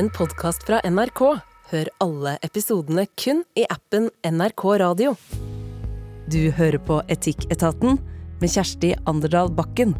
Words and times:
en 0.00 0.08
podkast 0.16 0.62
fra 0.64 0.78
NRK. 0.88 1.20
Hør 1.70 1.88
alle 2.00 2.38
episodene 2.46 3.02
kun 3.20 3.42
i 3.58 3.66
appen 3.68 4.06
NRK 4.24 4.62
Radio. 4.80 5.10
Du 6.30 6.38
hører 6.56 6.80
på 6.80 7.02
Etikketaten 7.12 7.98
med 8.40 8.48
Kjersti 8.48 8.94
Anderdal 9.10 9.52
Bakken. 9.52 9.92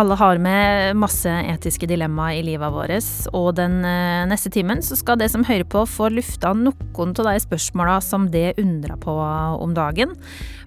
Alle 0.00 0.16
har 0.16 0.40
med 0.40 0.96
masse 0.96 1.28
etiske 1.28 1.90
dilemmaer 1.90 2.38
i 2.38 2.46
livet 2.46 2.72
vårt, 2.72 3.10
og 3.36 3.50
den 3.60 3.82
eh, 3.84 4.24
neste 4.32 4.54
timen 4.54 4.80
så 4.80 4.96
skal 4.96 5.20
det 5.20 5.28
som 5.34 5.44
hører 5.44 5.68
på, 5.68 5.84
få 5.84 6.08
lufta 6.14 6.54
noen 6.56 7.12
av 7.12 7.28
de 7.34 7.36
spørsmåla 7.44 8.00
som 8.00 8.30
det 8.32 8.54
undrer 8.56 8.96
på 9.02 9.12
om 9.12 9.76
dagen. 9.76 10.16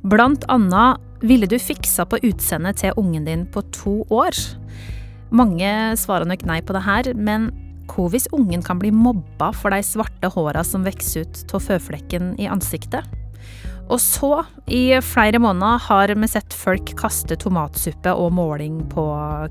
Blant 0.06 0.46
annet, 0.54 1.02
ville 1.26 1.50
du 1.50 1.58
fiksa 1.58 2.06
på 2.06 2.22
utseendet 2.22 2.84
til 2.84 2.94
ungen 3.02 3.26
din 3.26 3.50
på 3.50 3.66
to 3.74 4.04
år? 4.14 4.38
Mange 5.34 5.96
svarer 5.98 6.30
nok 6.30 6.46
nei 6.46 6.62
på 6.62 6.78
det 6.78 6.86
her, 6.86 7.16
men 7.18 7.50
hva 7.90 8.08
hvis 8.12 8.30
ungen 8.36 8.64
kan 8.66 8.80
bli 8.82 8.92
mobba 8.94 9.52
for 9.56 9.74
de 9.74 9.84
svarte 9.86 10.32
håra 10.34 10.64
som 10.66 10.86
vokser 10.86 11.26
ut 11.26 11.56
av 11.56 11.64
føflekken 11.68 12.34
i 12.42 12.50
ansiktet? 12.52 13.06
Og 13.86 14.00
så, 14.02 14.40
i 14.66 14.98
flere 15.06 15.38
måneder, 15.38 15.84
har 15.86 16.14
vi 16.18 16.30
sett 16.30 16.56
folk 16.58 16.96
kaste 16.98 17.38
tomatsuppe 17.38 18.16
og 18.18 18.32
måling 18.34 18.80
på 18.90 19.04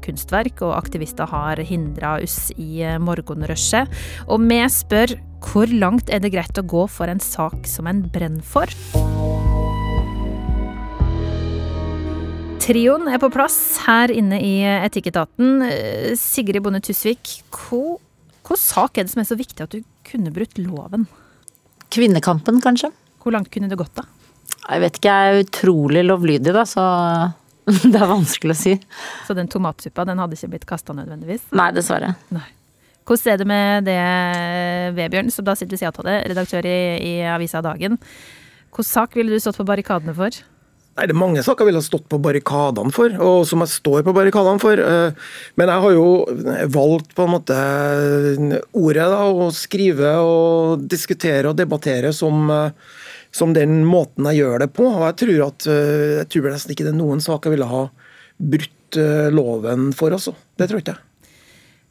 kunstverk, 0.02 0.59
og 0.66 0.75
aktivister 0.80 1.30
har 1.30 1.62
hindra 1.62 2.16
oss 2.19 2.48
i 2.59 2.83
morgenrushet. 2.98 3.95
Og 4.27 4.42
vi 4.42 4.59
spør 4.66 5.14
hvor 5.45 5.70
langt 5.70 6.11
er 6.11 6.25
det 6.25 6.33
greit 6.34 6.59
å 6.59 6.66
gå 6.66 6.87
for 6.91 7.11
en 7.11 7.23
sak 7.23 7.69
som 7.70 7.87
en 7.87 8.03
brenner 8.11 8.42
for? 8.42 8.66
Trioen 12.64 13.11
er 13.12 13.20
på 13.20 13.28
plass 13.28 13.59
her 13.84 14.09
inne 14.09 14.39
i 14.41 14.55
Etikketaten. 14.64 15.61
Sigrid 16.16 16.64
Bonde 16.64 16.80
Tusvik, 16.83 17.42
hva, 17.53 17.98
hva 18.45 18.57
sak 18.61 18.98
er 18.98 19.07
det 19.07 19.15
som 19.15 19.23
er 19.23 19.29
så 19.29 19.39
viktig 19.39 19.65
at 19.65 19.73
du 19.73 19.84
kunne 20.05 20.33
brutt 20.34 20.59
loven? 20.61 21.07
Kvinnekampen, 21.95 22.61
kanskje? 22.64 22.91
Hvor 23.23 23.33
langt 23.33 23.48
kunne 23.53 23.70
det 23.70 23.78
gått, 23.81 23.95
da? 23.97 24.05
Jeg 24.64 24.83
vet 24.83 24.98
ikke, 24.98 25.14
jeg 25.14 25.31
er 25.31 25.47
utrolig 25.47 26.03
lovlydig, 26.05 26.53
da, 26.56 26.65
så 26.69 26.84
det 27.92 27.97
er 27.97 28.11
vanskelig 28.11 28.56
å 28.56 28.61
si. 28.61 28.75
Så 29.25 29.37
den 29.37 29.48
tomatsuppa, 29.53 30.05
den 30.09 30.20
hadde 30.20 30.37
ikke 30.37 30.53
blitt 30.56 30.69
kasta 30.69 30.97
nødvendigvis? 30.97 31.48
Nei, 31.56 31.70
dessverre. 31.77 32.12
Nei. 32.34 32.47
Hvordan 33.05 33.33
er 33.33 33.41
det 33.41 33.47
med 33.48 33.89
det, 33.89 34.00
Vebjørn, 34.97 35.33
som 35.33 35.45
da 35.45 35.56
sitter 35.56 35.77
ved 35.77 35.83
sida 35.83 35.92
av 35.92 36.09
det, 36.09 36.17
redaktør 36.33 36.69
i, 36.69 36.78
i 37.05 37.15
avisa 37.28 37.61
Dagen. 37.65 37.98
Hvilken 38.72 38.89
sak 38.89 39.17
ville 39.17 39.33
du 39.33 39.41
stått 39.41 39.61
på 39.61 39.67
barrikadene 39.69 40.17
for? 40.17 40.37
Nei, 40.95 41.06
Det 41.09 41.14
er 41.14 41.19
mange 41.19 41.42
saker 41.42 41.64
jeg 41.64 41.73
ville 41.73 41.83
ha 41.83 41.87
stått 41.89 42.06
på 42.11 42.20
barrikadene 42.23 42.95
for, 42.95 43.14
og 43.19 43.47
som 43.50 43.64
jeg 43.64 43.73
står 43.73 44.05
på 44.06 44.14
barrikadene 44.14 44.62
for. 44.62 44.78
Eh, 44.78 45.33
men 45.59 45.73
jeg 45.73 45.84
har 45.87 45.97
jo 45.97 46.06
valgt 46.70 47.17
på 47.17 47.27
en 47.27 47.34
måte 47.34 47.56
ordet, 48.70 49.09
da, 49.11 49.25
å 49.27 49.50
skrive 49.55 50.15
og 50.22 50.87
diskutere 50.87 51.50
og 51.50 51.59
debattere 51.59 52.15
som 52.15 52.47
uh, 52.50 52.69
som 53.34 53.55
den 53.55 53.83
måten 53.87 54.28
jeg 54.31 54.42
gjør 54.42 54.62
det 54.65 54.70
på. 54.77 54.87
Og 54.87 55.03
jeg 55.09 55.19
tror, 55.25 55.41
at, 55.48 55.67
eh, 55.70 56.20
jeg 56.20 56.31
tror 56.33 56.53
nesten 56.53 56.75
ikke 56.75 56.87
det 56.87 56.95
er 56.95 57.00
noen 57.00 57.22
sak 57.25 57.47
jeg 57.47 57.56
ville 57.56 57.70
ha 57.70 57.83
brutt 58.55 59.00
eh, 59.00 59.31
loven 59.34 59.91
for, 59.97 60.15
altså. 60.15 60.37
Det 60.59 60.70
tror 60.70 60.83
ikke 60.83 60.95
jeg. 60.95 61.03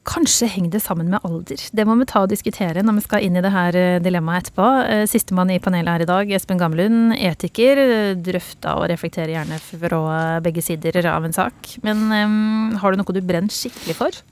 Kanskje 0.03 0.49
henger 0.51 0.73
det 0.73 0.81
sammen 0.83 1.07
med 1.11 1.23
alder. 1.23 1.61
Det 1.71 1.85
må 1.87 1.95
vi 1.99 2.07
ta 2.09 2.25
og 2.25 2.31
diskutere 2.31 2.83
når 2.83 2.97
vi 2.97 3.03
skal 3.05 3.23
inn 3.23 3.39
i 3.39 3.43
det 3.43 3.53
her 3.53 3.77
eh, 3.79 4.01
dilemmaet 4.03 4.49
etterpå. 4.49 4.67
Sistemann 5.07 5.53
i 5.53 5.61
panelet 5.63 5.93
her 5.93 6.03
i 6.03 6.09
dag, 6.09 6.33
Espen 6.35 6.59
Gamlund, 6.59 7.15
etiker. 7.15 7.79
Drøfta 8.19 8.75
og 8.81 8.89
reflekterer 8.91 9.31
gjerne 9.37 9.61
fra 9.63 10.03
begge 10.43 10.63
sider 10.65 10.99
av 11.07 11.23
en 11.23 11.35
sak. 11.35 11.77
Men 11.87 12.05
um, 12.11 12.77
har 12.81 12.91
du 12.91 12.99
noe 12.99 13.15
du 13.15 13.23
brenner 13.23 13.53
skikkelig 13.53 13.95
for? 14.01 14.23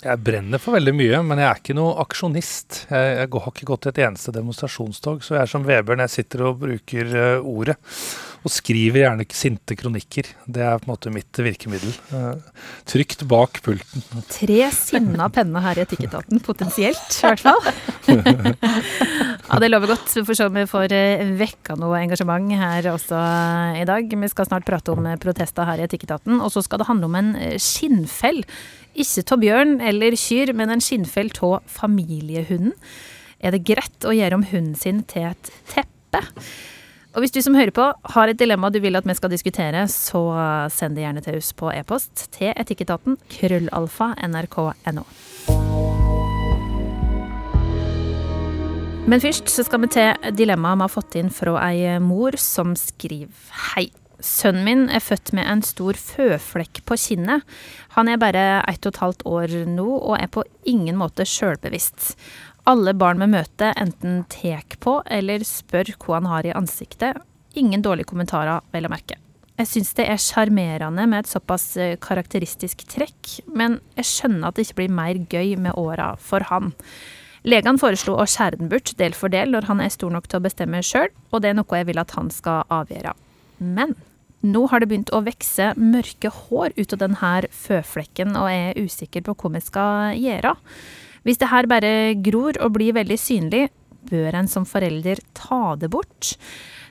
Jeg 0.00 0.20
brenner 0.24 0.60
for 0.60 0.78
veldig 0.78 0.94
mye, 0.96 1.18
men 1.28 1.40
jeg 1.40 1.48
er 1.50 1.60
ikke 1.60 1.76
noe 1.76 1.98
aksjonist. 2.00 2.84
Jeg, 2.88 3.16
jeg 3.18 3.28
har 3.28 3.50
ikke 3.52 3.68
gått 3.68 3.84
til 3.84 3.92
et 3.92 4.00
eneste 4.06 4.32
demonstrasjonstog, 4.32 5.20
så 5.24 5.36
jeg 5.36 5.44
er 5.44 5.52
som 5.52 5.66
Vebjørn. 5.68 6.02
Jeg 6.06 6.14
sitter 6.14 6.46
og 6.48 6.62
bruker 6.64 7.12
uh, 7.12 7.50
ordet. 7.52 7.76
Og 8.44 8.52
skriver 8.52 9.00
gjerne 9.00 9.24
sinte 9.32 9.76
kronikker. 9.78 10.28
Det 10.44 10.60
er 10.60 10.76
på 10.80 10.84
en 10.84 10.92
måte 10.92 11.12
mitt 11.12 11.40
virkemiddel. 11.40 11.94
Uh, 12.12 12.36
trygt 12.88 13.24
bak 13.30 13.62
pulten. 13.64 14.04
Tre 14.28 14.58
sinna 14.76 15.30
penner 15.32 15.64
her 15.64 15.80
i 15.80 15.84
Etikketaten, 15.86 16.42
potensielt 16.44 17.16
i 17.16 17.24
hvert 17.24 17.40
fall. 17.40 17.62
ja, 19.48 19.60
det 19.62 19.70
lover 19.72 19.94
godt. 19.94 20.12
Vi 20.12 20.26
får 20.28 20.38
se 20.38 20.48
om 20.50 20.60
vi 20.60 20.66
får 20.68 20.92
uh, 20.92 21.24
vekka 21.40 21.78
noe 21.80 22.02
engasjement 22.02 22.52
her 22.60 22.90
også 22.92 23.24
i 23.80 23.88
dag. 23.88 24.12
Vi 24.12 24.32
skal 24.32 24.50
snart 24.50 24.68
prate 24.68 24.92
om 24.92 25.08
protester 25.24 25.64
her 25.68 25.80
i 25.80 25.88
Etikketaten, 25.88 26.36
og 26.44 26.52
så 26.52 26.62
skal 26.64 26.82
det 26.82 26.90
handle 26.92 27.08
om 27.08 27.20
en 27.20 27.34
skinnfell 27.56 28.44
ikke 28.94 29.24
av 29.34 29.40
bjørn 29.42 29.74
eller 29.82 30.14
kyr, 30.18 30.52
men 30.54 30.70
en 30.70 30.82
skinnfell 30.84 31.32
av 31.42 31.64
familiehunden. 31.70 32.76
Er 33.44 33.52
det 33.52 33.64
greit 33.66 34.06
å 34.06 34.14
gjøre 34.14 34.38
om 34.38 34.46
hunden 34.52 34.78
sin 34.78 35.02
til 35.10 35.32
et 35.32 35.50
teppe? 35.72 36.22
Og 37.14 37.22
hvis 37.22 37.30
du 37.30 37.38
som 37.46 37.54
hører 37.54 37.70
på 37.70 37.84
har 38.16 38.30
et 38.30 38.38
dilemma 38.38 38.72
du 38.74 38.80
vil 38.82 38.98
at 38.98 39.06
vi 39.06 39.14
skal 39.14 39.30
diskutere, 39.30 39.86
så 39.86 40.22
send 40.74 40.98
det 40.98 41.04
gjerne 41.04 41.22
til 41.22 41.38
oss 41.38 41.52
på 41.54 41.70
e-post 41.70 42.26
til 42.34 42.50
etikketaten 42.50 43.14
krøllalfa 43.30 44.16
nrk.no. 44.26 45.04
Men 49.04 49.20
først 49.20 49.52
så 49.52 49.62
skal 49.62 49.84
vi 49.84 49.92
til 49.94 50.32
dilemmaet 50.34 50.80
vi 50.80 50.86
har 50.88 50.94
fått 50.94 51.18
inn 51.20 51.30
fra 51.30 51.58
ei 51.68 52.00
mor 52.02 52.34
som 52.40 52.74
skriver 52.78 53.30
Hei. 53.74 53.92
Sønnen 54.24 54.64
min 54.64 54.84
er 54.88 55.02
født 55.04 55.34
med 55.36 55.44
en 55.50 55.60
stor 55.66 55.98
føflekk 56.00 56.80
på 56.88 56.96
kinnet. 56.98 57.44
Han 57.94 58.08
er 58.08 58.18
bare 58.18 58.44
ett 58.70 58.86
og 58.88 58.94
et 58.94 59.00
halvt 59.02 59.24
år 59.28 59.54
nå 59.68 59.86
og 59.98 60.16
er 60.16 60.30
på 60.32 60.46
ingen 60.70 60.96
måte 60.96 61.26
sjølbevisst. 61.28 62.14
Alle 62.64 62.94
barn 62.96 63.20
vi 63.20 63.28
møter, 63.28 63.74
enten 63.76 64.22
tek 64.32 64.78
på 64.80 65.02
eller 65.12 65.42
spør 65.44 65.90
hva 66.00 66.16
han 66.16 66.28
har 66.30 66.46
i 66.48 66.54
ansiktet. 66.56 67.18
Ingen 67.60 67.84
dårlige 67.84 68.08
kommentarer, 68.08 68.64
vel 68.72 68.88
å 68.88 68.92
merke. 68.92 69.18
Jeg 69.60 69.68
syns 69.70 69.92
det 69.94 70.06
er 70.10 70.18
sjarmerende 70.18 71.04
med 71.06 71.22
et 71.22 71.30
såpass 71.30 71.66
eh, 71.78 71.98
karakteristisk 72.02 72.86
trekk, 72.90 73.36
men 73.46 73.76
jeg 73.98 74.08
skjønner 74.08 74.48
at 74.48 74.56
det 74.56 74.64
ikke 74.66 74.80
blir 74.80 74.96
mer 74.96 75.20
gøy 75.30 75.52
med 75.60 75.76
åra 75.78 76.14
for 76.18 76.42
han. 76.48 76.72
Legene 77.44 77.78
foreslo 77.78 78.16
å 78.16 78.24
skjære 78.26 78.58
den 78.62 78.72
bort 78.72 78.94
del 78.98 79.14
for 79.14 79.30
del 79.30 79.52
når 79.52 79.68
han 79.68 79.84
er 79.84 79.92
stor 79.92 80.10
nok 80.16 80.26
til 80.26 80.40
å 80.40 80.46
bestemme 80.48 80.80
sjøl, 80.82 81.12
og 81.30 81.44
det 81.44 81.52
er 81.52 81.60
noe 81.60 81.78
jeg 81.78 81.90
vil 81.92 82.00
at 82.00 82.16
han 82.16 82.32
skal 82.32 82.64
avgjøre. 82.72 83.12
Men 83.60 83.94
nå 84.40 84.64
har 84.72 84.80
det 84.80 84.88
begynt 84.88 85.12
å 85.12 85.22
vokse 85.28 85.70
mørke 85.76 86.32
hår 86.32 86.74
ut 86.80 86.96
av 86.96 87.04
denne 87.04 87.34
føflekken, 87.52 88.34
og 88.40 88.48
jeg 88.48 88.70
er 88.72 88.80
usikker 88.88 89.28
på 89.28 89.36
hva 89.36 89.52
vi 89.54 89.62
skal 89.68 90.18
gjøre. 90.18 90.56
Hvis 91.24 91.40
det 91.40 91.50
her 91.50 91.68
bare 91.70 92.14
gror 92.20 92.58
og 92.60 92.76
blir 92.76 92.96
veldig 92.96 93.18
synlig, 93.20 93.66
bør 94.10 94.36
en 94.36 94.48
som 94.50 94.66
forelder 94.68 95.22
ta 95.36 95.74
det 95.80 95.90
bort? 95.92 96.34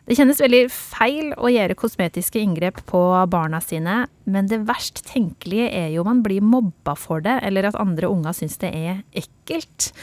Det 0.03 0.17
kjennes 0.17 0.41
veldig 0.43 0.65
feil 0.73 1.29
å 1.39 1.47
gjøre 1.47 1.77
kosmetiske 1.79 2.41
inngrep 2.41 2.81
på 2.89 2.99
barna 3.31 3.61
sine, 3.63 4.01
men 4.27 4.49
det 4.51 4.65
verst 4.67 4.99
tenkelige 5.07 5.69
er 5.71 5.93
jo 5.93 6.01
om 6.03 6.09
man 6.09 6.23
blir 6.25 6.43
mobba 6.43 6.97
for 6.99 7.23
det, 7.23 7.37
eller 7.47 7.69
at 7.69 7.77
andre 7.79 8.09
unger 8.11 8.35
syns 8.35 8.59
det 8.59 8.73
er 8.75 8.97
ekkelt. 9.15 9.93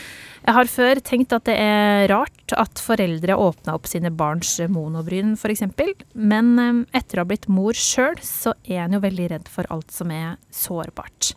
Jeg 0.40 0.56
har 0.56 0.70
før 0.72 1.02
tenkt 1.04 1.34
at 1.36 1.44
det 1.50 1.58
er 1.60 2.06
rart 2.08 2.54
at 2.56 2.80
foreldre 2.80 3.36
åpna 3.36 3.74
opp 3.76 3.90
sine 3.90 4.08
barns 4.08 4.54
monobryn, 4.72 5.34
f.eks., 5.36 5.66
men 6.16 6.54
eh, 6.56 6.80
etter 6.96 7.20
å 7.20 7.26
ha 7.26 7.28
blitt 7.28 7.50
mor 7.52 7.76
sjøl, 7.76 8.16
så 8.24 8.56
er 8.64 8.86
en 8.86 8.96
jo 8.96 9.02
veldig 9.04 9.28
redd 9.34 9.52
for 9.52 9.68
alt 9.68 9.92
som 9.92 10.14
er 10.16 10.38
sårbart. 10.48 11.34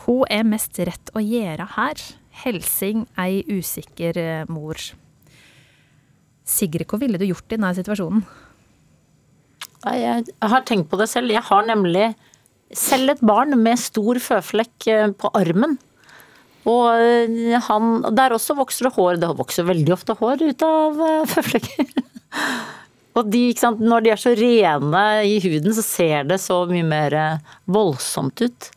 Hva 0.00 0.24
er 0.32 0.46
mest 0.48 0.78
rett 0.80 1.12
å 1.16 1.20
gjøre 1.20 1.66
her? 1.76 2.00
Helsing 2.42 3.04
ei 3.20 3.42
usikker 3.50 4.16
eh, 4.20 4.48
mor. 4.48 4.80
Sigrid, 6.48 6.86
hva 6.88 7.00
ville 7.02 7.20
du 7.20 7.26
gjort 7.28 7.50
i 7.50 7.58
denne 7.58 7.74
situasjonen? 7.76 8.24
Jeg 9.90 10.24
har 10.52 10.64
tenkt 10.68 10.90
på 10.90 10.98
det 11.00 11.08
selv. 11.10 11.32
Jeg 11.32 11.44
har 11.46 11.68
nemlig 11.68 12.10
selv 12.76 13.14
et 13.14 13.22
barn 13.24 13.56
med 13.60 13.80
stor 13.80 14.20
føflekk 14.22 14.88
eh, 14.88 15.06
på 15.12 15.32
armen. 15.36 15.76
Og 16.68 16.88
eh, 16.96 17.56
han, 17.68 18.00
der 18.16 18.36
også 18.36 18.56
vokser 18.58 18.88
det 18.88 18.96
hår. 18.96 19.20
Det 19.20 19.32
vokser 19.40 19.68
veldig 19.68 19.96
ofte 19.96 20.16
hår 20.20 20.46
ut 20.48 20.66
av 20.66 21.04
føflekker. 21.34 21.92
Og 23.18 23.26
de, 23.32 23.42
når 23.80 24.04
de 24.04 24.12
er 24.12 24.20
så 24.20 24.32
rene 24.38 25.04
i 25.26 25.38
huden, 25.42 25.74
så 25.74 25.82
ser 25.84 26.28
det 26.30 26.38
så 26.42 26.62
mye 26.70 26.86
mer 26.86 27.16
eh, 27.16 27.54
voldsomt 27.70 28.42
ut. 28.44 28.68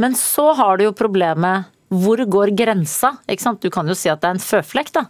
Men 0.00 0.14
så 0.18 0.52
har 0.58 0.78
du 0.78 0.86
jo 0.86 0.96
problemet 0.96 1.70
hvor 1.90 2.22
går 2.22 2.52
grensa? 2.54 3.16
Du 3.26 3.70
kan 3.74 3.88
jo 3.90 3.96
si 3.98 4.10
at 4.12 4.22
det 4.22 4.28
er 4.28 4.36
en 4.36 4.44
føflekk, 4.44 4.92
da. 4.94 5.08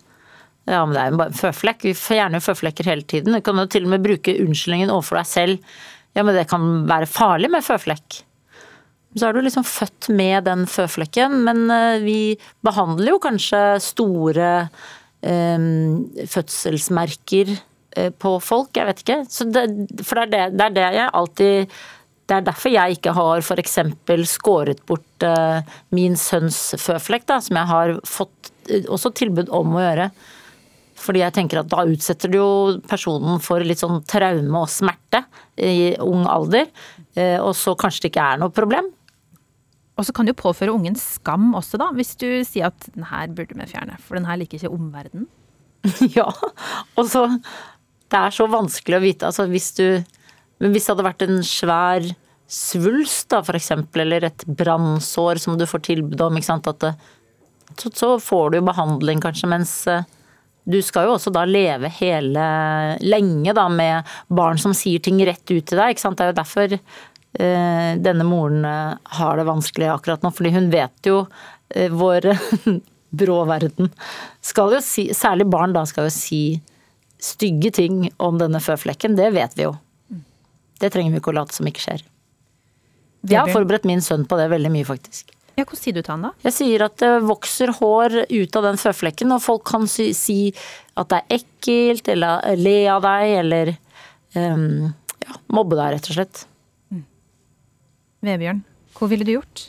Ja, 0.71 0.85
men 0.87 0.95
det 0.95 1.03
er 1.03 1.13
jo 1.13 1.21
bare 1.21 1.33
en 1.33 1.41
føflekk. 1.43 1.85
Vi 1.91 1.93
fjerner 1.99 2.41
føflekker 2.41 2.89
hele 2.89 3.05
tiden. 3.05 3.37
Du 3.37 3.45
kan 3.45 3.61
jo 3.61 3.69
til 3.69 3.85
og 3.85 3.93
med 3.93 4.05
bruke 4.05 4.37
unnskyldningen 4.41 4.93
overfor 4.93 5.21
deg 5.21 5.29
selv. 5.29 5.77
Ja, 6.17 6.25
men 6.25 6.35
det 6.37 6.49
kan 6.51 6.67
være 6.89 7.09
farlig 7.11 7.51
med 7.53 7.67
føflekk. 7.67 8.23
Så 9.19 9.27
er 9.27 9.35
du 9.35 9.43
liksom 9.43 9.67
født 9.67 10.09
med 10.15 10.47
den 10.47 10.65
føflekken, 10.71 11.41
men 11.45 11.65
eh, 11.75 12.01
vi 12.05 12.21
behandler 12.65 13.13
jo 13.13 13.23
kanskje 13.23 13.63
store 13.83 14.51
eh, 15.27 15.67
fødselsmerker 16.31 17.57
på 18.23 18.35
folk, 18.45 18.71
jeg 18.77 18.87
vet 18.87 19.01
ikke. 19.03 19.17
Det, 19.55 19.65
for 20.07 20.21
det 20.21 20.27
er 20.27 20.31
det, 20.31 20.59
det 20.59 20.67
er 20.67 20.75
det, 20.77 20.85
jeg 20.95 21.15
alltid 21.21 21.79
Det 22.31 22.37
er 22.37 22.45
derfor 22.47 22.71
jeg 22.71 22.99
ikke 22.99 23.15
har 23.17 23.43
f.eks. 23.43 23.79
skåret 24.31 24.85
bort 24.87 25.27
uh, 25.27 25.65
min 25.91 26.15
sønns 26.15 26.77
føflekk, 26.79 27.27
da, 27.27 27.41
som 27.43 27.59
jeg 27.59 27.71
har 27.73 27.97
fått 28.07 28.53
også 28.87 29.11
tilbud 29.19 29.51
om 29.51 29.75
å 29.75 29.83
gjøre. 29.83 30.07
Fordi 31.01 31.25
jeg 31.25 31.35
tenker 31.35 31.63
at 31.63 31.73
da 31.73 31.83
utsetter 31.89 32.31
du 32.31 32.39
jo 32.39 32.53
personen 32.87 33.43
for 33.43 33.65
litt 33.67 33.83
sånn 33.83 34.05
traume 34.07 34.63
og 34.63 34.71
smerte 34.71 35.25
i 35.59 35.97
ung 36.05 36.23
alder. 36.31 36.71
Uh, 37.19 37.43
og 37.43 37.55
så 37.59 37.75
kanskje 37.75 38.07
det 38.07 38.15
ikke 38.15 38.31
er 38.37 38.43
noe 38.45 38.55
problem. 38.55 38.93
Og 40.01 40.07
så 40.09 40.15
kan 40.17 40.29
du 40.29 40.33
påføre 40.37 40.73
ungen 40.73 40.97
skam 40.97 41.51
også, 41.59 41.77
da. 41.81 41.91
Hvis 41.93 42.15
du 42.21 42.29
sier 42.49 42.71
at 42.71 42.89
den 42.95 43.05
her 43.11 43.29
burde 43.37 43.59
vi 43.59 43.69
fjerne, 43.69 43.99
for 44.01 44.17
den 44.17 44.29
her 44.29 44.39
liker 44.41 44.57
ikke 44.57 44.73
omverdenen. 44.73 45.27
ja. 46.17 46.29
Og 46.97 47.09
så 47.11 47.27
Det 48.11 48.19
er 48.19 48.35
så 48.35 48.47
vanskelig 48.51 48.99
å 48.99 49.05
vite. 49.05 49.29
Altså 49.29 49.47
hvis 49.51 49.71
du 49.79 49.87
Men 50.61 50.75
hvis 50.75 50.85
det 50.85 50.93
hadde 50.93 51.07
vært 51.07 51.23
en 51.25 51.39
svær 51.47 52.05
svulst, 52.51 53.31
da, 53.31 53.41
eksempel, 53.55 54.03
eller 54.03 54.27
et 54.27 54.43
brannsår 54.45 55.39
som 55.41 55.57
du 55.57 55.65
får 55.71 55.85
tilbud 55.87 56.21
om, 56.21 56.37
ikke 56.37 56.49
sant, 56.51 56.67
at 56.69 56.83
det, 56.83 56.91
så, 57.79 57.93
så 57.95 58.09
får 58.21 58.51
du 58.51 58.59
jo 58.59 58.67
behandling 58.67 59.23
kanskje, 59.23 59.49
mens 59.49 59.75
eh, 59.89 60.03
du 60.69 60.81
skal 60.85 61.07
jo 61.07 61.15
også 61.15 61.33
da 61.33 61.47
leve 61.49 61.89
hele 62.01 62.45
lenge 63.01 63.55
da 63.57 63.69
med 63.73 64.11
barn 64.29 64.61
som 64.61 64.75
sier 64.77 65.01
ting 65.01 65.23
rett 65.25 65.45
ut 65.47 65.63
til 65.63 65.79
deg. 65.79 65.95
ikke 65.95 66.03
sant? 66.03 66.19
Det 66.19 66.27
er 66.27 66.33
jo 66.35 66.41
derfor 66.43 66.75
eh, 66.77 67.93
denne 68.03 68.27
moren 68.29 68.67
eh, 68.67 68.99
har 69.17 69.41
det 69.41 69.49
vanskelig 69.49 69.93
akkurat 69.95 70.27
nå, 70.27 70.35
fordi 70.35 70.53
hun 70.59 70.69
vet 70.75 71.09
jo 71.09 71.23
vår 71.71 72.33
brå 73.23 73.39
verden. 73.47 73.95
Skal 74.43 74.75
jo 74.75 74.83
si, 74.83 75.07
særlig 75.15 75.47
barn 75.49 75.73
da 75.73 75.87
skal 75.87 76.11
jo 76.11 76.15
si 76.15 76.43
stygge 77.21 77.73
ting 77.77 78.07
om 78.23 78.39
denne 78.41 78.61
føflekken, 78.63 79.17
det 79.19 79.31
vet 79.37 79.57
vi 79.59 79.67
jo. 79.69 79.75
Det 80.81 80.89
trenger 80.95 81.13
vi 81.13 81.21
ikke 81.21 81.35
å 81.35 81.37
late 81.37 81.57
som 81.57 81.69
ikke 81.69 81.83
skjer. 81.85 82.05
Jeg 83.29 83.37
har 83.37 83.53
forberedt 83.53 83.85
min 83.89 84.01
sønn 84.01 84.25
på 84.29 84.39
det 84.41 84.49
veldig 84.53 84.71
mye, 84.73 84.87
faktisk. 84.89 85.35
Ja, 85.59 85.67
Hvordan 85.67 85.83
sier 85.83 85.97
du 85.97 86.01
til 86.01 86.15
han 86.15 86.23
da? 86.25 86.31
Jeg 86.47 86.57
sier 86.57 86.85
at 86.87 86.95
det 87.03 87.11
vokser 87.29 87.73
hår 87.77 88.15
ut 88.31 88.57
av 88.57 88.65
den 88.65 88.79
føflekken, 88.81 89.35
og 89.35 89.43
folk 89.45 89.67
kan 89.69 89.85
si, 89.91 90.11
si 90.17 90.39
at 90.97 91.11
det 91.11 91.19
er 91.21 91.41
ekkelt, 91.41 92.09
eller 92.15 92.57
le 92.57 92.77
av 92.89 93.05
deg, 93.05 93.35
eller 93.43 93.73
um, 94.39 94.89
ja, 95.21 95.37
mobbe 95.53 95.77
deg, 95.77 95.99
rett 95.99 96.09
og 96.09 96.17
slett. 96.17 96.47
Vebjørn, 98.25 98.65
hva 98.97 99.11
ville 99.11 99.27
du 99.29 99.35
gjort? 99.35 99.67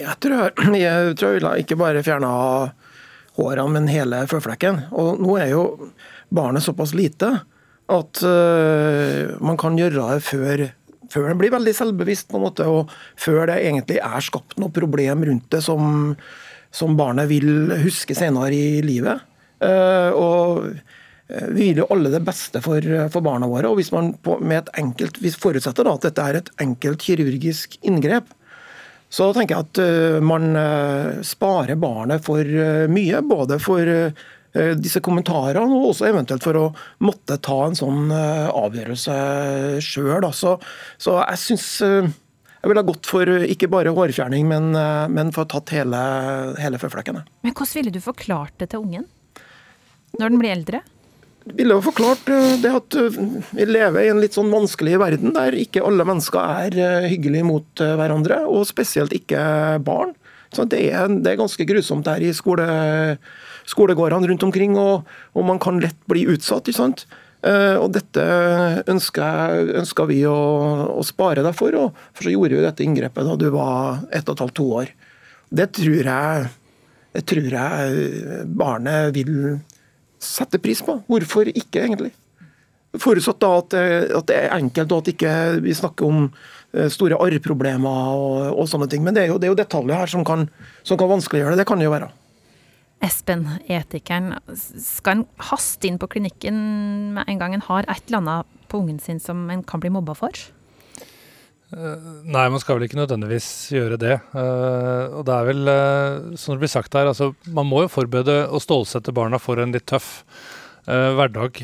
Jeg 0.00 0.16
tror 0.24 0.36
jeg, 0.36 1.14
tror 1.16 1.32
jeg 1.32 1.40
ville 1.40 1.56
ikke 1.64 1.80
bare 1.80 2.04
fjerna 2.04 2.30
hårene, 3.38 3.68
men 3.76 3.88
hele 3.88 4.24
føflekken. 4.28 4.84
Og 4.92 5.20
nå 5.24 5.36
er 5.40 5.54
jo 5.54 5.64
barnet 6.30 6.64
såpass 6.64 6.94
lite 6.94 7.34
at 7.90 8.22
uh, 8.22 9.34
man 9.42 9.58
kan 9.60 9.78
gjøre 9.78 10.14
det 10.14 10.22
før, 10.26 10.62
før 11.10 11.30
den 11.30 11.40
blir 11.40 11.54
veldig 11.54 11.74
selvbevisst, 11.76 12.28
på 12.30 12.38
en 12.38 12.46
måte, 12.46 12.68
og 12.70 12.92
før 13.18 13.50
det 13.50 13.60
egentlig 13.64 13.98
er 14.04 14.24
skapt 14.24 14.58
noe 14.62 14.72
problem 14.74 15.26
rundt 15.26 15.50
det 15.52 15.62
som, 15.66 16.14
som 16.70 16.96
barnet 16.98 17.30
vil 17.30 17.74
huske 17.82 18.16
senere 18.18 18.54
i 18.54 18.80
livet. 18.86 19.26
Uh, 19.60 20.10
og 20.16 20.68
eh, 21.28 21.48
vi 21.52 21.66
vil 21.66 21.82
jo 21.82 21.88
alle 21.92 22.08
det 22.14 22.22
beste 22.24 22.62
for, 22.64 22.84
for 23.12 23.26
barna 23.26 23.48
våre. 23.50 23.68
og 23.68 23.76
hvis 23.76 23.90
man 23.92 24.14
på, 24.24 24.38
med 24.40 24.62
et 24.62 24.70
enkelt, 24.80 25.18
Vi 25.20 25.34
forutsetter 25.34 25.84
da 25.84 25.92
at 25.98 26.06
dette 26.06 26.24
er 26.24 26.38
et 26.38 26.52
enkelt 26.64 27.02
kirurgisk 27.04 27.76
inngrep. 27.82 28.30
Så 29.12 29.26
tenker 29.34 29.58
jeg 29.58 29.66
at 29.66 29.82
uh, 29.82 30.22
man 30.24 30.54
sparer 31.26 31.76
barnet 31.76 32.24
for 32.24 32.46
mye. 32.88 33.20
Både 33.26 33.58
for 33.60 33.90
disse 34.52 34.98
kommentarene, 35.04 35.62
og 35.62 35.92
også 35.92 36.08
eventuelt 36.08 36.42
for 36.42 36.58
å 36.58 36.64
måtte 37.06 37.36
ta 37.38 37.58
en 37.68 37.78
sånn 37.78 38.10
avgjørelse 38.10 39.14
sjøl. 39.84 40.26
Så, 40.34 40.56
så, 40.98 41.20
jeg 41.22 41.42
syns 41.44 41.68
jeg 41.80 42.68
ville 42.68 42.82
ha 42.82 42.88
gått 42.88 43.06
for 43.08 43.30
ikke 43.46 43.70
bare 43.72 43.94
hårfjerning, 43.94 44.48
men, 44.50 44.72
men 45.14 45.30
for 45.32 45.48
tatt 45.48 45.70
hele, 45.72 46.00
hele 46.60 46.80
føflekken. 46.82 47.22
Men 47.46 47.54
hvordan 47.54 47.76
ville 47.78 47.94
du 47.94 48.00
forklart 48.04 48.58
det 48.60 48.72
til 48.74 48.82
ungen? 48.82 49.06
Når 50.18 50.32
den 50.32 50.40
blir 50.42 50.56
eldre? 50.56 50.82
Ville 51.48 51.76
jo 51.78 51.82
forklart 51.84 52.26
det 52.60 52.70
at 52.76 52.96
vi 53.56 53.64
lever 53.64 54.04
i 54.04 54.10
en 54.12 54.20
litt 54.20 54.36
sånn 54.36 54.50
vanskelig 54.52 54.98
verden 55.00 55.32
der 55.32 55.56
ikke 55.56 55.82
alle 55.86 56.04
mennesker 56.06 56.66
er 56.66 57.06
hyggelige 57.08 57.46
mot 57.48 57.80
hverandre, 57.80 58.42
og 58.50 58.68
spesielt 58.68 59.14
ikke 59.16 59.40
barn. 59.86 60.12
Så 60.52 60.66
det 60.68 60.82
er, 60.90 61.08
det 61.08 61.32
er 61.32 61.40
ganske 61.40 61.64
grusomt 61.64 62.10
her 62.10 62.22
i 62.26 62.34
skole, 62.36 62.66
skolegårdene 63.68 64.30
rundt 64.30 64.46
omkring, 64.46 64.76
og, 64.80 65.08
og, 65.34 65.42
man 65.46 65.60
kan 65.62 65.80
lett 65.82 65.98
bli 66.10 66.26
utsatt. 66.30 66.68
ikke 66.68 66.80
sant? 66.80 67.06
Og 67.40 67.86
dette 67.94 68.24
ønsker 68.92 70.08
vi 70.10 70.18
å, 70.28 70.36
å, 70.92 71.00
spare 71.08 71.40
deg 71.40 71.54
for, 71.56 71.72
og 71.72 72.02
for 72.12 72.26
så 72.26 72.34
gjorde 72.34 72.58
vi 72.58 72.66
dette 72.66 72.84
inngrepet 72.84 73.24
da 73.24 73.36
du 73.40 73.46
var 73.54 74.02
ett 74.12 74.28
og 74.28 74.34
et 74.34 74.42
halvt, 74.44 74.56
to 74.58 74.66
år. 74.82 74.90
Det 75.48 75.70
tror 75.78 76.10
jeg, 76.12 76.50
det 77.16 77.22
tror 77.32 77.56
jeg 77.56 78.44
barnet 78.60 79.14
vil 79.16 79.32
sette 80.20 80.60
pris 80.60 80.84
på. 80.84 81.00
Hvorfor 81.08 81.48
ikke, 81.48 81.86
egentlig? 81.86 82.12
Forutsatt 83.00 83.40
da 83.42 83.50
at, 83.56 83.74
at, 84.18 84.26
det 84.28 84.36
er 84.36 84.56
enkelt, 84.56 84.92
og 84.92 85.04
at 85.04 85.12
ikke 85.14 85.34
vi 85.64 85.74
snakker 85.76 86.10
om 86.10 86.24
store 86.90 87.18
arrproblemer 87.18 88.14
og, 88.14 88.40
og, 88.52 88.66
sånne 88.70 88.88
ting. 88.90 89.02
Men 89.06 89.16
det 89.16 89.24
er 89.24 89.32
jo, 89.32 89.38
det 89.40 89.48
er 89.48 89.54
jo 89.54 89.60
detaljer 89.62 90.02
her 90.02 90.10
som 90.10 90.26
kan, 90.26 90.46
som 90.86 90.98
kan 91.00 91.10
vanskeliggjøre 91.10 91.54
det. 91.54 91.64
Det 91.64 91.70
kan 91.70 91.80
det 91.80 91.88
jo 91.88 91.94
være. 91.94 92.10
Espen, 93.00 93.46
etikeren. 93.64 94.34
Skal 94.54 95.20
en 95.20 95.26
haste 95.50 95.88
inn 95.88 95.98
på 96.00 96.08
klinikken 96.12 96.56
med 97.16 97.28
en 97.30 97.40
gang 97.40 97.56
en 97.56 97.64
har 97.64 97.88
et 97.88 98.02
eller 98.08 98.20
annet 98.20 98.56
på 98.70 98.82
ungen 98.82 99.00
sin 99.00 99.20
som 99.22 99.48
en 99.50 99.64
kan 99.64 99.80
bli 99.80 99.92
mobba 99.92 100.14
for? 100.18 100.42
Nei, 101.70 102.48
man 102.50 102.58
skal 102.58 102.76
vel 102.76 102.88
ikke 102.88 102.98
nødvendigvis 102.98 103.48
gjøre 103.72 103.98
det. 104.02 104.16
og 104.34 105.22
det 105.26 105.34
er 105.36 105.46
vel, 105.46 105.74
som 106.34 106.56
det 106.56 106.64
blir 106.64 106.72
sagt 106.72 106.96
her, 106.98 107.06
altså 107.06 107.30
man 107.46 107.68
må 107.70 107.84
jo 107.84 107.92
forberede 107.92 108.42
og 108.50 108.62
stålsette 108.64 109.14
barna 109.14 109.38
for 109.38 109.62
en 109.62 109.72
litt 109.76 109.86
tøff 109.88 110.24
hverdag. 110.90 111.60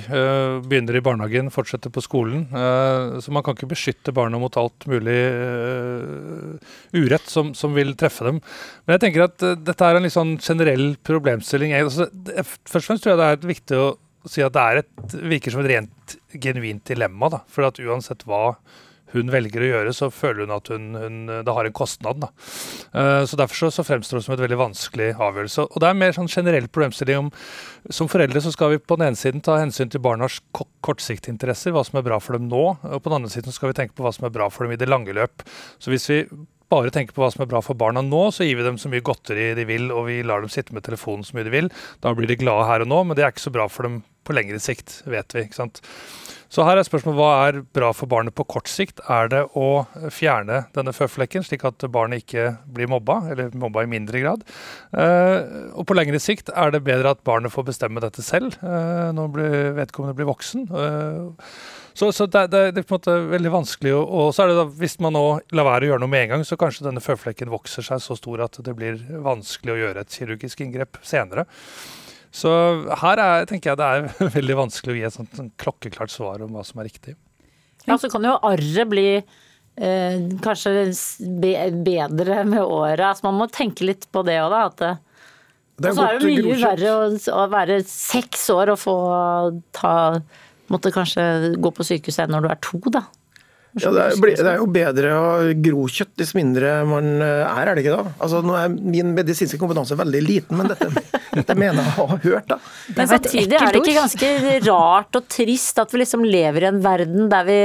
begynner 0.69 0.99
i 0.99 1.03
barnehagen, 1.03 1.51
fortsetter 1.51 1.91
på 1.91 2.03
skolen. 2.05 2.47
så 2.53 3.33
man 3.35 3.43
kan 3.43 3.57
ikke 3.57 3.71
beskytte 3.73 4.15
barna 4.15 4.39
mot 4.39 4.57
alt 4.61 4.87
mulig 4.87 5.17
urett 6.95 7.27
som, 7.27 7.53
som, 7.55 7.75
vil 7.75 7.95
treffe 7.99 8.29
dem. 8.29 8.41
Men 8.87 8.97
jeg 8.97 9.05
tenker 9.07 9.27
at 9.27 9.47
dette 9.67 9.89
er 9.89 9.99
en 9.99 10.07
litt 10.07 10.15
sånn 10.15 10.37
generell 10.39 10.95
problemstilling. 11.07 11.75
Altså, 11.81 12.09
først 12.37 12.85
og 12.85 12.89
fremst 12.91 13.07
tror 13.07 13.17
jeg 13.17 13.23
det 13.23 13.31
er 13.31 13.51
viktig 13.55 13.81
å 13.83 13.89
si 14.31 14.43
at 14.45 14.55
det 14.55 14.65
er 14.65 14.83
et, 14.83 15.17
virker 15.35 15.55
som 15.55 15.63
et 15.63 15.71
rent 15.73 16.17
genuint 16.43 16.85
dilemma. 16.89 17.31
Da, 17.33 17.43
for 17.51 17.69
at 17.69 17.81
uansett 17.83 18.27
hva 18.29 18.57
hun 19.21 19.33
velger 19.33 19.65
å 19.65 19.71
gjøre, 19.71 19.95
så 19.97 20.11
føler 20.15 20.45
hun 20.45 20.55
at 20.57 20.71
hun, 20.73 20.89
hun, 20.97 21.19
det 21.47 21.57
har 21.59 21.69
en 21.69 21.77
kostnad. 21.77 22.23
Da. 22.23 22.31
Uh, 22.95 23.23
så 23.29 23.39
Derfor 23.41 23.67
så, 23.67 23.71
så, 23.79 23.87
fremstår 23.87 24.21
det 24.21 24.27
som 24.27 24.37
et 24.37 24.43
veldig 24.45 24.61
vanskelig 24.61 25.13
avgjørelse. 25.15 25.69
Og 25.69 25.83
Det 25.83 25.91
er 25.91 26.01
mer 26.01 26.17
sånn 26.17 26.31
generell 26.33 26.69
problemstilling 26.73 27.27
om 27.27 27.31
som 27.93 28.11
foreldre 28.11 28.43
så 28.43 28.51
skal 28.55 28.73
vi 28.75 28.83
på 28.83 28.99
den 28.99 29.11
ene 29.11 29.19
siden 29.19 29.45
ta 29.45 29.61
hensyn 29.61 29.93
til 29.93 30.03
barnas 30.03 30.41
kortsiktige 30.57 31.35
interesser, 31.35 31.75
hva 31.75 31.85
som 31.87 32.01
er 32.01 32.07
bra 32.07 32.19
for 32.23 32.39
dem 32.39 32.51
nå, 32.51 32.65
og 32.83 32.99
på 33.03 33.11
den 33.11 33.21
andre 33.21 33.33
siden 33.33 33.55
skal 33.55 33.71
vi 33.71 33.79
tenke 33.79 33.95
på 33.97 34.07
hva 34.07 34.15
som 34.15 34.27
er 34.27 34.35
bra 34.35 34.51
for 34.51 34.67
dem 34.67 34.75
i 34.75 34.81
det 34.81 34.91
lange 34.91 35.15
løp. 35.15 35.45
Så 35.79 35.93
hvis 35.93 36.09
vi 36.11 36.25
bare 36.73 36.91
tenker 36.91 37.15
på 37.15 37.23
hva 37.23 37.31
som 37.31 37.45
er 37.45 37.51
bra 37.51 37.61
for 37.63 37.79
barna 37.79 38.03
nå, 38.03 38.25
så 38.35 38.47
gir 38.47 38.59
vi 38.59 38.67
dem 38.67 38.79
så 38.81 38.91
mye 38.91 39.05
godteri 39.07 39.53
de 39.59 39.67
vil, 39.69 39.91
og 39.95 40.09
vi 40.09 40.21
lar 40.27 40.43
dem 40.43 40.51
sitte 40.53 40.75
med 40.75 40.87
telefonen 40.87 41.27
så 41.27 41.37
mye 41.37 41.47
de 41.47 41.55
vil. 41.55 41.71
Da 42.03 42.15
blir 42.17 42.31
de 42.31 42.39
glade 42.41 42.67
her 42.71 42.83
og 42.83 42.91
nå, 42.91 43.03
men 43.07 43.19
det 43.19 43.27
er 43.27 43.35
ikke 43.35 43.47
så 43.47 43.55
bra 43.55 43.69
for 43.71 43.87
dem 43.87 44.01
på 44.27 44.35
lengre 44.35 44.59
sikt, 44.63 45.01
vet 45.07 45.37
vi. 45.37 45.47
ikke 45.47 45.61
sant? 45.61 45.83
Så 46.53 46.65
her 46.67 46.79
er 46.79 46.87
spørsmålet 46.87 47.19
hva 47.19 47.31
er 47.49 47.61
bra 47.75 47.91
for 47.97 48.11
barnet 48.11 48.35
på 48.37 48.47
kort 48.49 48.71
sikt? 48.71 49.01
Er 49.11 49.31
det 49.33 49.43
å 49.59 49.87
fjerne 50.15 50.65
denne 50.77 50.95
føflekken, 50.95 51.45
slik 51.47 51.67
at 51.67 51.87
barnet 51.93 52.23
ikke 52.23 52.53
blir 52.73 52.91
mobba, 52.91 53.19
eller 53.33 53.55
mobba 53.59 53.83
i 53.83 53.91
mindre 53.91 54.23
grad? 54.23 54.45
Eh, 54.97 55.73
og 55.75 55.87
på 55.89 55.97
lengre 55.99 56.21
sikt 56.23 56.53
er 56.55 56.75
det 56.75 56.85
bedre 56.87 57.17
at 57.17 57.25
barnet 57.27 57.55
får 57.55 57.67
bestemme 57.73 58.03
dette 58.05 58.25
selv 58.25 58.55
eh, 58.63 59.11
når 59.17 59.43
vedkommende 59.81 60.17
blir 60.19 60.31
voksen. 60.31 60.69
Eh, 60.71 61.51
så, 61.97 62.11
så 62.13 62.27
det, 62.29 62.47
det, 62.53 62.63
det, 62.77 62.83
er 62.83 62.87
på 62.87 62.95
en 62.95 63.01
måte 63.01 63.19
veldig 63.33 63.53
vanskelig. 63.55 63.93
Og 63.97 64.33
så 64.37 64.45
er 64.45 64.53
det 64.53 64.59
da, 64.59 64.67
hvis 64.83 64.99
man 65.01 65.17
nå 65.17 65.27
lar 65.57 65.69
være 65.71 65.87
å 65.87 65.93
gjøre 65.95 66.05
noe 66.05 66.13
med 66.13 66.27
en 66.27 66.35
gang, 66.35 66.43
så 66.45 66.59
kanskje 66.61 66.85
denne 66.85 67.03
føflekken 67.03 67.49
vokser 67.49 67.87
seg 67.87 68.03
så 68.05 68.19
stor 68.19 68.45
at 68.45 68.59
det 68.63 68.75
blir 68.77 69.01
vanskelig 69.25 69.73
å 69.73 69.79
gjøre 69.81 70.05
et 70.05 70.19
kirurgisk 70.19 70.61
inngrep 70.61 71.01
senere. 71.01 71.47
Så 72.37 72.53
her 73.01 73.23
er, 73.23 73.47
tenker 73.49 73.73
jeg 73.73 73.81
det 73.81 73.89
er 73.89 74.31
veldig 74.39 74.59
vanskelig 74.65 74.93
å 74.93 74.99
gi 74.99 75.07
et 75.09 75.17
sånt, 75.17 75.33
sånt 75.39 75.55
klokkeklart 75.63 76.13
svar 76.13 76.45
om 76.45 76.57
hva 76.57 76.65
som 76.67 76.83
er 76.83 76.91
riktig. 76.91 77.17
Ja, 77.87 77.97
så 78.01 78.11
kan 78.13 78.25
jo 78.27 78.35
arret 78.45 78.91
bli 78.91 79.09
eh, 79.17 80.17
kanskje 80.45 80.73
be, 81.41 81.53
bedre 81.87 82.43
med 82.49 82.63
året. 82.63 83.05
Altså, 83.09 83.29
man 83.29 83.39
må 83.41 83.51
tenke 83.53 83.87
litt 83.87 84.09
på 84.13 84.25
det 84.27 84.41
òg, 84.43 84.51
da. 84.53 84.65
At 84.67 84.83
det, 84.83 84.95
det 85.87 85.95
så 85.97 86.09
er 86.09 86.19
det 86.21 86.33
mye 86.33 86.59
verre 86.61 86.97
å, 86.97 87.07
å, 87.37 87.47
være 87.53 87.79
seks 87.89 88.49
år 88.55 88.75
og 88.75 88.83
få 88.85 88.99
ta 89.77 89.95
Måtte 90.67 90.91
kanskje 90.91 91.53
gå 91.63 91.71
på 91.71 91.85
sykehuset 91.87 92.25
enn 92.25 92.33
når 92.35 92.43
du 92.43 92.47
er 92.51 92.57
to, 92.59 92.81
da. 92.91 93.05
Ja, 93.77 93.91
det, 93.93 94.05
er, 94.07 94.21
det, 94.25 94.41
er, 94.41 94.57
jo 94.57 94.67
bedre 94.73 95.11
å 95.13 95.31
gro 95.61 95.83
kjøtt 95.93 96.15
dess 96.17 96.31
mindre 96.37 96.79
man 96.89 97.21
eh, 97.21 97.43
er, 97.45 97.69
er 97.69 97.77
det 97.77 97.83
ikke 97.85 97.99
da? 97.99 98.15
Altså, 98.25 98.41
nå 98.45 98.55
er 98.57 98.73
Min 98.73 99.13
medisinske 99.13 99.59
kompetanse 99.61 99.99
veldig 99.99 100.23
liten, 100.25 100.57
men 100.57 100.71
dette, 100.71 100.89
dette 101.39 101.57
mener 101.59 101.83
jeg 101.85 102.01
å 102.01 102.07
ha 102.09 102.19
hørt. 102.23 102.49
da. 102.49 102.59
Men 102.97 103.11
samtidig 103.11 103.59
er 103.59 103.75
det 103.75 103.83
ikke 103.83 103.99
ganske 103.99 104.31
rart 104.65 105.21
og 105.21 105.29
trist 105.33 105.83
at 105.83 105.93
vi 105.93 106.01
liksom 106.01 106.25
lever 106.25 106.65
i 106.65 106.71
en 106.71 106.81
verden 106.85 107.29
der 107.33 107.47
vi 107.49 107.61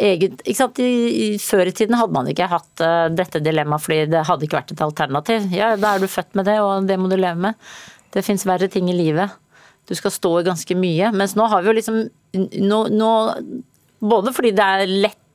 eget, 0.00 0.40
ikke 0.46 0.58
sant? 0.62 0.80
I, 0.80 0.90
i, 1.10 1.28
før 1.44 1.68
i 1.68 1.76
tiden 1.76 1.98
hadde 2.00 2.16
man 2.16 2.32
ikke 2.32 2.48
hatt 2.50 2.84
uh, 2.84 3.06
dette 3.12 3.42
dilemmaet 3.44 3.84
fordi 3.84 4.00
det 4.14 4.24
hadde 4.30 4.48
ikke 4.48 4.62
vært 4.62 4.74
et 4.74 4.84
alternativ. 4.86 5.48
Ja, 5.54 5.74
Da 5.80 5.94
er 5.94 6.02
du 6.02 6.08
født 6.10 6.32
med 6.40 6.48
det, 6.48 6.56
og 6.64 6.88
det 6.88 6.96
må 7.00 7.12
du 7.12 7.18
leve 7.20 7.50
med. 7.50 7.70
Det 8.14 8.24
fins 8.26 8.48
verre 8.48 8.70
ting 8.72 8.88
i 8.90 8.96
livet. 8.96 9.36
Du 9.90 9.96
skal 9.98 10.14
stå 10.14 10.38
i 10.40 10.46
ganske 10.46 10.76
mye. 10.78 11.10
Mens 11.16 11.36
nå 11.36 11.46
har 11.50 11.62
vi 11.62 11.70
jo 11.70 11.76
liksom 11.80 12.04
nå, 12.62 12.84
nå, 12.94 13.10
Både 14.00 14.32
fordi 14.32 14.54
det 14.56 14.64
er 14.64 14.90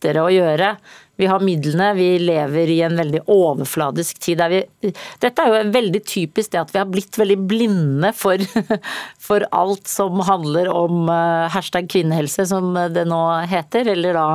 lettere 0.05 0.23
å 0.23 0.31
gjøre, 0.31 0.75
vi 1.15 1.27
har 1.31 1.43
midlene, 1.43 1.93
vi 1.95 2.19
lever 2.19 2.71
i 2.73 2.81
en 2.83 2.97
veldig 2.99 3.21
overfladisk 3.31 4.19
tid. 4.19 4.41
Vi, 4.51 4.91
dette 5.23 5.41
er 5.41 5.47
jo 5.47 5.71
veldig 5.71 6.01
typisk 6.03 6.51
det 6.51 6.59
at 6.59 6.73
vi 6.73 6.81
har 6.81 6.89
blitt 6.91 7.15
veldig 7.17 7.37
blinde 7.47 8.11
for, 8.13 8.41
for 9.27 9.45
alt 9.55 9.87
som 9.87 10.19
handler 10.27 10.67
om 10.73 11.07
uh, 11.07 11.47
hashtag 11.53 11.87
kvinnehelse, 11.91 12.47
som 12.51 12.75
det 12.91 13.05
nå 13.07 13.21
heter. 13.47 13.87
Eller 13.95 14.17
da 14.17 14.27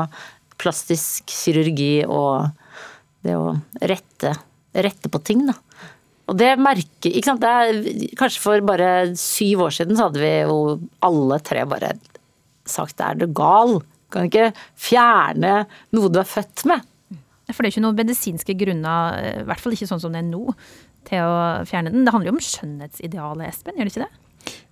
plastisk 0.61 1.29
kirurgi 1.29 2.07
og 2.07 2.49
det 3.25 3.37
å 3.37 3.53
rette, 3.85 4.33
rette 4.73 5.13
på 5.13 5.21
ting, 5.21 5.45
da. 5.51 5.59
Og 6.31 6.39
det 6.39 6.55
merker 6.63 7.11
ikke 7.11 7.33
sant? 7.33 7.45
Er, 7.45 7.83
kanskje 8.17 8.41
for 8.41 8.65
bare 8.65 8.91
syv 9.19 9.67
år 9.67 9.75
siden 9.75 9.99
så 9.99 10.09
hadde 10.09 10.23
vi 10.23 10.35
jo 10.47 10.61
alle 11.05 11.41
tre 11.45 11.65
bare 11.69 11.97
sagt 12.71 13.03
er 13.03 13.19
du 13.19 13.27
gal? 13.35 13.81
Kan 14.13 14.29
ikke 14.29 14.51
fjerne 14.79 15.65
noe 15.97 16.13
du 16.13 16.21
er 16.23 16.29
født 16.29 16.67
med? 16.71 16.87
For 17.51 17.63
det 17.63 17.71
er 17.71 17.75
ikke 17.75 17.83
noen 17.83 17.99
medisinske 17.99 18.55
grunner, 18.55 19.21
i 19.43 19.47
hvert 19.49 19.63
fall 19.63 19.75
ikke 19.75 19.89
sånn 19.91 20.03
som 20.03 20.15
det 20.15 20.23
er 20.23 20.29
nå, 20.29 20.45
til 21.09 21.27
å 21.27 21.39
fjerne 21.67 21.91
den. 21.91 22.05
Det 22.07 22.15
handler 22.15 22.31
jo 22.31 22.37
om 22.37 22.45
skjønnhetsidealet, 22.47 23.49
Espen, 23.49 23.79
gjør 23.79 23.89
det 23.89 23.95
ikke 23.97 24.07
det? 24.07 24.13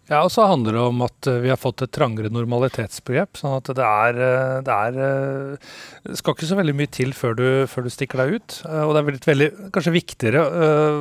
Ja, 0.09 0.23
og 0.25 0.31
så 0.33 0.47
handler 0.49 0.73
det 0.73 0.83
om 0.89 1.03
at 1.05 1.29
eh, 1.29 1.41
vi 1.45 1.51
har 1.53 1.59
fått 1.61 1.83
et 1.85 1.93
trangere 1.93 2.31
normalitetsbegrep. 2.33 3.37
sånn 3.37 3.59
at 3.59 3.69
det 3.77 3.85
er, 3.85 4.21
eh, 4.25 4.55
det 4.65 4.77
er 4.77 4.97
eh, 5.05 6.15
skal 6.17 6.33
ikke 6.33 6.49
så 6.49 6.57
veldig 6.57 6.75
mye 6.79 6.91
til 6.97 7.13
før 7.17 7.37
du, 7.37 7.45
før 7.69 7.85
du 7.85 7.93
stikker 7.93 8.23
deg 8.23 8.39
ut. 8.39 8.57
Og 8.87 8.95
det 8.97 9.03
er 9.03 9.09
veldig, 9.11 9.23
veldig 9.29 9.49
kanskje 9.75 9.93
viktigere 9.99 10.47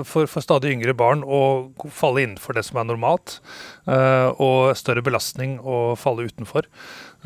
for, 0.07 0.27
for, 0.27 0.43
stadig 0.43 0.73
yngre 0.75 0.95
barn 0.97 1.23
å 1.23 1.41
falle 1.87 2.25
innenfor 2.25 2.57
det 2.57 2.65
som 2.67 2.81
er 2.81 2.89
normalt, 2.89 3.37
og 3.87 4.75
større 4.75 5.03
belastning 5.05 5.55
å 5.63 5.95
falle 5.99 6.27
utenfor. 6.27 6.67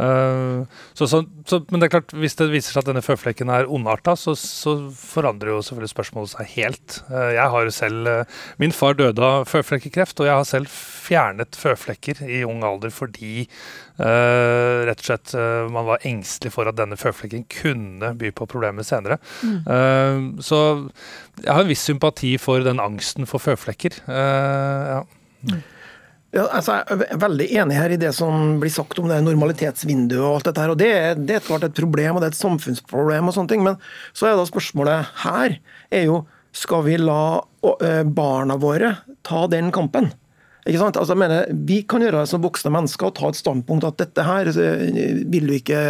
Uh, 0.01 0.65
så, 0.97 1.05
så, 1.07 1.21
så, 1.45 1.59
men 1.69 1.81
det 1.81 1.87
er 1.87 1.93
klart, 1.95 2.13
hvis 2.17 2.37
det 2.39 2.47
viser 2.49 2.73
seg 2.73 2.81
at 2.81 2.89
denne 2.89 3.03
føflekken 3.05 3.51
er 3.53 3.69
ondarta, 3.69 4.15
så, 4.17 4.33
så, 4.37 4.73
forandrer 4.97 5.53
jo 5.53 5.59
selvfølgelig 5.65 5.91
spørsmålet 5.91 6.33
seg 6.33 6.51
helt. 6.55 6.97
Uh, 7.11 7.29
jeg 7.35 7.53
har 7.53 7.67
jo 7.67 7.75
selv 7.75 8.09
uh, 8.09 8.39
Min 8.61 8.73
far 8.75 8.97
døde 8.97 9.21
av 9.25 9.45
føflekkekreft, 9.51 10.19
og 10.21 10.29
jeg 10.29 10.39
har 10.39 10.47
selv 10.47 10.71
fjernet 10.71 11.57
føflekker 11.59 12.23
i 12.25 12.41
ung 12.47 12.65
alder 12.65 12.93
fordi 12.93 13.47
rett 14.01 15.01
og 15.03 15.05
slett 15.05 15.33
man 15.69 15.85
var 15.85 16.05
engstelig 16.07 16.49
for 16.55 16.65
at 16.65 16.77
denne 16.79 16.95
føflekken 16.97 17.43
kunne 17.51 18.13
by 18.17 18.31
på 18.33 18.47
problemer 18.49 18.85
senere. 18.87 19.19
Mm. 19.45 20.39
så 20.41 20.61
jeg 21.43 21.51
har 21.51 21.61
en 21.61 21.69
viss 21.69 21.83
sympati 21.85 22.31
for 22.41 22.63
den 22.65 22.81
angsten 22.81 23.29
for 23.29 23.43
føflekker. 23.43 23.99
ja. 24.07 25.03
Mm. 25.45 25.61
Ja, 26.31 26.45
altså, 26.47 26.77
jeg 26.79 27.07
er 27.11 27.19
veldig 27.19 27.45
enig 27.59 27.75
her 27.75 27.91
i 27.91 27.99
det 27.99 28.13
som 28.15 28.53
blir 28.61 28.71
sagt 28.71 28.99
om 29.01 29.09
det 29.11 29.17
normalitetsvinduet 29.25 30.21
og 30.21 30.37
alt 30.37 30.47
dette 30.47 30.63
her. 30.63 30.71
og 30.71 30.79
Det, 30.79 30.91
det 31.27 31.35
er 31.37 31.43
klart 31.43 31.65
et 31.67 31.75
problem, 31.75 32.15
og 32.15 32.23
det 32.23 32.29
er 32.29 32.35
et 32.37 32.39
samfunnsproblem 32.39 33.27
og 33.27 33.35
sånne 33.35 33.51
ting. 33.51 33.65
Men 33.65 33.75
så 34.15 34.29
er 34.29 34.39
da 34.39 34.45
spørsmålet 34.47 35.11
her 35.25 35.57
er 35.91 36.07
jo 36.07 36.21
skal 36.55 36.85
vi 36.87 36.95
la 36.99 37.41
barna 38.07 38.57
våre 38.59 38.93
ta 39.27 39.43
den 39.51 39.73
kampen? 39.75 40.07
Ikke 40.63 40.79
sant? 40.79 40.97
Altså, 40.99 41.17
jeg 41.17 41.21
mener, 41.23 41.51
Vi 41.67 41.81
kan 41.83 42.03
gjøre 42.03 42.23
det 42.23 42.31
som 42.31 42.43
voksne 42.43 42.71
mennesker 42.71 43.09
og 43.09 43.15
ta 43.17 43.27
et 43.31 43.39
standpunkt 43.39 43.87
at 43.87 43.99
dette 43.99 44.23
her 44.23 44.47
vil 44.55 45.51
du 45.51 45.53
ikke 45.57 45.83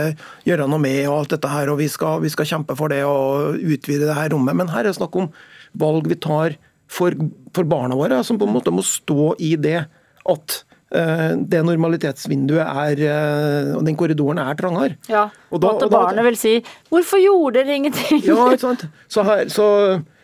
gjøre 0.48 0.70
noe 0.72 0.82
med, 0.82 1.06
og 1.06 1.20
alt 1.20 1.38
dette 1.38 1.54
her, 1.54 1.70
og 1.70 1.82
vi 1.84 1.90
skal, 1.92 2.22
vi 2.26 2.34
skal 2.34 2.50
kjempe 2.50 2.78
for 2.80 2.90
det 2.90 3.04
og 3.06 3.62
utvide 3.62 4.08
det 4.08 4.18
her 4.18 4.34
rommet. 4.34 4.58
Men 4.58 4.74
her 4.74 4.86
er 4.88 4.90
det 4.90 4.98
snakk 4.98 5.22
om 5.22 5.30
valg 5.78 6.10
vi 6.10 6.18
tar 6.18 6.58
for, 6.92 7.14
for 7.54 7.68
barna 7.68 7.98
våre, 8.00 8.24
som 8.26 8.42
på 8.42 8.50
en 8.50 8.58
måte 8.58 8.74
må 8.74 8.82
stå 8.86 9.36
i 9.38 9.54
det 9.60 9.84
at 10.30 10.58
uh, 10.96 11.32
det 11.40 11.62
normalitetsvinduet 11.68 12.64
er 12.64 13.04
uh, 13.06 13.78
og 13.80 13.86
den 13.88 13.98
korridoren 14.00 14.42
er 14.44 14.58
trangere. 14.60 14.98
Ja, 15.12 15.28
og, 15.50 15.62
da, 15.64 15.76
og 15.76 15.86
at 15.88 15.94
barnet 15.94 16.28
vil 16.32 16.40
si 16.40 16.56
'hvorfor 16.90 17.22
gjorde 17.24 17.62
dere 17.62 17.80
ingenting'? 17.80 18.24
ja, 18.28 18.50
ikke 18.52 18.66
sant. 18.68 18.88
Så, 19.08 19.26
her, 19.28 19.48
så, 19.50 19.68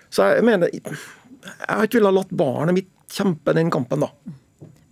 så 0.09 0.33
jeg 0.37 0.43
mener 0.43 0.69
Jeg 0.71 1.69
har 1.69 1.87
ikke 1.87 2.01
villet 2.01 2.19
latt 2.19 2.31
barnet 2.35 2.75
mitt 2.75 2.91
kjempe 3.11 3.53
den 3.55 3.71
kampen, 3.71 4.03
da. 4.03 4.11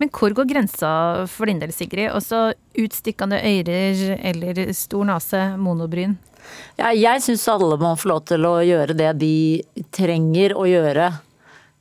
Men 0.00 0.10
hvor 0.12 0.32
går 0.36 0.48
grensa 0.48 0.88
for 1.30 1.48
din 1.48 1.60
del, 1.60 1.72
Sigrid? 1.72 2.10
Også 2.12 2.50
utstikkende 2.80 3.40
ører 3.40 4.16
eller 4.28 4.60
stor 4.76 5.04
nese, 5.08 5.42
monobryn? 5.60 6.16
Ja, 6.76 6.92
jeg 6.92 7.22
syns 7.24 7.46
alle 7.50 7.78
må 7.80 7.94
få 7.98 8.12
lov 8.12 8.26
til 8.28 8.44
å 8.46 8.58
gjøre 8.64 8.96
det 8.96 9.12
de 9.20 9.36
trenger 9.94 10.54
å 10.56 10.66
gjøre. 10.68 11.08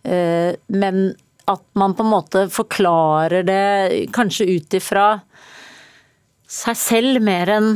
Eh, 0.05 0.55
men 0.72 1.01
at 1.45 1.63
man 1.77 1.93
på 1.93 2.03
en 2.03 2.09
måte 2.09 2.47
forklarer 2.53 3.45
det 3.45 4.09
kanskje 4.15 4.47
ut 4.57 4.77
ifra 4.77 5.07
seg 6.49 6.77
selv 6.77 7.21
mer 7.25 7.51
enn 7.53 7.69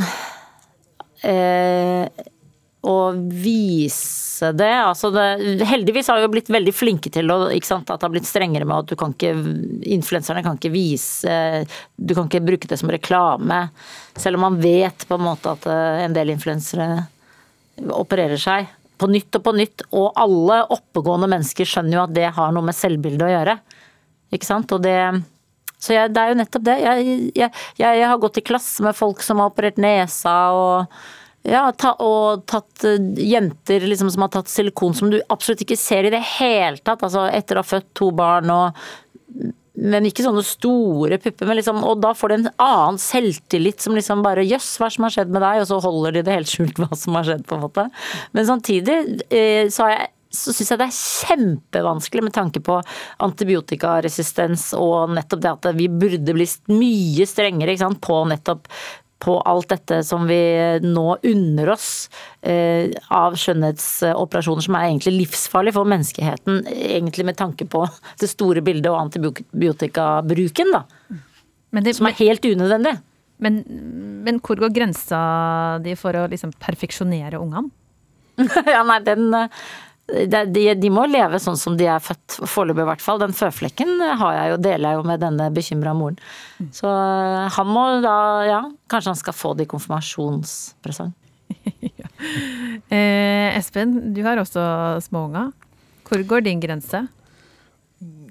eh, 1.26 2.06
å 2.80 2.98
vise 3.14 4.52
det. 4.56 4.72
Altså 4.72 5.12
det. 5.12 5.26
Heldigvis 5.68 6.08
har 6.10 6.20
vi 6.20 6.26
jo 6.26 6.32
blitt 6.34 6.52
veldig 6.54 6.74
flinke 6.74 7.12
til 7.14 7.30
å, 7.34 7.40
sant, 7.66 7.90
at 7.90 8.00
det 8.00 8.08
har 8.08 8.14
blitt 8.14 8.30
strengere 8.30 8.68
med 8.70 8.86
at 8.86 8.94
du 8.94 8.96
kan 9.00 9.14
ikke 9.14 9.34
Influenserne 9.90 10.44
kan 10.46 10.56
ikke 10.56 10.72
vise 10.72 11.34
Du 11.98 12.14
kan 12.16 12.30
ikke 12.30 12.46
bruke 12.46 12.70
det 12.70 12.80
som 12.80 12.92
reklame. 12.92 13.66
Selv 14.16 14.40
om 14.40 14.48
man 14.48 14.60
vet 14.64 15.06
på 15.08 15.20
en 15.20 15.28
måte 15.28 15.54
at 15.58 15.70
eh, 15.70 16.04
en 16.06 16.16
del 16.16 16.34
influensere 16.34 17.04
opererer 17.96 18.40
seg 18.40 18.68
på 19.00 19.10
nytt 19.12 19.38
og 19.40 19.46
på 19.46 19.54
nytt, 19.56 19.84
og 19.96 20.18
alle 20.20 20.62
oppegående 20.76 21.30
mennesker 21.32 21.68
skjønner 21.68 21.98
jo 21.98 22.06
at 22.06 22.16
det 22.16 22.32
har 22.36 22.56
noe 22.56 22.68
med 22.68 22.78
selvbildet 22.78 23.28
å 23.28 23.32
gjøre. 23.32 23.56
Ikke 24.36 24.50
sant. 24.50 24.74
Og 24.76 24.84
det 24.84 24.98
Så 25.80 25.96
jeg, 25.96 26.12
det 26.12 26.22
er 26.22 26.34
jo 26.34 26.40
nettopp 26.42 26.66
det. 26.68 26.76
Jeg, 26.84 27.16
jeg, 27.40 27.52
jeg, 27.80 28.04
har 28.04 28.20
gått 28.20 28.42
i 28.42 28.44
klasse 28.44 28.84
med 28.84 28.98
folk 28.98 29.24
som 29.24 29.40
har 29.40 29.54
operert 29.54 29.80
nesa 29.80 30.34
og 30.52 30.98
ja, 31.48 31.70
ta, 31.72 31.94
og 32.04 32.44
tatt 32.52 32.84
uh, 32.84 32.98
jenter 33.16 33.86
liksom, 33.88 34.10
som 34.12 34.26
har 34.26 34.34
tatt 34.34 34.52
silikon 34.52 34.98
som 34.98 35.08
du 35.08 35.22
absolutt 35.32 35.64
ikke 35.64 35.80
ser 35.80 36.10
i 36.10 36.12
det 36.12 36.20
hele 36.36 36.84
tatt. 36.84 37.06
Altså 37.06 37.30
etter 37.32 37.56
å 37.56 37.64
ha 37.64 37.70
født 37.70 37.94
to 37.96 38.12
barn 38.16 38.52
og 38.52 38.84
men 39.80 40.08
ikke 40.08 40.26
sånne 40.26 40.44
store 40.46 41.20
pupper. 41.22 41.54
Liksom, 41.60 41.82
og 41.88 42.04
da 42.04 42.14
får 42.18 42.32
du 42.32 42.36
en 42.38 42.48
annen 42.60 43.00
selvtillit 43.02 43.82
som 43.84 43.96
liksom 43.98 44.24
bare 44.26 44.46
Jøss, 44.48 44.74
hva 44.82 44.92
som 44.92 45.08
har 45.08 45.16
skjedd 45.16 45.34
med 45.34 45.44
deg? 45.46 45.64
Og 45.64 45.70
så 45.72 45.82
holder 45.84 46.18
de 46.18 46.24
det 46.28 46.38
helt 46.38 46.52
skjult 46.52 46.80
hva 46.82 46.90
som 46.98 47.18
har 47.20 47.28
skjedd, 47.28 47.46
på 47.48 47.58
en 47.58 47.66
måte. 47.66 47.90
Men 48.36 48.48
samtidig 48.50 48.98
eh, 49.32 49.70
så, 49.72 49.90
jeg, 49.94 50.10
så 50.36 50.54
syns 50.56 50.74
jeg 50.74 50.82
det 50.82 50.88
er 50.90 51.00
kjempevanskelig 51.00 52.26
med 52.28 52.36
tanke 52.36 52.64
på 52.66 52.80
antibiotikaresistens 53.26 54.72
og 54.78 55.16
nettopp 55.18 55.46
det 55.46 55.54
at 55.56 55.70
vi 55.80 55.90
burde 55.92 56.36
bli 56.36 56.50
mye 56.74 57.30
strengere 57.30 57.78
på 58.04 58.24
nettopp 58.34 58.68
på 59.20 59.36
alt 59.48 59.70
dette 59.74 60.00
som 60.08 60.24
vi 60.30 60.40
nå 60.84 61.06
unner 61.28 61.72
oss 61.74 61.90
eh, 62.42 62.88
av 63.12 63.36
skjønnhetsoperasjoner 63.40 64.66
som 64.66 64.78
er 64.80 64.88
egentlig 64.88 65.16
livsfarlig 65.18 65.74
for 65.76 65.90
menneskeheten, 65.90 66.62
egentlig 66.72 67.28
med 67.28 67.40
tanke 67.40 67.68
på 67.70 67.84
det 68.22 68.32
store 68.32 68.64
bildet 68.66 68.88
og 68.92 69.02
antibiotikabruken, 69.02 70.72
da. 70.76 70.86
Det, 71.84 71.94
som 71.98 72.08
er 72.10 72.18
helt 72.22 72.48
unødvendig. 72.48 72.96
Men, 73.44 73.60
men, 74.26 74.40
hvor 74.44 74.60
går 74.60 74.72
grensa 74.76 75.20
di 75.84 75.94
for 76.00 76.16
å 76.18 76.26
liksom 76.32 76.56
perfeksjonere 76.60 77.40
ungene? 77.40 77.70
ja, 78.74 78.82
nei, 78.88 79.00
den 79.04 79.30
de, 80.10 80.64
de, 80.80 80.90
må 80.94 81.06
leve 81.10 81.40
sånn 81.42 81.58
som 81.60 81.76
de 81.80 81.88
er 81.90 82.02
født, 82.04 82.40
foreløpig 82.50 82.84
i 82.86 82.90
hvert 82.92 83.04
fall. 83.04 83.22
Den 83.22 83.36
føflekken 83.36 83.96
har 84.22 84.36
jeg 84.36 84.54
jo, 84.54 84.60
deler 84.66 84.90
jeg 84.90 85.00
jo 85.00 85.06
med 85.10 85.24
denne 85.24 85.50
bekymra 85.56 85.94
moren. 85.98 86.20
Så 86.76 86.90
eh, 86.90 87.46
han 87.56 87.70
må 87.70 87.86
da, 88.06 88.18
ja, 88.48 88.62
kanskje 88.92 89.14
han 89.14 89.22
skal 89.22 89.38
få 89.38 89.54
det 89.58 89.68
i 89.68 89.72
konfirmasjonspresang. 89.72 91.14
ja. 92.02 92.10
eh, 92.90 93.58
Espen, 93.58 94.14
du 94.16 94.24
har 94.26 94.42
også 94.42 94.64
småunger. 95.06 95.54
Hvor 96.10 96.26
går 96.26 96.46
din 96.48 96.62
grense? 96.64 97.06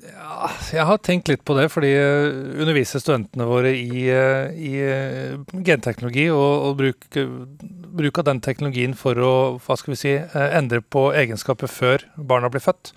Ja, 0.09 0.49
jeg 0.73 0.87
har 0.89 1.01
tenkt 1.05 1.29
litt 1.29 1.43
på 1.47 1.55
det, 1.59 1.67
fordi 1.73 1.91
jeg 1.91 2.31
underviser 2.63 3.03
studentene 3.03 3.47
våre 3.49 3.75
i, 3.77 4.07
eh, 4.11 4.55
i 4.55 4.73
eh, 4.81 5.59
genteknologi 5.67 6.29
og, 6.33 6.71
og 6.71 6.79
bruk, 6.79 7.09
bruk, 7.97 8.18
av 8.21 8.28
den 8.28 8.42
teknologien 8.45 8.95
for 8.99 9.18
å 9.18 9.33
hva 9.64 9.76
skal 9.78 9.95
vi 9.95 9.99
si, 10.00 10.14
eh, 10.18 10.54
endre 10.59 10.80
på 10.80 11.09
egenskaper 11.16 11.71
før 11.71 12.04
barna 12.16 12.50
blir 12.52 12.64
født. 12.64 12.92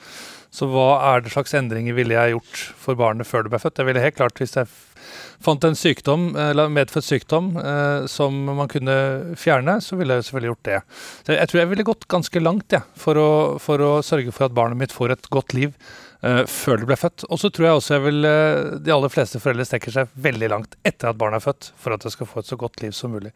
Så 0.52 0.68
hva 0.68 1.00
er 1.14 1.22
det 1.24 1.32
slags 1.32 1.54
endringer 1.56 1.96
ville 1.96 2.18
jeg 2.18 2.34
gjort 2.34 2.62
for 2.76 3.00
barnet 3.00 3.28
før 3.28 3.46
det 3.46 3.54
ble 3.54 3.62
født? 3.64 3.80
Jeg 3.80 3.88
ville 3.88 4.04
helt 4.04 4.18
klart, 4.18 4.36
Hvis 4.36 4.58
jeg 4.58 4.68
fant 5.42 5.64
en 5.64 5.76
sykdom, 5.76 6.36
eller 6.36 6.70
medfødt 6.70 7.08
sykdom 7.08 7.56
eh, 7.58 8.06
som 8.06 8.36
man 8.46 8.68
kunne 8.68 9.36
fjerne, 9.40 9.80
så 9.82 9.96
ville 9.96 10.14
jeg 10.14 10.28
selvfølgelig 10.28 10.52
gjort 10.52 10.68
det. 10.68 10.82
Så 11.26 11.38
jeg 11.38 11.48
tror 11.48 11.60
jeg 11.62 11.70
ville 11.72 11.88
gått 11.88 12.08
ganske 12.08 12.44
langt 12.44 12.72
ja, 12.72 12.84
for, 12.96 13.16
å, 13.16 13.32
for 13.60 13.80
å 13.80 13.92
sørge 14.04 14.32
for 14.36 14.50
at 14.50 14.56
barnet 14.56 14.78
mitt 14.78 14.92
får 14.92 15.16
et 15.16 15.30
godt 15.32 15.54
liv 15.58 15.76
før 16.22 16.78
det 16.78 16.86
ble 16.86 16.94
født. 17.02 17.24
Og 17.34 17.40
så 17.42 17.50
tror 17.50 17.66
jeg 17.66 17.78
også 17.80 17.96
jeg 17.96 18.04
vil, 18.04 18.26
de 18.86 18.92
aller 18.94 19.10
fleste 19.10 19.40
foreldre 19.42 19.66
strekker 19.66 19.96
seg 19.96 20.12
veldig 20.22 20.52
langt 20.54 20.76
etter 20.86 21.10
at 21.10 21.18
barnet 21.18 21.42
er 21.42 21.48
født, 21.48 21.72
for 21.82 21.96
at 21.96 22.06
det 22.06 22.12
skal 22.14 22.30
få 22.30 22.44
et 22.44 22.52
så 22.52 22.60
godt 22.62 22.84
liv 22.84 22.94
som 22.94 23.16
mulig. 23.16 23.32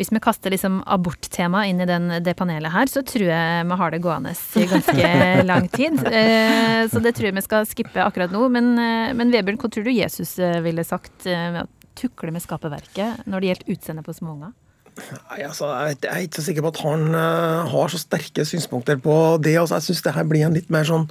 Hvis 0.00 0.08
vi 0.14 0.20
kaster 0.24 0.48
liksom 0.48 0.78
aborttemaet 0.88 1.68
inn 1.68 1.82
i 1.84 1.88
den, 1.88 2.08
det 2.24 2.32
panelet 2.38 2.72
her, 2.72 2.88
så 2.88 3.02
tror 3.04 3.26
jeg 3.28 3.66
vi 3.68 3.76
har 3.82 3.92
det 3.92 4.00
gående 4.00 4.32
i 4.32 4.64
ganske 4.70 5.10
lang 5.50 5.68
tid. 5.68 5.98
Eh, 6.08 6.86
så 6.88 7.02
det 7.04 7.12
tror 7.18 7.28
jeg 7.28 7.36
vi 7.36 7.44
skal 7.44 7.68
skippe 7.68 8.00
akkurat 8.00 8.32
nå. 8.32 8.46
Men, 8.48 8.72
eh, 8.80 9.12
men 9.16 9.34
Vebjørn, 9.34 9.60
hva 9.60 9.68
tror 9.68 9.84
du 9.84 9.92
Jesus 9.92 10.38
eh, 10.40 10.56
ville 10.64 10.86
sagt 10.88 11.28
med 11.28 11.66
å 11.66 11.68
tukle 12.00 12.32
med 12.32 12.40
skaperverket 12.40 13.28
når 13.28 13.42
det 13.42 13.50
gjelder 13.50 13.74
utseendet 13.76 14.08
på 14.08 14.16
småunger? 14.16 14.56
Nei, 15.00 15.42
altså, 15.46 15.68
jeg 15.92 16.00
er 16.08 16.24
ikke 16.24 16.40
så 16.40 16.46
sikker 16.48 16.64
på 16.64 16.72
at 16.72 16.80
han 16.82 17.06
uh, 17.14 17.68
har 17.70 17.92
så 17.92 18.00
sterke 18.00 18.44
synspunkter 18.48 18.98
på 19.00 19.14
det. 19.42 19.56
Altså, 19.60 19.78
jeg 19.78 19.90
syns 19.90 20.04
det 20.06 20.16
her 20.16 20.26
blir 20.28 20.48
en 20.48 20.56
litt 20.56 20.72
mer 20.72 20.88
sånn 20.88 21.06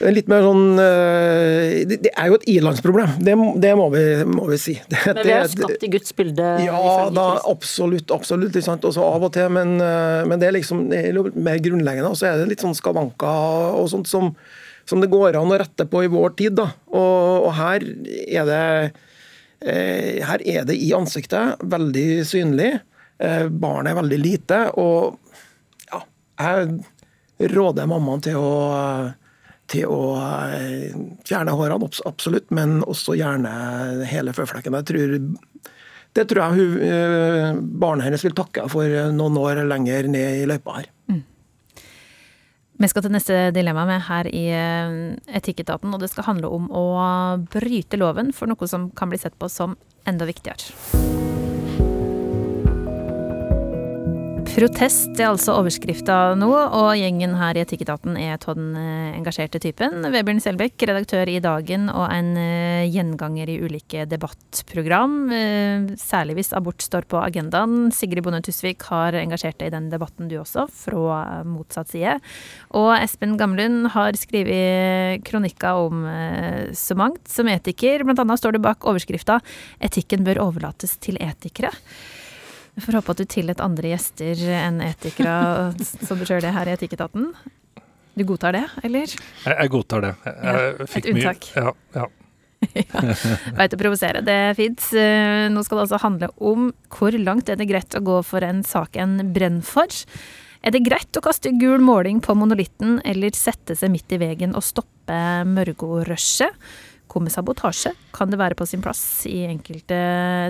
Litt 0.00 0.30
mer 0.32 0.40
sånn 0.46 0.78
uh, 0.80 1.82
det, 1.84 2.08
er 2.08 2.30
jo 2.30 2.38
et 2.38 2.46
ilandsproblem, 2.48 3.18
det, 3.20 3.34
det 3.60 3.74
må, 3.76 3.90
vi, 3.92 4.04
må, 4.24 4.46
vi, 4.48 4.56
si. 4.60 4.78
Det, 4.88 5.02
men 5.10 5.20
vi 5.26 5.34
er 5.36 5.50
skapt 5.52 5.84
i 5.84 5.90
Guds 5.92 6.16
bilde? 6.16 6.46
Ja, 6.64 6.80
da, 7.12 7.26
absolutt. 7.50 8.08
absolutt, 8.14 8.56
Også 8.56 9.04
av 9.04 9.28
og 9.28 9.34
til, 9.36 9.50
men, 9.52 9.76
uh, 9.82 10.24
men 10.24 10.40
det 10.40 10.48
er 10.48 10.56
liksom 10.56 10.86
det 10.88 11.02
er 11.10 11.20
mer 11.36 11.60
grunnleggende. 11.60 12.14
Og 12.14 12.16
så 12.16 12.30
er 12.30 12.40
det 12.40 12.48
litt 12.54 12.64
sånn 12.64 12.78
skavanker 12.78 13.76
og 13.76 13.92
sånt 13.92 14.08
som, 14.08 14.32
som, 14.88 15.04
det 15.04 15.12
går 15.12 15.36
an 15.36 15.52
å 15.52 15.60
rette 15.60 15.84
på 15.84 16.06
i 16.06 16.12
vår 16.12 16.34
tid. 16.40 16.56
da, 16.62 16.70
Og, 16.88 17.50
og 17.50 17.54
her 17.60 17.84
er 18.40 18.48
det 18.48 18.64
Eh, 19.60 20.24
her 20.24 20.40
er 20.48 20.64
det 20.64 20.76
i 20.80 20.92
ansiktet, 20.96 21.60
veldig 21.60 22.24
synlig. 22.28 22.72
Eh, 23.20 23.48
barnet 23.48 23.92
er 23.92 23.98
veldig 24.00 24.20
lite. 24.20 24.60
Og 24.80 25.18
ja, 25.90 26.00
jeg 26.40 27.50
råder 27.52 27.90
mammaen 27.90 28.24
til 28.24 28.40
å, 28.40 28.54
til 29.70 29.90
å 29.90 30.16
eh, 30.50 30.92
fjerne 31.26 31.54
hårene, 31.56 31.90
absolutt, 32.08 32.50
men 32.54 32.80
også 32.82 33.16
gjerne 33.18 33.52
hele 34.10 34.34
føflekken. 34.36 34.76
Jeg 34.80 34.88
tror, 34.90 35.16
det 36.18 36.26
tror 36.30 36.42
jeg 36.42 36.58
hun, 36.58 37.66
barnet 37.78 38.08
hennes 38.08 38.24
vil 38.26 38.34
takke 38.34 38.66
for 38.72 39.12
noen 39.14 39.38
år 39.38 39.62
lenger 39.70 40.10
ned 40.10 40.42
i 40.42 40.48
løypa 40.50 40.80
her. 40.80 40.90
Mm. 41.10 41.22
Vi 42.80 42.88
skal 42.88 43.04
til 43.04 43.12
neste 43.12 43.38
dilemma 43.52 43.84
med 43.84 44.00
her 44.06 44.28
i 44.32 44.46
eh, 44.56 44.94
Etikketaten, 45.36 45.92
og 45.92 46.00
det 46.00 46.08
skal 46.08 46.30
handle 46.30 46.48
om 46.48 46.70
å 46.72 46.86
bryte 47.52 48.00
loven 48.00 48.32
for 48.32 48.48
noe 48.48 48.70
som 48.72 48.88
kan 48.96 49.12
bli 49.12 49.20
sett 49.20 49.36
på 49.36 49.52
som 49.52 49.76
enda 50.08 50.24
viktigere. 50.24 51.09
Protest 54.50 55.14
er 55.20 55.28
altså 55.28 55.54
overskrifta 55.60 56.34
nå, 56.38 56.48
og 56.50 56.88
gjengen 56.98 57.36
her 57.38 57.54
i 57.54 57.62
Etikketaten 57.62 58.16
er 58.18 58.34
av 58.34 58.56
den 58.58 58.72
eh, 58.76 59.14
engasjerte 59.14 59.60
typen. 59.62 60.02
Vebjørn 60.10 60.42
Selbekk, 60.42 60.74
redaktør 60.90 61.30
i 61.30 61.36
Dagen 61.44 61.86
og 61.92 62.08
en 62.10 62.32
eh, 62.40 62.88
gjenganger 62.90 63.52
i 63.52 63.56
ulike 63.62 64.08
debattprogram. 64.10 65.14
Eh, 65.36 65.94
særlig 66.02 66.40
hvis 66.40 66.52
abort 66.58 66.82
står 66.82 67.06
på 67.10 67.22
agendaen. 67.22 67.92
Sigrid 67.94 68.26
Bonde 68.26 68.42
Tusvik 68.44 68.88
har 68.90 69.14
engasjert 69.22 69.60
deg 69.62 69.70
i 69.70 69.76
den 69.76 69.86
debatten 69.92 70.28
du 70.28 70.40
også, 70.42 70.66
fra 70.82 71.42
motsatt 71.46 71.94
side. 71.94 72.18
Og 72.74 72.90
Espen 72.98 73.38
Gamlund 73.40 73.92
har 73.94 74.18
skrevet 74.18 75.22
kronikker 75.30 75.86
om 75.86 76.08
så 76.76 76.98
mangt. 76.98 77.22
Som 77.30 77.48
etiker, 77.52 78.02
blant 78.02 78.22
annet 78.24 78.42
står 78.42 78.58
det 78.58 78.66
bak 78.66 78.82
overskrifta 78.82 79.38
'Etikken 79.78 80.26
bør 80.26 80.42
overlates 80.50 80.98
til 80.98 81.22
etikere'. 81.22 81.72
Vi 82.76 82.84
får 82.84 83.00
håpe 83.00 83.14
at 83.14 83.22
du 83.22 83.26
tillater 83.28 83.66
andre 83.66 83.94
gjester 83.94 84.44
enn 84.60 84.80
etikere 84.84 85.34
som 86.06 86.20
du 86.20 86.26
sjøl 86.28 86.44
er 86.44 86.54
her 86.56 86.70
i 86.70 86.76
Etikketaten. 86.76 87.32
Du 88.18 88.24
godtar 88.28 88.56
det, 88.56 88.64
eller? 88.84 89.10
Jeg, 89.10 89.54
jeg 89.54 89.70
godtar 89.72 90.04
det. 90.04 90.14
Jeg, 90.26 90.34
ja, 90.44 90.88
et 90.98 91.10
unntak. 91.12 91.46
Ja, 91.56 91.70
ja. 91.94 92.04
ja, 92.04 92.08
Veit 93.58 93.74
å 93.74 93.80
provosere, 93.80 94.22
det 94.26 94.36
er 94.50 94.58
fint. 94.58 94.84
Eh, 94.92 95.46
nå 95.52 95.62
skal 95.64 95.80
det 95.80 95.86
altså 95.86 96.02
handle 96.02 96.30
om 96.36 96.70
hvor 96.92 97.16
langt 97.16 97.48
er 97.48 97.58
det 97.60 97.70
greit 97.70 97.96
å 97.96 98.04
gå 98.04 98.20
for 98.26 98.44
en 98.44 98.62
sak 98.66 98.98
en 99.00 99.18
brenner 99.34 99.64
for. 99.66 100.00
Er 100.60 100.74
det 100.74 100.82
greit 100.84 101.16
å 101.16 101.24
kaste 101.24 101.54
gul 101.56 101.80
måling 101.80 102.20
på 102.20 102.36
monolitten, 102.36 102.98
eller 103.08 103.32
sette 103.36 103.76
seg 103.78 103.92
midt 103.94 104.12
i 104.12 104.20
veien 104.20 104.52
og 104.52 104.66
stoppe 104.66 105.20
Mørgo-rushet? 105.48 106.56
Kommer 107.10 107.32
sabotasje? 107.34 107.90
Kan 108.14 108.30
det 108.30 108.38
være 108.38 108.54
på 108.58 108.66
sin 108.70 108.82
plass 108.84 109.02
i 109.26 109.42
enkelte 109.48 109.98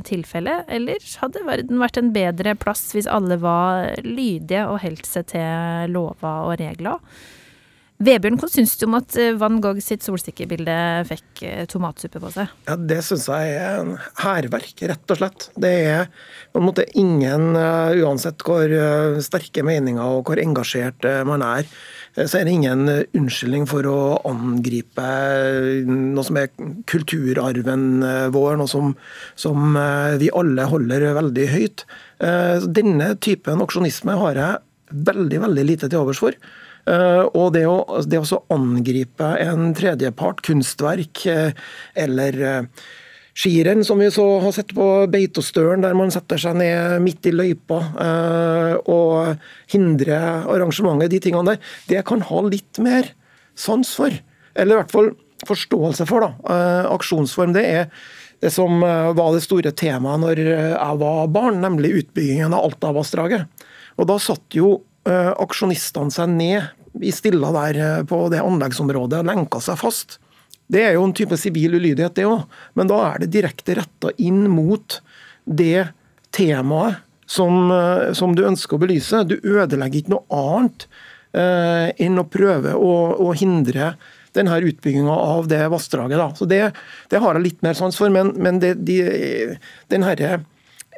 tilfeller, 0.08 0.66
eller 0.68 1.00
hadde 1.22 1.44
verden 1.46 1.80
vært 1.80 2.00
en 2.00 2.12
bedre 2.12 2.52
plass 2.60 2.90
hvis 2.92 3.08
alle 3.08 3.40
var 3.40 3.94
lydige 4.04 4.66
og 4.68 4.82
holdt 4.84 5.08
seg 5.08 5.30
til 5.32 5.94
lover 5.94 6.50
og 6.50 6.58
regler? 6.60 7.00
Vebjørn, 8.00 8.38
hva 8.40 8.48
syns 8.48 8.78
du 8.80 8.86
om 8.86 8.94
at 8.96 9.12
eh, 9.20 9.34
Van 9.36 9.58
Gogh 9.60 9.80
sitt 9.84 10.00
solsikkebilde 10.06 10.74
fikk 11.04 11.42
eh, 11.44 11.64
tomatsuppe 11.68 12.22
på 12.22 12.30
seg? 12.32 12.52
Ja, 12.64 12.76
Det 12.80 13.02
syns 13.04 13.26
jeg 13.28 13.50
er 13.58 13.82
en 13.82 13.90
hærverk, 14.22 14.72
rett 14.88 15.12
og 15.12 15.18
slett. 15.18 15.48
Det 15.60 15.72
er 15.90 16.06
på 16.54 16.62
en 16.62 16.64
måte 16.64 16.86
ingen, 16.96 17.50
uh, 17.58 17.92
uansett 18.00 18.40
hvor 18.46 18.72
sterke 19.20 19.64
meninger 19.66 20.00
og 20.00 20.30
hvor 20.30 20.40
engasjert 20.40 21.04
man 21.28 21.44
er, 21.44 21.68
så 22.16 22.40
er 22.40 22.48
det 22.48 22.54
ingen 22.56 22.88
unnskyldning 22.88 23.68
for 23.68 23.86
å 23.86 23.98
angripe 24.26 25.04
noe 25.86 26.24
som 26.26 26.40
er 26.40 26.48
kulturarven 26.90 27.84
vår, 28.34 28.56
noe 28.58 28.70
som, 28.70 28.96
som 29.38 29.76
vi 30.18 30.32
alle 30.34 30.66
holder 30.72 31.06
veldig 31.20 31.46
høyt. 31.52 31.84
Denne 32.80 33.12
typen 33.22 33.62
aksjonisme 33.62 34.18
har 34.24 34.42
jeg 34.42 34.58
veldig, 35.12 35.40
veldig 35.46 35.68
lite 35.68 35.90
til 35.90 36.02
overs 36.02 36.24
for. 36.24 36.34
Eh, 36.90 37.24
og 37.36 37.52
det 37.54 37.66
å, 37.68 37.82
det 38.08 38.18
å 38.18 38.40
angripe 38.54 39.34
en 39.42 39.70
tredjepart, 39.76 40.42
kunstverk 40.46 41.22
eh, 41.30 41.52
eller 41.98 42.38
eh, 42.40 42.88
skirenn, 43.40 43.84
som 43.86 44.00
vi 44.02 44.08
så 44.12 44.24
har 44.42 44.54
sett 44.56 44.74
på 44.74 44.86
Beitostølen, 45.12 45.84
der 45.84 45.94
man 45.96 46.10
setter 46.12 46.40
seg 46.40 46.58
ned 46.58 46.98
midt 47.04 47.28
i 47.30 47.32
løypa 47.32 47.78
og 48.90 49.46
hindrer 49.70 50.42
arrangementet, 50.50 51.12
de 51.14 51.20
tingene 51.22 51.54
der, 51.54 51.70
det 51.88 52.02
kan 52.08 52.24
ha 52.26 52.42
litt 52.44 52.80
mer 52.82 53.12
sans 53.56 53.94
for. 53.96 54.12
Eller 54.52 54.74
i 54.74 54.80
hvert 54.82 54.92
fall 54.92 55.12
forståelse 55.46 56.04
for. 56.10 56.26
da. 56.26 56.58
Aksjonsform, 56.90 57.54
det 57.56 57.64
er 57.70 57.86
det 58.42 58.50
som 58.52 58.82
var 58.82 59.30
det 59.32 59.44
store 59.46 59.72
temaet 59.78 60.20
når 60.26 60.42
jeg 60.42 61.00
var 61.00 61.32
barn, 61.32 61.62
nemlig 61.62 61.94
utbyggingen 62.02 62.52
av 62.58 62.66
Altavassdraget. 62.66 63.64
Og 63.96 64.10
da 64.10 64.18
satt 64.20 64.58
jo 64.58 64.74
aksjonistene 65.06 66.12
seg 66.12 66.34
ned 66.34 66.79
i 66.98 67.12
stilla 67.14 67.52
der 67.54 67.78
uh, 67.80 68.06
på 68.08 68.24
det 68.32 68.42
anleggsområdet 68.42 69.22
og 69.22 69.30
lenka 69.30 69.62
seg 69.62 69.78
fast. 69.80 70.18
Det 70.70 70.84
er 70.86 70.96
jo 70.96 71.04
en 71.06 71.14
type 71.16 71.36
sivil 71.40 71.76
ulydighet, 71.78 72.14
det 72.18 72.26
òg, 72.28 72.44
men 72.78 72.90
da 72.90 73.00
er 73.08 73.22
det 73.22 73.32
direkte 73.34 73.78
retta 73.80 74.12
inn 74.22 74.44
mot 74.52 75.00
det 75.44 75.90
temaet 76.36 77.02
som, 77.30 77.70
uh, 77.70 78.10
som, 78.16 78.34
du 78.34 78.46
ønsker 78.46 78.78
å 78.78 78.82
belyse. 78.82 79.24
Du 79.26 79.38
ødelegger 79.38 80.02
ikke 80.02 80.16
noe 80.18 80.42
annet 80.56 80.90
enn 81.30 82.18
å 82.18 82.24
prøve 82.26 82.72
å, 82.74 82.88
å 83.22 83.28
hindre 83.38 83.92
denne 84.34 84.56
utbygginga 84.66 85.14
av 85.14 85.46
det 85.46 85.60
vassdraget. 85.70 86.38
Så 86.40 86.48
det, 86.50 86.72
det, 87.06 87.20
har 87.22 87.38
jeg 87.38 87.44
litt 87.44 87.60
mer 87.62 87.78
sans 87.78 87.94
for, 87.94 88.10
men, 88.10 88.32
men 88.34 88.58
det, 88.58 88.72
de, 88.82 88.96
den 89.94 90.02
herre 90.02 90.40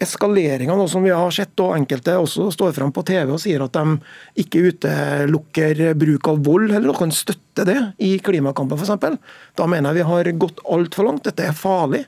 eskaleringa 0.03 0.75
som 0.89 1.05
vi 1.05 1.13
har 1.15 1.31
sett, 1.35 1.55
og 1.63 1.77
enkelte 1.77 2.17
også 2.21 2.51
står 2.55 2.75
fram 2.77 2.93
på 2.95 3.05
TV 3.07 3.33
og 3.33 3.41
sier 3.43 3.63
at 3.65 3.77
de 3.77 4.43
ikke 4.43 4.65
utelukker 4.71 5.85
bruk 5.99 6.29
av 6.33 6.43
vold, 6.47 6.73
eller 6.75 6.99
kan 6.99 7.15
støtte 7.15 7.67
det 7.69 7.79
i 8.03 8.17
klimakampen 8.25 8.79
f.eks., 8.79 9.17
da 9.59 9.69
mener 9.69 9.93
jeg 9.93 10.03
vi 10.03 10.11
har 10.11 10.33
gått 10.45 10.61
altfor 10.65 11.09
langt. 11.09 11.25
Dette 11.29 11.47
er 11.49 11.57
farlig. 11.57 12.05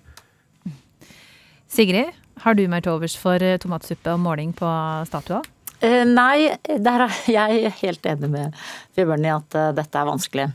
Sigrid, 1.71 2.13
har 2.45 2.55
du 2.55 2.67
mer 2.71 2.85
til 2.85 2.95
overs 2.95 3.17
for 3.19 3.43
eh, 3.43 3.59
tomatsuppe 3.63 4.15
og 4.15 4.23
måling 4.23 4.53
på 4.57 4.69
statua? 5.09 5.43
Eh, 5.81 6.03
nei, 6.07 6.53
der 6.65 7.09
er 7.09 7.19
jeg 7.39 7.75
helt 7.81 8.07
enig 8.11 8.31
med 8.31 8.63
Vibjørn 8.99 9.27
i 9.27 9.35
at 9.35 9.59
uh, 9.59 9.73
dette 9.77 10.01
er 10.01 10.09
vanskelig. 10.11 10.47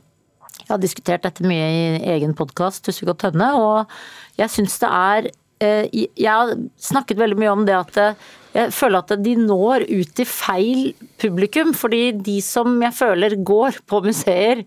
Jeg 0.59 0.71
har 0.73 0.81
diskutert 0.81 1.25
dette 1.25 1.45
mye 1.47 1.67
i 1.73 1.83
egen 2.15 2.35
podkast, 2.37 2.83
Tusvik 2.85 3.13
og 3.13 3.21
Tønne, 3.21 3.53
og 3.57 4.39
jeg 4.39 4.51
syns 4.53 4.75
det 4.81 4.89
er 4.89 5.29
Eh, 5.29 5.48
jeg 5.59 6.29
har 6.29 6.53
snakket 6.79 7.19
veldig 7.19 7.39
mye 7.39 7.51
om 7.51 7.65
det 7.67 7.75
at 7.75 7.99
eh, 7.99 8.27
jeg 8.55 8.73
føler 8.73 9.03
at 9.03 9.11
de 9.21 9.35
når 9.37 9.85
ut 9.91 10.13
til 10.17 10.27
feil 10.29 10.85
publikum. 11.21 11.73
Fordi 11.77 12.09
de 12.15 12.39
som 12.43 12.79
jeg 12.81 12.95
føler 12.97 13.37
går 13.45 13.81
på 13.89 14.01
museer, 14.07 14.63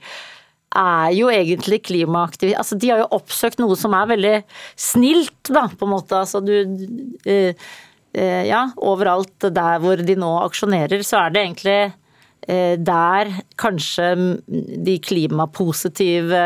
er 0.72 1.12
jo 1.12 1.28
egentlig 1.28 1.82
klimaaktive. 1.84 2.56
Altså, 2.56 2.78
de 2.80 2.92
har 2.92 3.02
jo 3.02 3.10
oppsøkt 3.18 3.60
noe 3.60 3.76
som 3.76 3.92
er 3.96 4.12
veldig 4.14 4.36
snilt, 4.80 5.50
da, 5.50 5.66
på 5.68 5.88
en 5.88 5.92
måte. 5.96 6.22
Altså, 6.22 6.40
du 6.40 6.54
eh, 7.28 7.72
Ja, 8.12 8.66
overalt 8.76 9.40
der 9.56 9.78
hvor 9.80 9.96
de 9.96 10.14
nå 10.20 10.30
aksjonerer, 10.44 11.00
så 11.00 11.22
er 11.24 11.32
det 11.32 11.44
egentlig 11.46 11.80
der 12.82 13.28
kanskje 13.56 14.08
de 14.84 14.96
klimapositive 14.98 16.40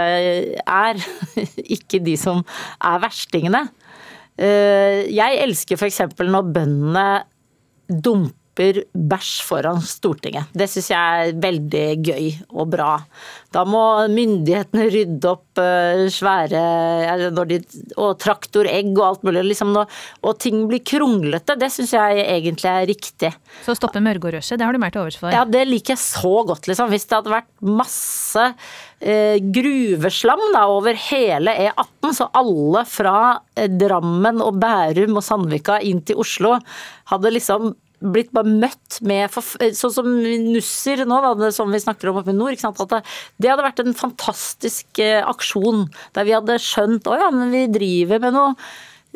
er, 0.60 1.00
ikke 1.76 2.02
de 2.04 2.14
som 2.20 2.44
er 2.84 3.00
verstingene. 3.02 3.62
Eh, 4.36 5.06
jeg 5.16 5.38
elsker 5.44 5.78
f.eks. 5.80 6.02
når 6.20 6.50
bøndene 6.56 7.06
dumper 7.88 8.34
roper 8.56 8.84
bæsj 8.92 9.42
foran 9.44 9.80
Stortinget. 9.80 10.48
Det 10.54 10.68
syns 10.68 10.90
jeg 10.90 11.28
er 11.28 11.40
veldig 11.40 11.86
gøy 12.04 12.28
og 12.56 12.70
bra. 12.70 12.96
Da 13.52 13.64
må 13.64 14.08
myndighetene 14.08 14.88
rydde 14.92 15.28
opp 15.30 15.60
uh, 15.60 16.06
svære 16.08 17.36
de, 17.48 17.60
Og 17.96 18.18
traktoregg 18.18 18.96
og 18.96 19.06
alt 19.06 19.22
mulig. 19.24 19.44
Liksom, 19.52 19.76
og 19.76 20.38
ting 20.38 20.66
blir 20.68 20.82
kronglete. 20.84 21.56
Det 21.56 21.70
syns 21.72 21.92
jeg 21.92 22.24
egentlig 22.24 22.70
er 22.70 22.88
riktig. 22.88 23.32
Så 23.64 23.76
stoppe 23.76 24.00
Mørgårdsrushet, 24.00 24.58
det 24.58 24.66
har 24.66 24.72
du 24.72 24.80
mer 24.80 24.92
til 24.92 25.04
overs 25.04 25.18
for? 25.20 25.32
Ja, 25.32 25.44
det 25.44 25.66
liker 25.68 25.94
jeg 25.94 26.02
så 26.02 26.42
godt, 26.46 26.68
liksom. 26.68 26.90
Hvis 26.92 27.06
det 27.08 27.18
hadde 27.18 27.32
vært 27.32 27.50
masse 27.66 28.44
eh, 29.00 29.38
gruveslam 29.40 30.42
da, 30.54 30.66
over 30.72 30.96
hele 31.08 31.54
E18, 31.66 32.12
så 32.16 32.28
alle 32.36 32.84
fra 32.88 33.16
uh, 33.36 33.66
Drammen 33.80 34.44
og 34.44 34.60
Bærum 34.62 35.18
og 35.20 35.24
Sandvika 35.26 35.80
inn 35.84 36.04
til 36.06 36.20
Oslo 36.22 36.56
hadde 37.10 37.34
liksom 37.34 37.74
blitt 38.00 38.32
bare 38.36 38.50
møtt 38.50 38.98
med 39.06 39.32
Sånn 39.32 39.94
som 39.94 40.08
Nusser 40.08 41.04
nå, 41.08 41.20
da, 41.22 41.50
som 41.54 41.72
vi 41.72 41.80
snakker 41.82 42.10
om 42.10 42.20
oppe 42.20 42.34
i 42.34 42.36
nord. 42.36 42.58
At 42.66 42.98
det, 43.38 43.48
hadde 43.48 43.64
vært 43.64 43.82
en 43.82 43.96
fantastisk 43.96 45.00
eh, 45.02 45.22
aksjon 45.24 45.86
der 46.16 46.28
vi 46.28 46.36
hadde 46.36 46.60
skjønt 46.62 47.08
å 47.08 47.16
ja, 47.18 47.30
men 47.34 47.54
vi 47.54 47.64
driver 47.72 48.22
med 48.22 48.36
noe 48.36 48.52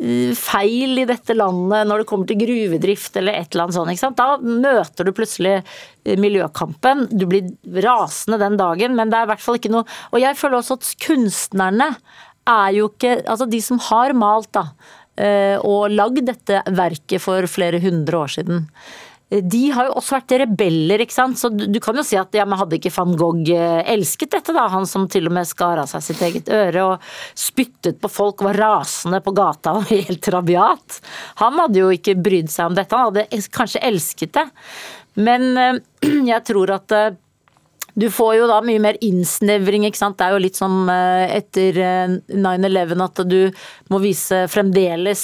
eh, 0.01 0.33
feil 0.37 1.03
i 1.03 1.07
dette 1.09 1.35
landet 1.37 1.89
når 1.89 2.03
det 2.03 2.09
kommer 2.09 2.29
til 2.29 2.41
gruvedrift 2.41 3.21
eller 3.21 3.37
et 3.37 3.53
eller 3.53 3.69
annet 3.69 4.01
sånt. 4.01 4.19
Da 4.19 4.39
møter 4.41 5.07
du 5.07 5.13
plutselig 5.17 5.59
eh, 5.59 6.17
miljøkampen. 6.19 7.07
Du 7.13 7.27
blir 7.29 7.53
rasende 7.85 8.41
den 8.41 8.57
dagen, 8.61 8.97
men 8.97 9.13
det 9.13 9.21
er 9.21 9.29
i 9.29 9.33
hvert 9.35 9.45
fall 9.45 9.61
ikke 9.61 9.73
noe 9.73 9.85
Og 10.11 10.21
jeg 10.23 10.37
føler 10.39 10.61
også 10.61 10.79
at 10.79 10.91
kunstnerne 11.05 11.93
er 12.49 12.71
jo 12.73 12.87
ikke 12.89 13.19
Altså 13.29 13.45
de 13.45 13.59
som 13.61 13.77
har 13.91 14.15
malt, 14.17 14.49
da 14.57 14.71
Eh, 15.00 15.00
og 15.61 15.91
lagd 15.91 16.21
dette 16.25 16.61
verket 16.71 17.21
for 17.21 17.45
flere 17.51 17.81
hundre 17.83 18.21
år 18.23 18.31
siden. 18.37 18.63
Eh, 19.31 19.43
de 19.43 19.61
har 19.71 19.87
jo 19.87 19.95
også 19.99 20.17
vært 20.17 20.35
rebeller, 20.43 21.03
ikke 21.03 21.15
sant. 21.15 21.39
Så 21.39 21.51
du 21.51 21.79
kan 21.83 21.97
jo 21.97 22.05
si 22.05 22.19
at 22.19 22.35
ja, 22.35 22.45
men 22.47 22.59
hadde 22.59 22.77
ikke 22.77 22.93
van 22.95 23.15
Gogh 23.19 23.51
eh, 23.55 23.81
elsket 23.93 24.33
dette, 24.35 24.55
da? 24.55 24.67
Han 24.73 24.87
som 24.89 25.07
til 25.11 25.29
og 25.29 25.35
med 25.37 25.49
skar 25.49 25.81
av 25.81 25.89
seg 25.91 26.05
sitt 26.05 26.23
eget 26.27 26.51
øre 26.51 26.85
og 26.93 27.11
spyttet 27.39 28.01
på 28.01 28.11
folk, 28.11 28.43
var 28.45 28.59
rasende 28.59 29.21
på 29.23 29.35
gata 29.37 29.77
og 29.79 29.89
helt 29.93 30.31
rabiat. 30.35 31.01
Han 31.43 31.59
hadde 31.63 31.83
jo 31.83 31.91
ikke 31.95 32.19
brydd 32.19 32.51
seg 32.51 32.71
om 32.71 32.77
dette, 32.77 32.95
han 32.95 33.11
hadde 33.11 33.43
kanskje 33.55 33.83
elsket 33.91 34.35
det. 34.39 34.47
Men 35.19 35.51
jeg 36.31 36.47
tror 36.47 36.77
at 36.77 36.99
du 37.93 38.07
får 38.11 38.35
jo 38.37 38.47
da 38.49 38.59
mye 38.63 38.81
mer 38.83 38.97
innsnevring, 39.03 39.85
ikke 39.87 39.99
sant. 39.99 40.17
Det 40.19 40.27
er 40.27 40.35
jo 40.35 40.41
litt 40.43 40.59
som 40.59 40.89
eh, 40.91 41.35
etter 41.37 41.79
9-11 42.31 42.93
eh, 42.95 43.03
at 43.05 43.21
du 43.27 43.39
må 43.91 43.99
vise 44.03 44.43
fremdeles 44.51 45.23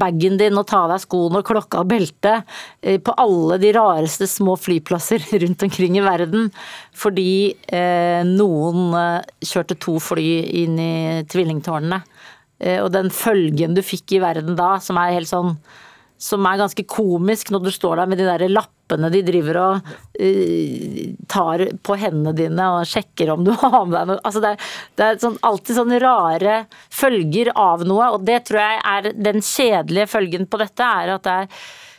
bagen 0.00 0.38
din 0.40 0.56
og 0.56 0.66
ta 0.70 0.84
av 0.84 0.94
deg 0.94 1.04
skoene 1.04 1.42
og 1.42 1.48
klokka 1.48 1.82
og 1.82 1.90
beltet 1.92 2.56
eh, 2.80 2.98
på 3.02 3.14
alle 3.20 3.60
de 3.62 3.72
rareste 3.76 4.28
små 4.30 4.56
flyplasser 4.60 5.24
rundt 5.44 5.66
omkring 5.68 5.98
i 6.00 6.04
verden. 6.06 6.48
Fordi 6.96 7.30
eh, 7.68 8.22
noen 8.26 8.94
kjørte 9.44 9.76
to 9.80 9.98
fly 10.02 10.28
inn 10.64 10.80
i 10.80 10.94
tvillingtårnene. 11.28 12.00
Eh, 12.58 12.80
og 12.80 12.92
den 12.94 13.12
følgen 13.12 13.76
du 13.76 13.82
fikk 13.84 14.16
i 14.16 14.22
verden 14.24 14.56
da, 14.56 14.76
som 14.82 15.00
er 15.00 15.18
helt 15.18 15.30
sånn 15.30 15.58
som 16.16 16.46
er 16.48 16.56
ganske 16.56 16.80
komisk 16.88 17.50
når 17.52 17.66
du 17.66 17.74
står 17.74 18.00
der 18.00 18.08
med 18.08 18.16
de 18.20 18.24
der 18.24 18.46
lappene 18.48 18.75
de 18.88 19.22
driver 19.26 19.60
og 19.62 19.88
uh, 20.20 21.00
tar 21.32 21.64
på 21.82 21.96
hendene 22.00 22.34
dine 22.36 22.68
og 22.76 22.86
sjekker 22.88 23.32
om 23.34 23.46
du 23.46 23.52
har 23.52 23.80
med 23.84 23.96
deg 23.98 24.12
noe. 24.12 24.20
Altså 24.22 24.42
det 24.44 24.52
er, 24.54 24.68
det 24.98 25.08
er 25.08 25.18
sånn, 25.24 25.40
alltid 25.46 25.80
sånne 25.80 26.02
rare 26.02 26.60
følger 26.94 27.52
av 27.56 27.86
noe, 27.88 28.12
og 28.16 28.28
det 28.28 28.44
tror 28.48 28.62
jeg 28.62 28.84
er 28.94 29.10
den 29.16 29.42
kjedelige 29.44 30.10
følgen 30.14 30.46
på 30.50 30.62
dette, 30.62 30.94
er 31.02 31.16
at 31.16 31.26
det 31.26 31.40
er 31.42 31.50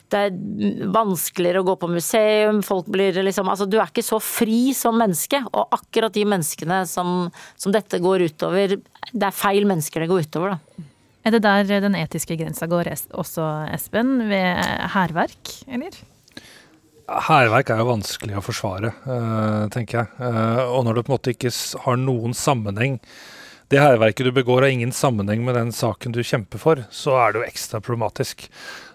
det 0.08 0.20
er 0.24 0.92
vanskeligere 0.96 1.62
å 1.62 1.68
gå 1.68 1.76
på 1.82 1.90
museum, 1.92 2.62
folk 2.64 2.88
blir 2.92 3.18
liksom 3.28 3.50
Altså 3.52 3.68
du 3.68 3.78
er 3.80 3.90
ikke 3.90 4.06
så 4.06 4.22
fri 4.24 4.72
som 4.78 4.96
menneske, 5.00 5.42
og 5.52 5.76
akkurat 5.76 6.16
de 6.16 6.24
menneskene 6.28 6.84
som, 6.88 7.28
som 7.60 7.76
dette 7.76 8.00
går 8.04 8.28
utover, 8.32 8.78
det 9.12 9.28
er 9.28 9.36
feil 9.36 9.68
mennesker 9.68 10.04
det 10.04 10.12
går 10.12 10.30
utover, 10.30 10.56
da. 10.56 10.86
Er 11.28 11.36
det 11.36 11.44
der 11.44 11.82
den 11.84 11.98
etiske 12.00 12.38
grensa 12.40 12.70
går 12.72 12.88
også, 13.20 13.44
Espen? 13.76 14.30
Ved 14.30 14.62
hærverk, 14.94 15.58
eller? 15.68 15.98
Hærverk 17.08 17.70
er 17.72 17.80
jo 17.80 17.88
vanskelig 17.88 18.36
å 18.36 18.44
forsvare, 18.44 18.92
uh, 19.08 19.66
tenker 19.72 20.02
jeg. 20.02 20.10
Uh, 20.20 20.66
og 20.76 20.84
når 20.84 20.98
det 20.98 21.04
på 21.06 21.12
en 21.12 21.16
måte 21.16 21.34
ikke 21.34 21.54
har 21.86 22.02
noen 22.02 22.36
sammenheng 22.36 23.00
Det 23.72 23.80
hærverket 23.80 24.28
du 24.28 24.32
begår 24.36 24.64
har 24.64 24.72
ingen 24.72 24.92
sammenheng 24.96 25.42
med 25.44 25.56
den 25.56 25.72
saken 25.76 26.14
du 26.16 26.22
kjemper 26.24 26.60
for, 26.60 26.84
så 26.92 27.18
er 27.20 27.34
det 27.34 27.42
jo 27.42 27.48
ekstra 27.48 27.82
problematisk. 27.84 28.46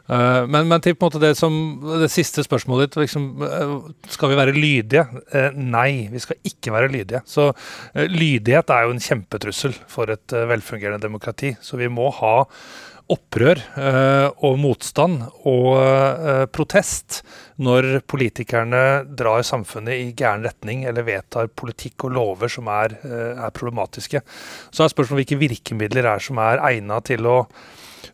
Uh, 0.09 0.45
men, 0.45 0.69
men, 0.69 0.81
til 0.85 0.97
på 0.97 1.05
en 1.05 1.11
måte 1.11 1.21
det, 1.25 1.35
som, 1.41 1.57
det 2.01 2.09
siste 2.13 2.45
spørsmålet 2.45 2.89
ditt, 2.91 3.01
liksom, 3.05 3.27
skal 4.13 4.33
vi 4.33 4.39
være 4.41 4.57
lydige? 4.57 5.05
Nei, 5.57 6.09
vi 6.13 6.25
skal 6.25 6.41
ikke 6.53 6.73
være 6.73 6.93
lydige. 6.93 7.21
Så 7.29 7.51
lydighet 7.97 8.73
er 8.73 8.89
jo 8.89 8.97
en 8.97 9.05
kjempetrussel 9.09 9.77
for 9.93 10.13
et 10.13 10.37
velfungerende 10.53 11.05
demokrati. 11.05 11.55
Så 11.65 11.81
vi 11.81 11.93
må 11.93 12.09
ha 12.21 12.39
opprør 13.11 13.61
og 14.47 14.59
motstand 14.61 15.23
og 15.49 16.49
protest 16.55 17.23
når 17.63 18.03
politikerne 18.09 18.83
drar 19.19 19.45
samfunnet 19.47 19.99
i 19.99 20.13
gæren 20.17 20.47
retning 20.47 20.87
eller 20.89 21.07
vedtar 21.07 21.51
politikk 21.51 22.07
og 22.09 22.15
lover 22.17 22.53
som 22.53 22.71
er, 22.73 22.97
er 23.03 23.55
problematiske. 23.57 24.23
Så 24.71 24.85
er 24.85 24.93
spørsmålet 24.93 25.25
hvilke 25.25 25.41
virkemidler 25.43 26.09
er 26.15 26.23
som 26.23 26.41
er 26.43 26.63
egna 26.73 27.01
til 27.05 27.29
å 27.29 27.39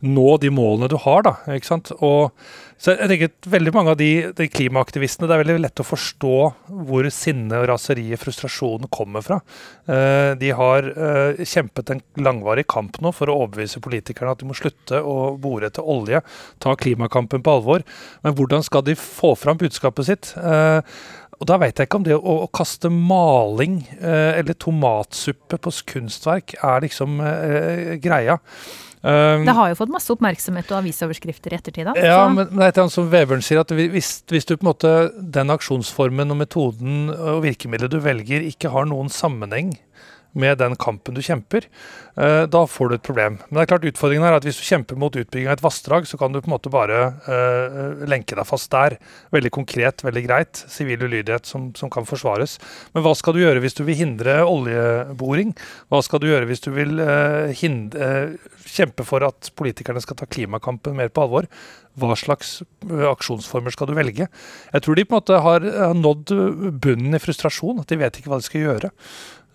nå 0.05 0.37
de 0.43 0.51
målene 0.55 0.91
du 0.91 0.97
har. 1.03 1.25
da, 1.27 1.35
ikke 1.55 1.71
sant? 1.73 1.93
Og 1.99 2.33
så 2.79 2.95
jeg 2.95 3.11
tenker 3.11 3.51
Veldig 3.51 3.73
mange 3.75 3.91
av 3.91 3.99
de, 3.99 4.11
de 4.39 4.47
klimaaktivistene 4.47 5.27
det 5.27 5.35
er 5.35 5.41
veldig 5.43 5.57
lett 5.65 5.81
å 5.83 5.87
forstå 5.87 6.35
hvor 6.87 7.09
sinne, 7.15 7.63
raseriet, 7.67 8.21
frustrasjonen 8.23 8.91
kommer 8.95 9.25
fra. 9.25 9.41
Uh, 9.89 10.37
de 10.39 10.53
har 10.55 10.87
uh, 10.95 11.41
kjempet 11.43 11.91
en 11.95 12.03
langvarig 12.23 12.69
kamp 12.71 13.01
nå 13.03 13.11
for 13.17 13.31
å 13.31 13.39
overbevise 13.43 13.83
politikerne 13.83 14.35
at 14.35 14.43
de 14.43 14.51
må 14.51 14.57
slutte 14.59 15.01
å 15.03 15.33
bore 15.41 15.73
etter 15.73 15.87
olje, 15.87 16.23
ta 16.63 16.77
klimakampen 16.79 17.43
på 17.43 17.57
alvor. 17.59 17.87
Men 18.23 18.37
hvordan 18.39 18.63
skal 18.67 18.87
de 18.87 18.95
få 18.99 19.35
fram 19.39 19.59
budskapet 19.59 20.13
sitt? 20.13 20.35
Uh, 20.39 20.85
og 21.39 21.47
da 21.47 21.59
veit 21.61 21.79
jeg 21.79 21.87
ikke 21.87 22.01
om 22.01 22.07
det 22.07 22.17
å, 22.19 22.35
å 22.45 22.51
kaste 22.51 22.91
maling 22.91 23.81
eh, 24.01 24.41
eller 24.41 24.59
tomatsuppe 24.59 25.61
på 25.63 25.73
kunstverk 25.93 26.57
er 26.59 26.83
liksom 26.83 27.21
eh, 27.23 27.95
greia. 28.03 28.41
Um, 28.99 29.45
det 29.47 29.55
har 29.55 29.71
jo 29.71 29.77
fått 29.79 29.93
masse 29.95 30.11
oppmerksomhet 30.11 30.73
og 30.73 30.81
avisoverskrifter 30.81 31.55
i 31.55 31.59
ettertid. 31.61 31.87
Da, 31.87 31.95
ja, 32.03 32.23
men 32.33 32.51
det 32.51 32.73
er 32.73 32.89
som 32.91 33.07
Webern 33.13 33.45
sier, 33.45 33.63
at 33.63 33.71
hvis, 33.71 34.25
hvis, 34.27 34.49
du 34.49 34.57
på 34.57 34.65
en 34.65 34.71
måte 34.73 34.95
den 35.19 35.55
aksjonsformen 35.55 36.35
og 36.35 36.41
metoden 36.41 37.13
og 37.15 37.45
virkemidlet 37.47 37.95
du 37.95 38.01
velger, 38.03 38.47
ikke 38.51 38.73
har 38.75 38.89
noen 38.91 39.13
sammenheng 39.13 39.77
med 40.37 40.59
den 40.61 40.77
kampen 40.77 41.17
du 41.17 41.23
kjemper, 41.25 41.67
uh, 42.19 42.45
da 42.51 42.65
får 42.69 42.91
du 42.91 42.97
et 42.97 43.07
problem. 43.07 43.39
Men 43.49 43.59
det 43.59 43.65
er 43.65 43.71
klart 43.73 43.87
utfordringen 43.89 44.27
er 44.29 44.37
at 44.37 44.47
hvis 44.47 44.61
du 44.61 44.67
kjemper 44.67 44.99
mot 45.01 45.15
utbygging 45.15 45.49
av 45.49 45.57
et 45.57 45.65
vassdrag, 45.65 46.09
så 46.09 46.21
kan 46.21 46.35
du 46.35 46.41
på 46.41 46.51
en 46.51 46.55
måte 46.57 46.73
bare 46.73 47.01
uh, 47.29 48.05
lenke 48.11 48.37
deg 48.39 48.49
fast 48.49 48.71
der. 48.75 48.99
Veldig 49.35 49.53
konkret, 49.55 50.05
veldig 50.07 50.25
greit. 50.27 50.63
Sivil 50.71 51.07
ulydighet 51.07 51.49
som, 51.49 51.71
som, 51.79 51.91
kan 51.93 52.07
forsvares. 52.09 52.59
Men 52.95 53.07
hva 53.07 53.15
skal 53.19 53.37
du 53.37 53.43
gjøre 53.43 53.63
hvis 53.65 53.79
du 53.79 53.85
vil 53.89 53.99
hindre 53.99 54.41
oljeboring? 54.45 55.55
Hva 55.89 56.03
skal 56.05 56.23
du 56.23 56.29
gjøre 56.31 56.49
hvis 56.51 56.65
du 56.67 56.73
vil 56.77 57.01
uh, 57.01 57.51
hindre, 57.57 58.39
kjempe 58.69 59.07
for 59.09 59.25
at 59.27 59.53
politikerne 59.59 60.03
skal 60.05 60.19
ta 60.21 60.29
klimakampen 60.29 60.97
mer 60.99 61.13
på 61.13 61.25
alvor? 61.25 61.49
Hva 61.99 62.15
slags 62.15 62.61
aksjonsformer 62.87 63.75
skal 63.75 63.89
du 63.91 63.97
velge? 63.97 64.29
Jeg 64.71 64.85
tror 64.85 64.95
de 64.95 65.05
på 65.09 65.17
en 65.17 65.19
måte 65.19 65.41
har 65.43 65.65
nådd 65.99 66.31
bunnen 66.79 67.17
i 67.17 67.19
frustrasjon. 67.19 67.81
At 67.83 67.91
de 67.91 67.99
vet 67.99 68.21
ikke 68.21 68.31
hva 68.31 68.39
de 68.39 68.47
skal 68.47 68.63
gjøre. 68.63 68.93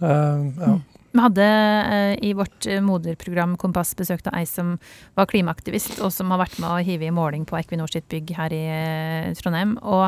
Uh, 0.04 0.52
ja. 0.60 0.74
Vi 1.14 1.22
hadde 1.22 1.46
eh, 1.46 2.16
i 2.26 2.32
vårt 2.34 2.66
eh, 2.66 2.80
moderprogram 2.82 3.52
Kompass 3.62 3.92
besøkt 3.94 4.26
av 4.32 4.34
ei 4.40 4.48
som 4.50 4.72
var 5.14 5.28
klimaaktivist, 5.30 6.00
og 6.02 6.10
som 6.10 6.34
har 6.34 6.42
vært 6.42 6.58
med 6.58 6.72
å 6.72 6.80
hive 6.82 7.06
i 7.06 7.14
måling 7.14 7.44
på 7.46 7.60
Equinor 7.60 7.92
sitt 7.94 8.08
bygg 8.10 8.34
her 8.34 8.56
i 8.56 8.64
eh, 8.74 9.28
Trondheim. 9.38 9.76
Og 9.86 10.08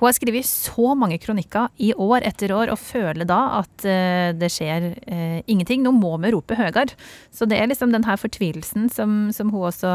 hun 0.00 0.08
har 0.08 0.16
skrevet 0.18 0.50
så 0.50 0.96
mange 0.98 1.20
kronikker 1.22 1.70
i 1.78 1.92
år 1.94 2.26
etter 2.26 2.50
år, 2.56 2.74
og 2.74 2.82
føler 2.82 3.30
da 3.30 3.38
at 3.60 3.86
eh, 3.86 4.32
det 4.34 4.50
skjer 4.50 4.90
eh, 5.06 5.38
ingenting. 5.46 5.86
Nå 5.86 5.94
må 5.94 6.16
vi 6.18 6.34
rope 6.34 6.58
høyere. 6.58 6.98
Så 7.30 7.46
det 7.46 7.60
er 7.60 7.70
liksom 7.70 7.94
den 7.94 8.08
her 8.10 8.18
fortvilelsen 8.18 8.90
som, 8.90 9.28
som 9.36 9.54
hun 9.54 9.70
også 9.70 9.94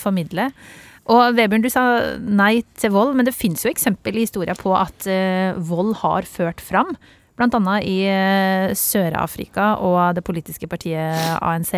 formidler. 0.00 0.56
Og 1.12 1.36
Vebjørn, 1.36 1.66
du 1.66 1.72
sa 1.72 1.84
nei 2.24 2.62
til 2.80 2.96
vold, 2.96 3.12
men 3.18 3.28
det 3.28 3.36
finnes 3.36 3.60
jo 3.60 3.68
eksempel 3.68 4.16
i 4.16 4.24
historien 4.24 4.56
på 4.56 4.72
at 4.78 5.04
eh, 5.04 5.52
vold 5.68 5.98
har 6.00 6.24
ført 6.24 6.64
fram. 6.64 6.96
Bl.a. 7.38 7.78
i 7.80 7.98
eh, 8.08 8.74
Sør-Afrika 8.76 9.76
og 9.80 10.16
det 10.18 10.24
politiske 10.26 10.68
partiet 10.68 11.38
ANC, 11.40 11.74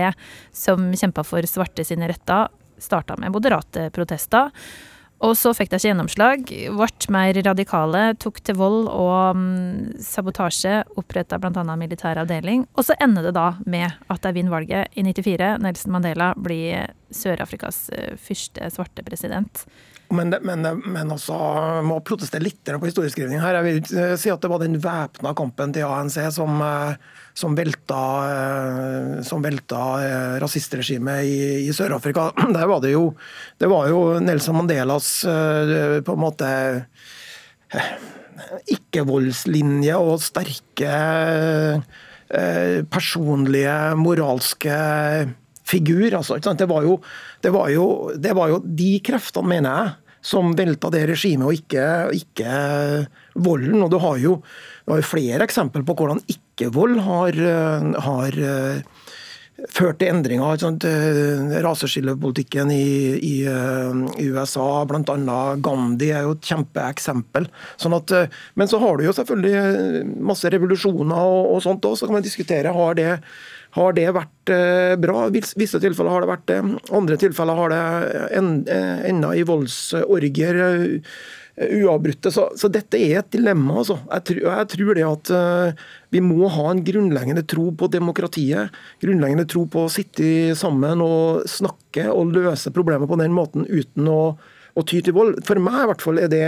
som 0.55 0.90
kjempa 0.93 1.25
for 1.27 1.47
svarte 1.49 1.87
sine 1.87 2.11
retter, 2.11 2.51
starta 2.83 3.17
med 3.21 3.33
moderate 3.35 3.88
protester. 3.95 4.51
Og 5.25 5.33
så 5.38 5.55
fikk 5.57 5.71
de 5.71 5.79
ikke 5.79 5.88
gjennomslag, 5.88 6.43
ble 6.75 6.88
mer 7.14 7.38
radikale, 7.47 8.03
tok 8.21 8.43
til 8.45 8.59
vold 8.59 8.90
og 8.90 9.38
um, 9.38 9.95
sabotasje, 10.03 10.83
oppretta 11.01 11.38
bl.a. 11.40 11.64
militær 11.81 12.21
avdeling. 12.21 12.67
Og 12.75 12.88
så 12.88 12.97
ender 13.01 13.29
det 13.29 13.37
da 13.38 13.53
med 13.64 13.95
at 14.12 14.27
de 14.27 14.35
vinner 14.37 14.53
valget 14.53 14.99
i 14.99 15.07
94. 15.07 15.55
Nelson 15.64 15.95
Mandela 15.95 16.33
blir 16.37 16.90
Sør-Afrikas 17.14 17.87
eh, 17.95 18.19
første 18.21 18.69
svarte 18.75 19.07
president. 19.07 19.64
Men, 20.12 20.35
men, 20.45 20.67
men 20.85 21.12
altså, 21.14 21.35
jeg 21.79 21.87
må 21.88 21.97
protestere 22.05 22.45
litt 22.45 22.61
på 22.69 22.88
historieskrivningen 22.88 23.43
her. 23.43 23.59
Jeg 23.59 23.67
vil 23.67 23.81
ikke 23.81 24.09
si 24.21 24.33
at 24.33 24.43
det 24.45 24.51
var 24.53 24.62
den 24.62 24.77
væpna 24.83 25.33
kampen 25.37 25.73
til 25.75 25.88
ANC 25.88 26.19
som, 26.37 26.61
som 27.35 27.57
velta, 27.59 28.03
som 29.27 29.45
velta 29.45 29.83
rasistregimet 30.45 31.25
i, 31.27 31.38
i 31.69 31.75
Sør-Afrika. 31.75 32.29
Der 32.57 32.69
var 32.71 32.85
det 32.85 32.95
jo 32.95 33.09
Det 33.59 33.71
var 33.71 33.88
jo 33.90 34.21
Nelson 34.23 34.61
Mandelas 34.61 35.09
på 35.25 36.14
en 36.14 36.23
måte 36.23 36.53
ikke-voldslinje 38.71 39.97
og 40.01 40.21
sterke 40.23 40.93
eh, 42.29 42.79
personlige, 42.90 43.77
moralske 44.01 44.77
figur. 45.66 46.14
Altså, 46.20 46.38
det, 46.38 46.68
var 46.70 46.87
jo, 46.87 46.98
det, 47.42 47.53
var 47.55 47.68
jo, 47.72 47.87
det, 48.16 48.35
var 48.37 48.53
jo, 48.53 48.62
de 48.64 48.90
kreftene, 49.05 49.50
mener 49.57 49.79
jeg, 49.79 50.18
som 50.24 50.55
velta 50.57 50.88
det 50.92 51.03
regimet, 51.11 51.46
og 51.46 51.59
ikke, 51.59 51.87
ikke 52.16 52.53
volden. 53.44 53.83
Og 53.85 53.90
du 53.92 53.98
har 54.00 54.20
jo, 54.22 54.38
du 54.85 54.94
har 54.94 55.03
jo 55.03 55.11
flere 55.11 55.44
eksempler 55.44 55.85
på 55.85 55.96
hvordan 55.98 56.22
ikke-vold 56.33 57.00
har, 57.05 57.42
har 58.07 58.40
ført 59.70 60.00
til 60.00 60.11
endringer. 60.11 60.64
Eh, 60.88 61.55
raseskillepolitikken 61.64 62.70
i, 62.74 62.88
i, 63.16 63.35
eh, 63.48 64.03
i 64.20 64.29
USA, 64.35 64.85
bl.a. 64.88 65.40
Gandhi 65.62 66.11
er 66.11 66.27
jo 66.27 66.35
et 66.37 66.50
kjempeeksempel. 66.50 67.48
Sånn 67.81 67.96
eh, 67.96 68.31
men 68.59 68.70
så 68.70 68.81
har 68.83 68.98
du 68.98 69.07
jo 69.07 69.16
selvfølgelig 69.16 70.05
masse 70.27 70.50
revolusjoner 70.53 71.18
og, 71.18 71.55
og 71.55 71.64
sånt 71.64 71.87
òg, 71.87 71.98
så 71.98 72.09
kan 72.09 72.18
man 72.18 72.27
diskutere 72.27 72.74
har 72.74 72.98
det 72.98 73.11
har 73.74 73.94
det 73.96 74.06
vært 74.14 74.50
bra? 75.02 75.24
I 75.26 75.40
visse 75.58 75.80
tilfeller 75.82 76.12
har 76.14 76.22
det 76.22 76.30
vært 76.30 76.44
det. 76.50 76.58
Andre 76.94 77.16
tilfeller 77.18 77.58
har 77.58 77.72
det 77.72 77.80
enda 78.38 79.32
i 79.34 79.42
voldsorgier 79.46 80.60
uavbrutte. 81.54 82.30
Så, 82.34 82.48
så, 82.58 82.70
dette 82.72 82.98
er 82.98 83.20
et 83.20 83.30
dilemma. 83.34 83.80
Altså. 83.82 83.98
Jeg, 84.10 84.26
tror, 84.28 84.40
jeg 84.46 84.70
tror 84.74 84.98
det 84.98 85.06
at 85.08 85.32
vi 86.14 86.22
må 86.24 86.48
ha 86.50 86.66
en 86.70 86.82
grunnleggende 86.87 87.44
tro 87.50 87.68
på 87.78 87.90
demokratiet. 87.92 88.74
Grunnleggende 89.02 89.46
tro 89.50 89.64
på 89.70 89.87
å 89.87 89.92
sitte 89.92 90.54
sammen 90.58 91.02
og 91.04 91.46
snakke 91.50 92.08
og 92.12 92.34
løse 92.34 92.74
problemer 92.74 93.10
på 93.10 93.18
den 93.20 93.34
måten 93.37 93.68
uten 93.70 94.10
å, 94.10 94.20
å 94.74 94.87
ty 94.87 95.02
til 95.04 95.16
vold. 95.16 95.42
For 95.46 95.62
meg 95.62 95.84
i 95.84 95.90
hvert 95.92 96.04
fall 96.04 96.22
er 96.22 96.32
det 96.32 96.46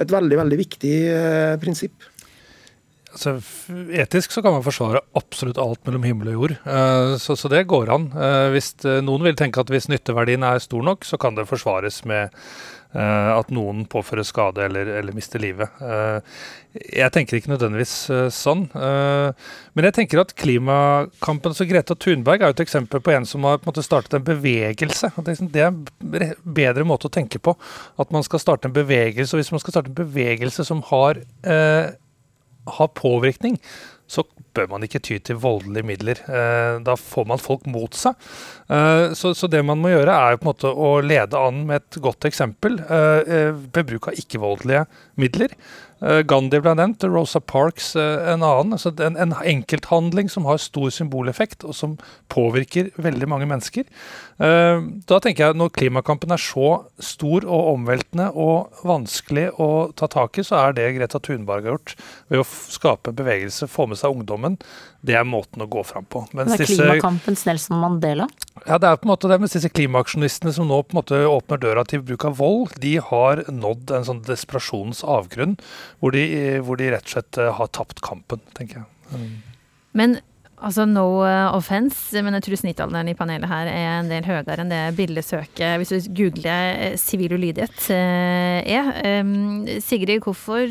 et 0.00 0.14
veldig, 0.14 0.42
veldig 0.42 0.60
viktig 0.64 0.96
prinsipp. 1.62 2.09
Altså, 3.10 3.36
etisk 3.98 4.34
så 4.34 4.42
kan 4.44 4.54
man 4.54 4.64
forsvare 4.66 5.02
absolutt 5.18 5.60
alt 5.60 5.82
mellom 5.86 6.04
himmel 6.06 6.32
og 6.32 6.36
jord. 6.36 6.58
Uh, 6.64 7.14
så, 7.20 7.36
så, 7.38 7.50
det 7.50 7.66
går 7.70 7.90
an. 7.94 8.10
hvis 8.54 8.72
Noen 9.02 9.26
vil 9.26 9.38
tenke 9.38 9.62
at 9.62 9.72
hvis 9.72 9.90
nytteverdien 9.90 10.46
er 10.46 10.62
stor 10.62 10.84
nok, 10.86 11.06
så 11.08 11.18
kan 11.20 11.38
det 11.38 11.48
forsvares 11.50 12.04
med 12.08 12.34
at 12.90 13.52
noen 13.54 13.84
påfører 13.86 14.26
skade 14.26 14.64
eller, 14.64 14.88
eller 14.98 15.14
mister 15.14 15.38
livet. 15.38 15.70
Jeg 16.74 17.12
tenker 17.14 17.36
ikke 17.38 17.52
nødvendigvis 17.52 17.92
sånn. 18.34 18.64
men 18.74 19.86
jeg 19.86 19.94
tenker 19.94 20.24
at 20.24 20.34
klimakampen 20.34 21.54
så 21.54 21.68
Greta 21.70 21.94
Thunberg 21.94 22.42
er 22.42 22.50
jo 22.50 22.56
et 22.56 22.64
eksempel 22.64 22.98
på 22.98 23.14
en 23.14 23.28
som 23.30 23.46
har 23.46 23.62
på 23.62 23.70
en 23.70 23.86
startet 23.86 24.18
en 24.18 24.26
bevegelse. 24.26 25.12
Det, 25.22 25.62
er 25.62 25.70
en 25.70 26.34
bedre 26.42 26.82
måte 26.88 27.06
å 27.06 27.14
tenke 27.14 27.38
på. 27.38 27.54
At 27.94 28.10
man 28.10 28.26
skal 28.26 28.42
starte 28.42 28.66
en 28.66 28.74
bevegelse. 28.74 29.36
Og 29.36 29.44
hvis 29.44 29.54
man 29.54 29.62
skal 29.62 29.76
starte 29.76 29.94
en 29.94 30.00
bevegelse 30.02 30.66
som 30.66 30.82
har, 30.90 31.22
har 32.66 32.92
påvirkning, 32.96 33.56
så 34.10 34.24
bør 34.56 34.66
man 34.72 34.84
ikke 34.84 35.00
ty 35.06 35.18
til 35.22 35.38
voldelige 35.38 35.86
midler. 35.86 36.20
Eh, 36.26 36.80
da 36.82 36.96
får 36.98 37.28
man 37.30 37.42
folk 37.42 37.68
mot 37.70 37.94
seg. 37.94 38.18
Eh, 38.66 39.12
så, 39.14 39.50
det 39.50 39.62
man 39.66 39.78
må 39.78 39.92
gjøre, 39.92 40.16
er 40.16 40.34
jo 40.34 40.40
på 40.40 40.48
en 40.48 40.50
måte 40.50 40.72
å 40.72 40.90
lede 41.04 41.38
an 41.38 41.62
med 41.68 41.84
et 41.84 42.00
godt 42.02 42.26
eksempel 42.26 42.80
eh, 42.82 43.54
ved 43.70 43.86
bruk 43.92 44.10
av 44.10 44.18
ikke-voldelige 44.18 44.84
midler. 45.20 45.54
Eh, 46.00 46.22
Gandhi 46.24 46.60
ble 46.64 46.72
nevnt, 46.78 47.04
Rosa 47.04 47.42
Parks 47.44 47.92
eh, 47.98 48.32
en 48.32 48.44
annen. 48.46 48.74
Altså 48.76 48.92
en, 49.04 49.18
en, 49.20 49.34
enkelthandling 49.36 50.30
som 50.32 50.46
har 50.48 50.60
stor 50.62 50.88
symboleffekt, 50.94 51.64
og 51.66 51.76
som 51.76 51.96
påvirker 52.32 52.90
veldig 53.00 53.28
mange 53.28 53.48
mennesker. 53.50 53.88
Eh, 54.40 54.80
da 55.10 55.20
tenker 55.20 55.50
jeg 55.50 55.58
Når 55.60 55.74
klimakampen 55.76 56.32
er 56.32 56.40
så 56.40 56.70
stor 57.04 57.44
og 57.44 57.74
omveltende 57.74 58.30
og 58.32 58.84
vanskelig 58.86 59.50
å 59.60 59.90
ta 59.96 60.08
tak 60.10 60.40
i, 60.40 60.46
så 60.46 60.62
er 60.64 60.78
det 60.78 60.92
Greta 60.96 61.20
Thunberg 61.20 61.68
har 61.68 61.76
gjort 61.76 61.96
ved 62.32 62.44
å 62.44 62.48
skape 62.48 63.14
bevegelse, 63.16 63.68
få 63.68 63.90
med 63.90 64.00
seg 64.00 64.14
ungdommen, 64.14 64.56
det 65.06 65.16
er 65.16 65.24
måten 65.24 65.64
å 65.64 65.68
gå 65.70 65.82
fram 65.86 66.04
på. 66.04 66.22
Mens 66.36 66.52
det 66.52 66.66
er 66.66 66.72
klimakampens 66.74 67.46
Nelson 67.48 67.80
Mandela? 67.80 68.26
Ja, 68.66 68.76
det 68.76 68.90
er 68.90 68.98
på 69.00 69.08
en 69.08 69.12
måte 69.14 69.30
det. 69.32 69.38
Mens 69.40 69.56
disse 69.56 69.70
klimaaksjonistene 69.72 70.52
som 70.56 70.68
nå 70.68 70.82
på 70.84 70.94
en 70.94 71.00
måte 71.00 71.20
åpner 71.24 71.60
døra 71.62 71.84
til 71.88 72.04
bruk 72.04 72.26
av 72.28 72.36
vold, 72.40 72.74
de 72.82 72.98
har 73.10 73.44
nådd 73.48 73.94
en 73.96 74.08
sånn 74.10 74.24
desperasjonens 74.28 75.00
avgrunn, 75.08 75.56
hvor 76.02 76.16
de, 76.16 76.24
hvor 76.66 76.80
de 76.80 76.90
rett 76.92 77.08
og 77.08 77.14
slett 77.16 77.40
eh, 77.40 77.52
har 77.56 77.72
tapt 77.72 78.04
kampen, 78.04 78.44
tenker 78.56 78.82
jeg. 78.82 78.90
Mm. 79.14 79.30
Men 79.96 80.20
Altså 80.60 80.84
No 80.84 81.22
offence, 81.24 81.56
offense, 81.56 82.20
men 82.20 82.36
jeg 82.36 82.44
tror 82.44 82.58
snittalderen 82.60 83.08
i 83.08 83.14
panelet 83.16 83.48
her 83.48 83.68
er 83.70 83.86
en 83.94 84.10
del 84.10 84.26
høyere 84.28 84.60
enn 84.60 84.68
det 84.68 84.80
bildesøket, 84.98 85.78
hvis 85.80 85.92
du 85.94 86.10
googler 86.18 86.74
eh, 86.74 86.96
sivil 87.00 87.32
ulydighet, 87.38 87.86
er. 87.88 88.90
Um, 89.24 89.64
Sigrid, 89.80 90.20
hvorfor 90.20 90.68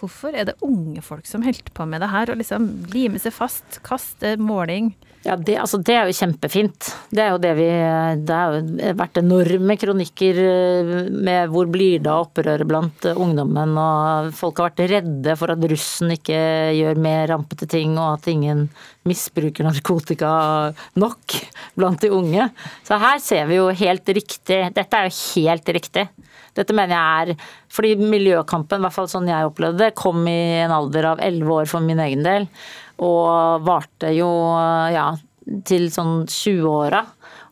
hvorfor 0.00 0.34
er 0.36 0.48
det 0.48 0.58
unge 0.64 1.02
folk 1.04 1.26
som 1.28 1.44
holder 1.44 1.72
på 1.74 1.86
med 1.88 2.02
det 2.04 2.12
her, 2.12 2.30
og 2.30 2.40
liksom 2.40 2.70
lime 2.94 3.20
seg 3.22 3.34
fast, 3.36 3.80
kaste 3.86 4.36
måling? 4.40 4.92
Ja, 5.24 5.38
det, 5.40 5.54
altså, 5.56 5.78
det, 5.80 5.94
er 5.96 6.08
jo 6.10 6.16
kjempefint. 6.18 6.90
Det 7.08 7.22
er 7.24 7.30
jo 7.32 7.38
det 7.40 7.52
vi 7.56 7.68
Det 8.28 8.34
har 8.36 8.58
jo 8.58 8.90
vært 8.98 9.20
enorme 9.22 9.76
kronikker 9.80 10.40
eh, 10.42 10.90
med 11.08 11.48
hvor 11.52 11.70
blir 11.72 12.02
det 12.04 12.10
av 12.12 12.26
opprøret 12.26 12.68
blant 12.68 13.06
ungdommen, 13.14 13.72
og 13.80 14.34
folk 14.36 14.60
har 14.60 14.68
vært 14.68 14.84
redde 14.92 15.36
for 15.40 15.54
at 15.54 15.64
russen 15.72 16.12
ikke 16.12 16.36
gjør 16.76 17.00
mer 17.00 17.24
rampete 17.32 17.70
ting, 17.72 17.96
og 17.96 18.18
at 18.18 18.28
ingen 18.34 18.66
misbruker 19.08 19.64
narkotika 19.64 20.34
nok 21.00 21.38
blant 21.78 22.04
de 22.04 22.12
unge. 22.12 22.50
Så 22.84 23.00
her 23.00 23.24
ser 23.24 23.48
vi 23.48 23.62
jo 23.62 23.70
helt 23.72 24.14
riktig 24.16 24.60
Dette 24.76 25.00
er 25.00 25.08
jo 25.08 25.16
helt 25.34 25.72
riktig. 25.76 26.04
Dette 26.54 26.74
mener 26.76 26.94
jeg 26.94 27.34
er 27.34 27.50
fordi 27.74 27.94
miljøkampen, 27.98 28.80
i 28.80 28.86
hvert 28.86 28.96
fall 28.96 29.10
sånn 29.10 29.30
jeg 29.30 29.48
opplevde 29.48 29.82
det, 29.82 29.98
kom 29.98 30.22
i 30.30 30.62
en 30.62 30.74
alder 30.74 31.10
av 31.14 31.22
elleve 31.24 31.60
år 31.62 31.70
for 31.70 31.84
min 31.84 32.02
egen 32.04 32.24
del. 32.26 32.48
Og 33.02 33.64
varte 33.66 34.12
jo 34.14 34.30
ja, 34.94 35.08
til 35.66 35.88
sånn 35.92 36.24
20-åra. 36.30 37.02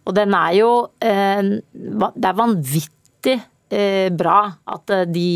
Og 0.07 0.15
den 0.17 0.35
er 0.35 0.55
jo 0.57 0.71
eh, 1.03 1.41
Det 1.73 2.29
er 2.29 2.38
vanvittig 2.38 3.37
eh, 3.75 4.09
bra 4.15 4.38
at, 4.75 4.95
de, 5.11 5.29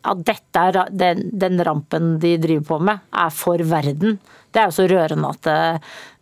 at 0.00 0.24
dette 0.24 0.64
er 0.68 0.80
den, 0.92 1.26
den, 1.32 1.60
rampen 1.64 2.16
de 2.22 2.34
driver 2.40 2.66
på 2.72 2.80
med, 2.88 3.04
er 3.12 3.32
for 3.36 3.64
verden. 3.68 4.18
Det 4.52 4.60
er 4.60 4.68
jo 4.68 4.76
så 4.80 4.88
rørende 4.88 5.30
at 5.32 5.52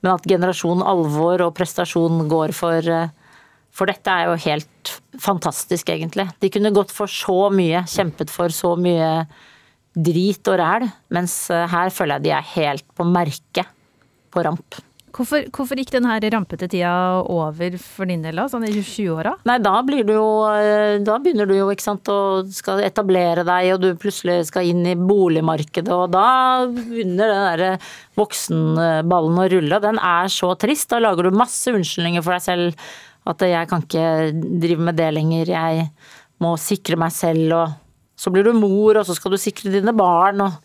Men 0.01 0.15
at 0.15 0.27
generasjon 0.27 0.85
alvor 0.87 1.43
og 1.47 1.57
prestasjon 1.59 2.29
går 2.31 2.55
for 2.57 2.87
for 3.75 3.91
dette 3.91 4.13
er 4.13 4.29
jo 4.29 4.37
helt 4.47 4.93
fantastisk, 5.21 5.93
egentlig. 5.93 6.29
De 6.43 6.51
kunne 6.53 6.75
gått 6.75 6.93
for 6.95 7.11
så 7.11 7.49
mye, 7.55 7.85
kjempet 7.91 8.33
for 8.33 8.53
så 8.55 8.75
mye 8.79 9.11
drit 9.97 10.47
og 10.51 10.61
ræl, 10.61 10.87
mens 11.15 11.43
eh, 11.51 11.67
her 11.71 11.91
føler 11.95 12.19
jeg 12.19 12.29
de 12.29 12.37
er 12.37 12.55
helt 12.55 12.87
på 12.95 13.07
merket 13.07 13.71
på 14.31 14.47
ramp. 14.47 14.79
Hvorfor, 15.11 15.43
hvorfor, 15.51 15.79
gikk 15.81 15.91
den 15.91 16.07
her 16.07 16.23
rampete 16.31 16.69
tida 16.71 16.91
over 17.27 17.75
for 17.83 18.07
din 18.07 18.23
del, 18.23 18.39
da, 18.39 18.45
sånn 18.51 18.69
i 18.69 18.71
20-åra? 18.71 19.33
Nei, 19.49 19.57
da 19.63 19.73
blir 19.83 20.05
du 20.07 20.13
jo 20.15 20.29
eh, 20.53 21.01
Da 21.03 21.17
begynner 21.19 21.49
du 21.51 21.57
jo, 21.57 21.67
ikke 21.73 21.83
sant, 21.83 22.07
å 22.07 22.45
skal 22.55 22.83
etablere 22.87 23.43
deg, 23.47 23.73
og 23.75 23.83
du 23.83 23.89
plutselig 23.99 24.45
skal 24.53 24.71
inn 24.71 24.85
i 24.87 24.95
boligmarkedet, 24.95 25.91
og 25.91 26.15
da 26.15 26.29
begynner 26.71 27.27
den 27.27 27.47
derre 27.49 27.73
voksenballen 28.21 29.43
å 29.43 29.51
rulle. 29.51 29.83
Den 29.83 29.99
er 29.99 30.31
så 30.31 30.55
trist. 30.61 30.93
Da 30.93 31.03
lager 31.03 31.27
du 31.27 31.39
masse 31.41 31.75
unnskyldninger 31.75 32.23
for 32.23 32.37
deg 32.37 32.47
selv 32.47 32.91
at 33.29 33.45
jeg 33.45 33.69
kan 33.69 33.85
ikke 33.85 34.07
drive 34.63 34.89
med 34.89 34.97
det 34.99 35.11
lenger, 35.13 35.53
jeg 35.53 35.87
må 36.41 36.55
sikre 36.61 36.99
meg 37.01 37.13
selv, 37.13 37.53
og 37.53 38.21
så 38.21 38.33
blir 38.33 38.47
du 38.47 38.57
mor, 38.57 39.01
og 39.01 39.07
så 39.07 39.17
skal 39.17 39.35
du 39.35 39.41
sikre 39.41 39.73
dine 39.73 39.95
barn, 39.97 40.41
og 40.45 40.57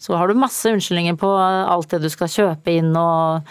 så 0.00 0.16
har 0.16 0.28
du 0.28 0.38
masse 0.38 0.70
unnskyldninger 0.70 1.18
på 1.20 1.30
alt 1.38 1.92
det 1.92 2.02
du 2.04 2.10
skal 2.12 2.32
kjøpe 2.32 2.72
inn 2.80 2.90
og 2.96 3.46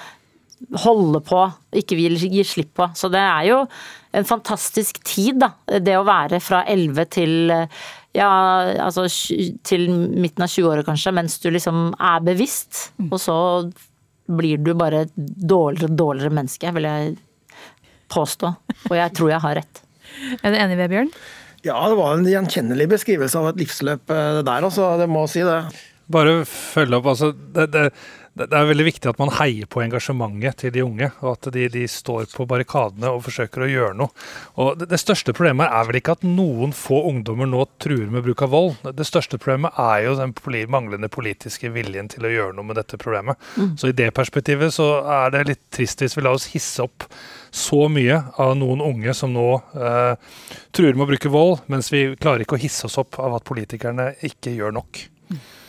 holde 0.84 1.22
på, 1.24 1.46
ikke 1.80 1.96
vil 1.96 2.18
gi 2.20 2.44
slipp 2.44 2.74
på. 2.80 2.90
Så 2.98 3.08
det 3.14 3.22
er 3.22 3.46
jo 3.48 3.60
en 4.18 4.28
fantastisk 4.28 5.00
tid, 5.08 5.40
da. 5.40 5.54
Det 5.80 5.96
å 5.96 6.08
være 6.08 6.42
fra 6.44 6.66
11 6.68 7.10
til 7.16 7.36
ja, 8.18 8.30
altså 8.82 9.06
til 9.68 9.86
midten 9.92 10.44
av 10.44 10.50
20-åra 10.50 10.84
kanskje, 10.88 11.14
mens 11.16 11.38
du 11.42 11.50
liksom 11.54 11.94
er 11.94 12.26
bevisst. 12.26 12.90
Mm. 12.98 13.10
Og 13.14 13.22
så 13.22 13.38
blir 14.30 14.62
du 14.62 14.74
bare 14.78 15.06
et 15.06 15.16
dårligere 15.16 15.92
og 15.92 16.00
dårligere 16.00 16.36
menneske, 16.42 16.74
vil 16.76 16.90
jeg 16.90 17.18
påstå. 18.12 18.54
Og 18.90 18.96
jeg 18.98 19.16
tror 19.18 19.34
jeg 19.34 19.44
har 19.46 19.60
rett. 19.62 19.84
Er 20.42 20.52
du 20.52 20.58
enig, 20.58 20.80
Vebjørn? 20.80 21.14
Ja, 21.66 21.78
det 21.92 21.98
var 22.00 22.16
en 22.16 22.28
gjenkjennelig 22.28 22.88
beskrivelse 22.94 23.40
av 23.40 23.50
et 23.52 23.62
livsløp, 23.64 24.04
eh, 24.10 24.30
det 24.40 24.46
der, 24.48 24.68
altså. 24.68 24.94
Det 25.00 25.10
må 25.12 25.26
si 25.32 25.44
det. 25.46 25.60
Bare 26.10 26.42
følge 26.48 26.98
opp. 26.98 27.10
altså 27.12 27.34
det, 27.34 27.68
det, 27.74 27.90
det 28.38 28.56
er 28.56 28.68
veldig 28.70 28.86
viktig 28.88 29.10
at 29.10 29.20
man 29.20 29.32
heier 29.40 29.68
på 29.70 29.82
engasjementet 29.84 30.62
til 30.62 30.74
de 30.76 30.84
unge, 30.86 31.10
og 31.24 31.32
at 31.34 31.50
de, 31.56 31.66
de 31.72 31.86
står 31.90 32.30
på 32.34 32.46
barrikadene 32.50 33.12
og 33.12 33.24
forsøker 33.26 33.66
å 33.66 33.70
gjøre 33.70 33.98
noe. 34.00 34.14
Og 34.62 34.80
det, 34.80 34.90
det, 34.94 35.00
største 35.02 35.34
problemet 35.36 35.68
er 35.68 35.88
vel 35.90 36.00
ikke 36.00 36.16
at 36.18 36.26
noen 36.28 36.74
få 36.76 37.02
ungdommer 37.10 37.50
nå 37.50 37.66
truer 37.82 38.08
med 38.12 38.24
bruk 38.28 38.46
av 38.46 38.54
vold. 38.54 38.78
Det 38.96 39.08
største 39.08 39.40
problemet 39.42 39.76
er 39.82 40.06
jo 40.06 40.16
den 40.20 40.36
manglende 40.72 41.10
politiske 41.12 41.72
viljen 41.74 42.10
til 42.12 42.28
å 42.28 42.34
gjøre 42.34 42.56
noe 42.58 42.70
med 42.70 42.80
dette 42.80 43.00
problemet. 43.02 43.40
Mm. 43.58 43.76
Så 43.80 43.92
i 43.92 43.98
det 43.98 44.12
perspektivet 44.16 44.74
så 44.76 44.90
er 45.04 45.36
det 45.36 45.46
litt 45.50 45.66
trist 45.74 46.02
hvis 46.04 46.18
vi 46.18 46.26
lar 46.26 46.38
oss 46.38 46.50
hisse 46.54 46.86
opp 46.86 47.08
så 47.50 47.88
mye 47.90 48.22
av 48.40 48.56
noen 48.58 48.82
unge 48.86 49.14
som 49.18 49.34
nå 49.34 49.48
eh, 49.74 50.14
truer 50.76 50.94
med 50.94 51.08
å 51.08 51.12
bruke 51.12 51.32
vold, 51.34 51.64
mens 51.72 51.90
vi 51.94 52.06
klarer 52.20 52.46
ikke 52.46 52.60
å 52.60 52.62
hisse 52.62 52.86
oss 52.88 53.00
opp 53.02 53.18
av 53.22 53.40
at 53.40 53.48
politikerne 53.48 54.12
ikke 54.26 54.54
gjør 54.54 54.78
nok. 54.80 55.08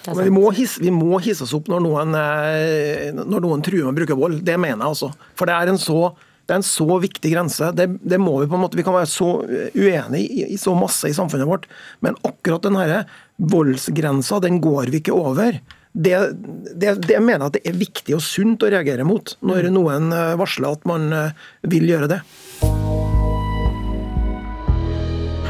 Men 0.07 0.25
vi 0.25 0.33
må, 0.33 0.49
hisse, 0.57 0.81
vi 0.83 0.93
må 0.95 1.19
hisse 1.23 1.45
oss 1.45 1.55
opp 1.57 1.69
når 1.71 1.83
noen, 1.85 2.17
eh, 2.17 3.11
når 3.17 3.45
noen 3.45 3.65
truer 3.65 3.85
med 3.85 3.93
å 3.93 3.99
bruke 4.01 4.19
vold. 4.19 4.41
Det 4.47 4.57
mener 4.61 4.81
jeg 4.81 4.95
altså. 4.95 5.11
For 5.39 5.51
det 5.51 5.57
er 5.57 5.73
en 5.73 5.81
så, 5.81 5.99
det 6.47 6.55
er 6.55 6.61
en 6.63 6.67
så 6.67 7.01
viktig 7.03 7.33
grense. 7.35 7.73
Det, 7.77 7.87
det, 8.01 8.21
må 8.23 8.39
Vi 8.41 8.49
på 8.51 8.57
en 8.59 8.65
måte, 8.65 8.79
vi 8.81 8.87
kan 8.87 8.97
være 8.97 9.11
så 9.11 9.29
uenige 9.45 10.23
i, 10.23 10.47
i, 10.55 10.61
så 10.61 10.75
masse 10.79 11.11
i 11.11 11.17
samfunnet 11.17 11.51
vårt, 11.51 11.69
men 12.05 12.19
akkurat 12.27 12.65
denne 12.65 13.05
voldsgrensa 13.53 14.41
den 14.45 14.61
går 14.65 14.93
vi 14.93 15.03
ikke 15.05 15.17
over. 15.17 15.61
Det, 15.93 16.17
det, 16.75 16.95
det, 17.03 17.17
mener 17.19 17.43
jeg 17.43 17.49
at 17.49 17.57
det 17.59 17.67
er 17.67 17.81
viktig 17.81 18.15
og 18.15 18.23
sunt 18.23 18.63
å 18.63 18.71
reagere 18.71 19.07
mot, 19.07 19.35
når 19.43 19.69
mm. 19.69 19.73
noen 19.75 20.13
eh, 20.15 20.37
varsler 20.39 20.77
at 20.77 20.85
man 20.89 21.09
eh, 21.13 21.49
vil 21.73 21.89
gjøre 21.91 22.11
det. 22.13 22.21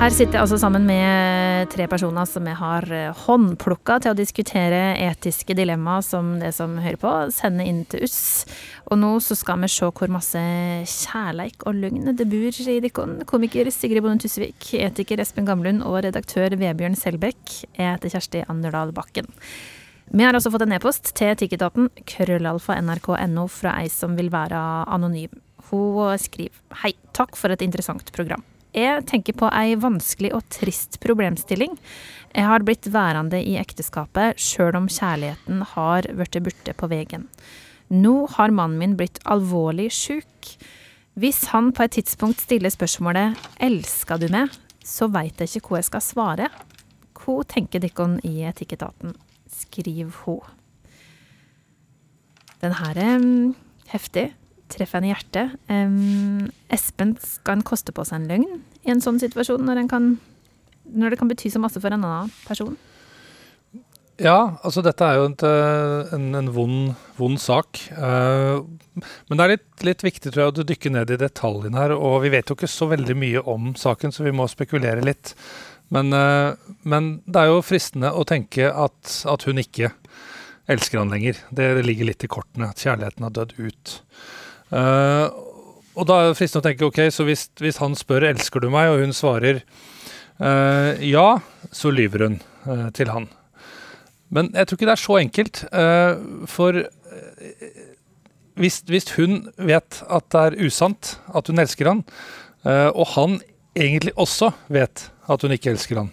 Her 0.01 0.09
sitter 0.09 0.39
jeg 0.39 0.47
altså 0.47 0.57
sammen 0.57 0.87
med 0.89 1.69
tre 1.75 1.85
personer 1.85 2.25
som 2.25 2.47
jeg 2.49 2.57
har 2.57 2.87
eh, 2.89 3.19
håndplukka 3.27 3.99
til 4.01 4.15
å 4.15 4.17
diskutere 4.17 4.95
etiske 4.97 5.53
dilemmaer 5.53 6.07
som 6.07 6.31
det 6.41 6.55
som 6.57 6.79
hører 6.81 6.97
på, 7.03 7.11
sender 7.37 7.69
inn 7.69 7.83
til 7.85 8.07
oss. 8.07 8.47
Og 8.89 8.97
nå 8.97 9.11
så 9.21 9.35
skal 9.37 9.59
vi 9.61 9.69
se 9.69 9.91
hvor 9.99 10.09
masse 10.09 10.41
kjærleik 10.89 11.67
og 11.69 11.77
løgn 11.83 12.15
det 12.17 12.25
bor 12.33 12.49
i 12.49 12.79
dere. 12.81 13.05
Komiker 13.29 13.69
Sigrid 13.77 14.01
Bonde 14.07 14.25
Tusvik, 14.25 14.71
etiker 14.81 15.21
Espen 15.21 15.45
Gamlund 15.45 15.85
og 15.85 15.99
redaktør 16.07 16.57
Vebjørn 16.57 16.97
Selbekk. 16.97 17.59
Jeg 17.77 17.85
heter 17.85 18.15
Kjersti 18.15 18.43
Anderdal 18.49 18.95
Bakken. 18.97 19.29
Vi 20.09 20.25
har 20.25 20.33
også 20.33 20.55
fått 20.55 20.65
en 20.65 20.73
e-post 20.79 21.13
til 21.13 21.35
Etikketaten, 21.35 21.91
krøllalfa 22.09 22.79
nrk.no, 22.81 23.45
fra 23.53 23.77
ei 23.83 23.93
som 23.93 24.17
vil 24.17 24.33
være 24.33 24.65
anonym. 24.89 25.37
Hun 25.69 26.17
skriver 26.17 26.81
Hei, 26.87 26.95
takk 27.13 27.37
for 27.37 27.53
et 27.53 27.69
interessant 27.69 28.09
program. 28.17 28.49
Jeg 28.77 29.03
tenker 29.11 29.35
på 29.35 29.49
ei 29.51 29.75
vanskelig 29.81 30.31
og 30.37 30.45
trist 30.53 31.01
problemstilling. 31.03 31.75
Jeg 32.31 32.47
har 32.47 32.63
blitt 32.63 32.87
værende 32.95 33.41
i 33.43 33.57
ekteskapet 33.59 34.39
sjøl 34.39 34.79
om 34.79 34.87
kjærligheten 34.87 35.65
har 35.73 36.07
blitt 36.15 36.39
borte 36.45 36.75
på 36.79 36.91
veien. 36.93 37.27
Nå 37.91 38.29
har 38.37 38.55
mannen 38.55 38.79
min 38.79 38.97
blitt 38.99 39.19
alvorlig 39.27 39.89
sjuk. 39.91 40.53
Hvis 41.19 41.49
han 41.51 41.73
på 41.75 41.83
et 41.83 41.99
tidspunkt 41.99 42.41
stiller 42.41 42.71
spørsmålet 42.71 43.35
'Elsker 43.59 44.21
du 44.23 44.29
meg', 44.31 44.55
så 44.85 45.11
veit 45.11 45.41
jeg 45.41 45.51
ikke 45.51 45.69
hva 45.69 45.83
jeg 45.83 45.91
skal 45.91 46.01
svare. 46.01 46.49
Hva 47.19 47.43
tenker 47.43 47.83
dere 47.83 48.21
i 48.23 48.47
Etikketaten? 48.47 49.17
Skriv 49.51 50.15
ho. 50.23 50.41
Den 52.63 52.73
her 52.79 52.95
er 52.95 53.17
um, 53.17 53.57
heftig 53.89 54.31
treffer 54.73 55.01
en 55.01 55.09
i 55.09 55.13
hjertet. 55.13 55.57
Um, 55.71 56.51
Espen, 56.73 57.17
skal 57.23 57.59
en 57.59 57.67
koste 57.67 57.95
på 57.97 58.05
seg 58.07 58.21
en 58.21 58.29
løgn 58.31 58.47
i 58.87 58.93
en 58.95 59.03
sånn 59.05 59.21
situasjon, 59.23 59.65
når, 59.67 59.83
kan, 59.91 60.15
når, 60.89 61.13
det 61.13 61.21
kan 61.21 61.31
bety 61.31 61.53
så 61.53 61.63
masse 61.63 61.83
for 61.83 61.93
en 61.93 62.07
annen 62.07 62.33
person? 62.47 62.79
Ja, 64.21 64.61
altså 64.67 64.83
dette 64.85 65.07
er 65.07 65.17
jo 65.17 65.29
en, 65.31 65.37
eh, 65.49 66.11
en, 66.13 66.27
en 66.37 66.51
vond, 66.53 66.91
vond, 67.17 67.41
sak. 67.41 67.79
Uh, 67.97 68.61
men 69.31 69.39
det 69.39 69.45
er 69.45 69.53
litt, 69.55 69.69
litt, 69.89 70.05
viktig 70.05 70.33
tror 70.35 70.43
jeg, 70.43 70.53
å 70.53 70.69
dykke 70.69 70.93
ned 70.93 71.13
i 71.15 71.21
detaljene 71.23 71.81
her. 71.81 71.95
Og 71.97 72.19
vi 72.27 72.33
vet 72.35 72.53
jo 72.53 72.59
ikke 72.59 72.69
så 72.69 72.91
veldig 72.91 73.17
mye 73.17 73.45
om 73.49 73.73
saken, 73.81 74.13
så 74.13 74.27
vi 74.27 74.35
må 74.37 74.45
spekulere 74.53 75.07
litt. 75.07 75.33
Men, 75.89 76.13
uh, 76.13 76.53
men 76.85 77.15
det 77.25 77.41
er 77.41 77.55
jo 77.55 77.65
fristende 77.65 78.13
å 78.13 78.27
tenke 78.29 78.69
at, 78.69 79.23
at 79.25 79.49
hun 79.49 79.63
ikke 79.65 79.95
elsker 80.71 81.01
han 81.01 81.17
lenger. 81.17 81.41
Det 81.51 81.73
ligger 81.87 82.11
litt 82.11 82.25
i 82.25 82.31
kortene. 82.31 82.71
At 82.71 82.85
kjærligheten 82.85 83.27
har 83.27 83.35
dødd 83.41 83.57
ut. 83.57 83.97
Uh, 84.71 85.27
og 85.99 86.07
da 86.07 86.17
er 86.21 86.31
det 86.31 86.39
fristende 86.39 86.63
å 86.63 86.69
tenke 86.69 86.87
ok, 86.87 87.01
så 87.13 87.27
hvis, 87.27 87.49
hvis, 87.59 87.81
han 87.83 87.97
spør 87.99 88.29
elsker 88.31 88.63
du 88.63 88.71
meg, 88.73 88.93
og 88.93 89.03
hun 89.03 89.15
svarer 89.17 89.65
uh, 90.39 90.95
ja, 91.03 91.41
så 91.75 91.91
lyver 91.93 92.27
hun 92.29 92.39
uh, 92.69 92.89
til 92.95 93.11
han. 93.11 93.27
Men 94.31 94.53
jeg 94.55 94.69
tror 94.69 94.79
ikke 94.79 94.87
det 94.87 94.95
er 94.95 95.03
så 95.03 95.17
enkelt. 95.19 95.61
for 96.47 96.77
hvis, 98.63 98.77
hvis, 98.87 99.09
hun 99.17 99.49
vet 99.59 100.03
at 100.07 100.29
det 100.31 100.43
er 100.45 100.57
usant 100.63 101.17
at 101.35 101.51
hun 101.51 101.59
elsker 101.59 101.91
han, 101.91 102.05
og 102.95 103.09
han 103.17 103.41
egentlig 103.75 104.15
også 104.15 104.53
vet 104.71 105.09
at 105.27 105.43
hun 105.43 105.57
ikke 105.57 105.73
elsker 105.75 105.99
han, 105.99 106.13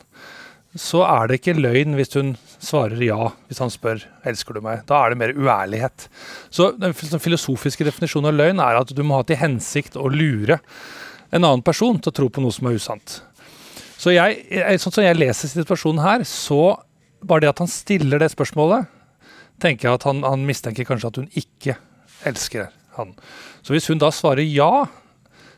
så 0.77 1.01
er 1.07 1.27
det 1.27 1.39
ikke 1.39 1.57
løgn 1.57 1.95
hvis 1.97 2.13
hun 2.17 2.35
svarer 2.61 3.01
ja 3.01 3.31
hvis 3.47 3.61
han 3.61 3.71
spør 3.73 4.03
elsker 4.29 4.57
du 4.57 4.61
meg. 4.65 4.83
Da 4.89 5.01
er 5.03 5.13
det 5.13 5.19
mer 5.21 5.33
uærlighet. 5.35 6.07
Så 6.53 6.71
Den 6.77 6.93
filosofiske 6.93 7.87
definisjonen 7.87 8.31
av 8.31 8.37
løgn 8.37 8.61
er 8.63 8.79
at 8.81 8.93
du 8.93 9.03
må 9.05 9.19
ha 9.19 9.27
til 9.27 9.39
hensikt 9.41 9.97
å 9.97 10.09
lure 10.11 10.59
en 11.31 11.43
annen 11.43 11.65
person 11.65 11.99
til 11.99 12.13
å 12.13 12.17
tro 12.21 12.29
på 12.31 12.43
noe 12.43 12.55
som 12.55 12.69
er 12.69 12.77
usant. 12.77 13.17
Så 13.97 14.13
jeg, 14.13 14.45
sånn 14.79 14.93
som 14.93 15.03
jeg 15.03 15.17
leser 15.17 15.49
situasjonen 15.51 16.03
her, 16.03 16.23
så 16.29 16.77
bare 17.25 17.43
det 17.43 17.51
at 17.51 17.63
han 17.63 17.71
stiller 17.71 18.21
det 18.21 18.29
spørsmålet, 18.31 18.85
tenker 19.61 19.89
jeg 19.89 19.97
at 19.97 20.05
han, 20.05 20.21
han 20.23 20.45
mistenker 20.45 20.85
kanskje 20.87 21.09
at 21.09 21.19
hun 21.19 21.29
ikke 21.41 21.75
elsker 22.29 22.69
han. 22.97 23.15
Så 23.65 23.73
hvis 23.73 23.89
hun 23.89 24.01
da 24.01 24.11
svarer 24.13 24.45
ja, 24.45 24.85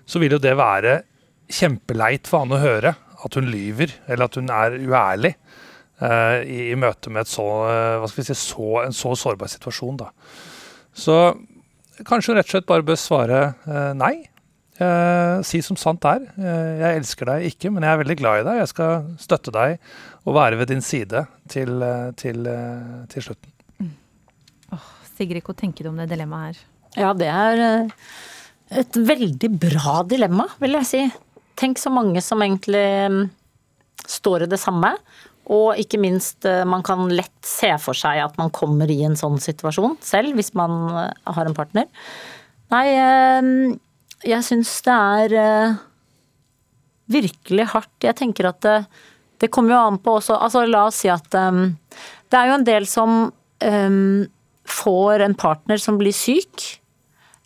så 0.10 0.22
vil 0.24 0.38
jo 0.38 0.42
det 0.42 0.56
være 0.58 1.02
kjempeleit 1.52 2.30
for 2.30 2.46
han 2.46 2.56
å 2.56 2.62
høre 2.62 2.96
at 3.26 3.36
hun 3.38 3.50
lyver, 3.52 3.94
eller 4.08 4.30
at 4.30 4.38
hun 4.40 4.52
er 4.54 4.78
uærlig 4.80 5.34
uh, 6.02 6.40
i, 6.44 6.70
i, 6.72 6.78
møte 6.80 7.12
med 7.14 7.30
så, 7.30 7.46
uh, 8.00 8.08
si, 8.14 8.26
så, 8.34 8.70
en 8.86 8.96
så 8.96 9.14
sårbar 9.20 9.52
situasjon. 9.52 10.00
Da. 10.00 10.10
Så 10.96 11.18
kanskje 12.08 12.34
hun 12.34 12.40
rett 12.40 12.50
og 12.50 12.56
slett 12.56 12.70
bare 12.70 12.88
bør 12.88 13.00
svare 13.00 13.46
uh, 13.68 13.94
nei. 13.98 14.16
si 15.44 15.60
som 15.60 15.76
sant 15.76 16.06
er. 16.08 16.22
jeg 16.40 17.00
elsker 17.02 17.28
deg 17.28 17.50
ikke, 17.50 17.68
men 17.68 17.84
jeg 17.84 17.92
er 17.92 17.98
veldig 18.00 18.16
glad 18.22 18.40
i 18.40 18.46
deg. 18.48 18.60
Jeg 18.62 18.70
skal 18.72 19.10
støtte 19.20 19.52
deg 19.52 19.74
og 20.24 20.38
være 20.38 20.56
ved 20.62 20.70
din 20.72 20.80
side 20.80 21.26
til, 21.52 21.84
til, 22.16 22.48
til 23.12 23.26
slutten. 23.26 23.52
Mm. 23.84 23.90
Oh, 24.72 24.86
Sigrid, 25.18 25.44
hva 25.44 25.58
tenker 25.60 25.84
du 25.84 25.90
om 25.92 26.00
det 26.00 26.08
dilemmaet 26.14 26.54
her? 26.54 26.62
Ja, 26.96 27.12
det 27.12 27.28
er 27.28 27.92
et 28.80 29.02
veldig 29.12 29.52
bra 29.60 29.98
dilemma, 30.08 30.48
vil 30.64 30.80
jeg 30.80 30.88
si. 30.88 31.04
Tenk 31.60 31.82
så 31.82 31.91
mange 31.91 32.22
som 32.24 32.41
egentlig 32.43 32.86
mm, 33.12 33.24
står 34.08 34.45
i 34.45 34.52
det 34.52 34.60
samme. 34.62 34.93
Og 35.50 35.80
ikke 35.82 35.98
minst, 36.02 36.43
eh, 36.45 36.63
man 36.65 36.84
kan 36.86 37.08
lett 37.10 37.45
se 37.45 37.72
for 37.82 37.98
seg 37.98 38.22
at 38.22 38.36
man 38.38 38.52
kommer 38.54 38.89
i 38.91 39.02
en 39.08 39.17
sånn 39.17 39.39
situasjon 39.41 39.98
selv, 40.06 40.36
hvis 40.38 40.54
man 40.58 40.76
eh, 40.93 41.13
har 41.34 41.50
en 41.50 41.58
partner. 41.58 41.88
Nei, 42.69 42.86
eh, 42.93 43.50
jeg 44.30 44.45
syns 44.45 44.76
det 44.86 44.95
er 44.95 45.78
virkelig 47.10 47.65
hardt. 47.74 47.95
Jeg 48.06 48.19
tenker 48.19 48.52
at 48.52 48.62
det, 48.62 48.78
det 49.41 49.50
kommer 49.50 49.74
jo 49.74 49.84
an 49.88 49.98
på 50.04 50.19
også 50.19 50.36
Altså 50.38 50.65
la 50.67 50.84
oss 50.89 51.00
si 51.02 51.10
at 51.10 51.26
det 51.32 52.38
er 52.38 52.50
jo 52.52 52.58
en 52.60 52.67
del 52.67 52.86
som 52.89 53.32
får 54.69 55.24
en 55.26 55.36
partner 55.39 55.82
som 55.82 55.98
blir 55.98 56.13
syk. 56.13 56.65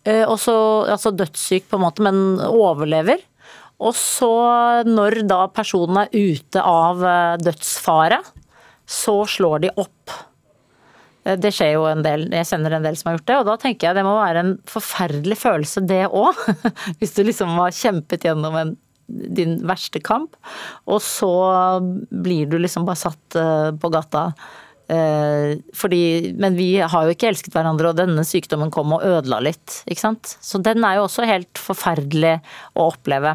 Også, 0.04 0.56
altså 0.92 1.14
dødssyk 1.16 1.70
på 1.70 1.78
en 1.78 1.86
måte, 1.86 2.04
men 2.04 2.42
overlever. 2.50 3.22
Og 3.84 3.96
så, 3.98 4.34
når 4.88 5.24
da 5.28 5.46
personen 5.52 6.06
er 6.06 6.14
ute 6.14 6.62
av 6.64 7.04
eh, 7.04 7.40
dødsfare, 7.44 8.22
så 8.88 9.18
slår 9.30 9.66
de 9.66 9.74
opp. 9.84 10.16
Eh, 11.26 11.38
det 11.40 11.54
skjer 11.56 11.76
jo 11.76 11.86
en 11.90 12.06
del, 12.06 12.30
jeg 12.32 12.50
kjenner 12.54 12.78
en 12.78 12.88
del 12.88 12.98
som 13.00 13.12
har 13.12 13.20
gjort 13.20 13.30
det, 13.30 13.38
og 13.42 13.50
da 13.52 13.60
tenker 13.66 13.90
jeg 13.90 14.00
det 14.00 14.08
må 14.08 14.16
være 14.20 14.46
en 14.46 14.56
forferdelig 14.70 15.40
følelse 15.44 15.86
det 15.90 16.06
òg. 16.08 16.40
Hvis 17.02 17.16
du 17.18 17.24
liksom 17.28 17.56
har 17.60 17.76
kjempet 17.76 18.28
gjennom 18.30 18.60
en, 18.60 18.76
din 19.08 19.60
verste 19.68 20.00
kamp, 20.04 20.38
og 20.88 21.04
så 21.04 21.34
blir 22.08 22.48
du 22.52 22.60
liksom 22.62 22.88
bare 22.88 23.04
satt 23.04 23.40
eh, 23.40 23.72
på 23.76 23.94
gata. 23.94 24.30
Fordi, 24.94 26.34
men 26.38 26.58
vi 26.60 26.76
har 26.78 27.08
jo 27.08 27.14
ikke 27.16 27.30
elsket 27.32 27.56
hverandre, 27.56 27.90
og 27.90 27.98
denne 27.98 28.22
sykdommen 28.28 28.70
kom 28.70 28.92
og 28.94 29.02
ødela 29.08 29.40
litt. 29.42 29.80
ikke 29.88 30.04
sant? 30.04 30.36
Så 30.44 30.60
den 30.62 30.84
er 30.86 31.00
jo 31.00 31.06
også 31.08 31.24
helt 31.26 31.58
forferdelig 31.58 32.36
å 32.78 32.90
oppleve. 32.92 33.32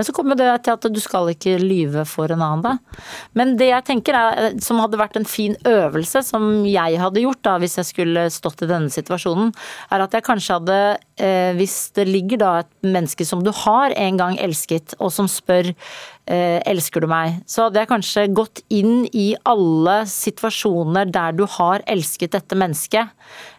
Men 0.00 0.06
så 0.08 0.14
kommer 0.16 0.38
det 0.38 0.48
til 0.64 0.72
at 0.72 0.86
du 0.88 0.96
skal 1.04 1.28
ikke 1.28 1.58
lyve 1.60 2.06
for 2.08 2.32
en 2.32 2.40
annen, 2.40 2.62
da. 2.64 3.02
Men 3.36 3.50
det 3.60 3.66
jeg 3.68 3.84
tenker 3.84 4.16
er, 4.16 4.54
som 4.64 4.78
hadde 4.80 4.96
vært 4.96 5.18
en 5.20 5.28
fin 5.28 5.52
øvelse, 5.68 6.22
som 6.24 6.62
jeg 6.64 6.96
hadde 6.96 7.20
gjort 7.20 7.42
da 7.44 7.58
hvis 7.60 7.76
jeg 7.76 7.88
skulle 7.90 8.22
stått 8.32 8.64
i 8.64 8.68
denne 8.70 8.88
situasjonen, 8.88 9.50
er 9.92 10.06
at 10.06 10.16
jeg 10.16 10.24
kanskje 10.24 10.56
hadde, 10.56 10.78
eh, 11.20 11.50
hvis 11.60 11.76
det 12.00 12.08
ligger 12.08 12.40
da 12.40 12.54
et 12.62 12.72
menneske 12.88 13.28
som 13.28 13.44
du 13.44 13.52
har 13.66 13.92
en 13.92 14.22
gang 14.22 14.40
elsket, 14.40 14.96
og 15.04 15.12
som 15.12 15.28
spør 15.28 15.68
eh, 15.68 16.64
elsker 16.64 17.04
du 17.04 17.10
meg, 17.12 17.42
så 17.44 17.68
hadde 17.68 17.84
jeg 17.84 17.92
kanskje 17.92 18.26
gått 18.40 18.64
inn 18.72 19.04
i 19.12 19.34
alle 19.44 20.00
situasjoner 20.08 21.12
der 21.12 21.36
du 21.36 21.44
har 21.60 21.84
elsket 21.84 22.40
dette 22.40 22.56
mennesket. 22.56 23.12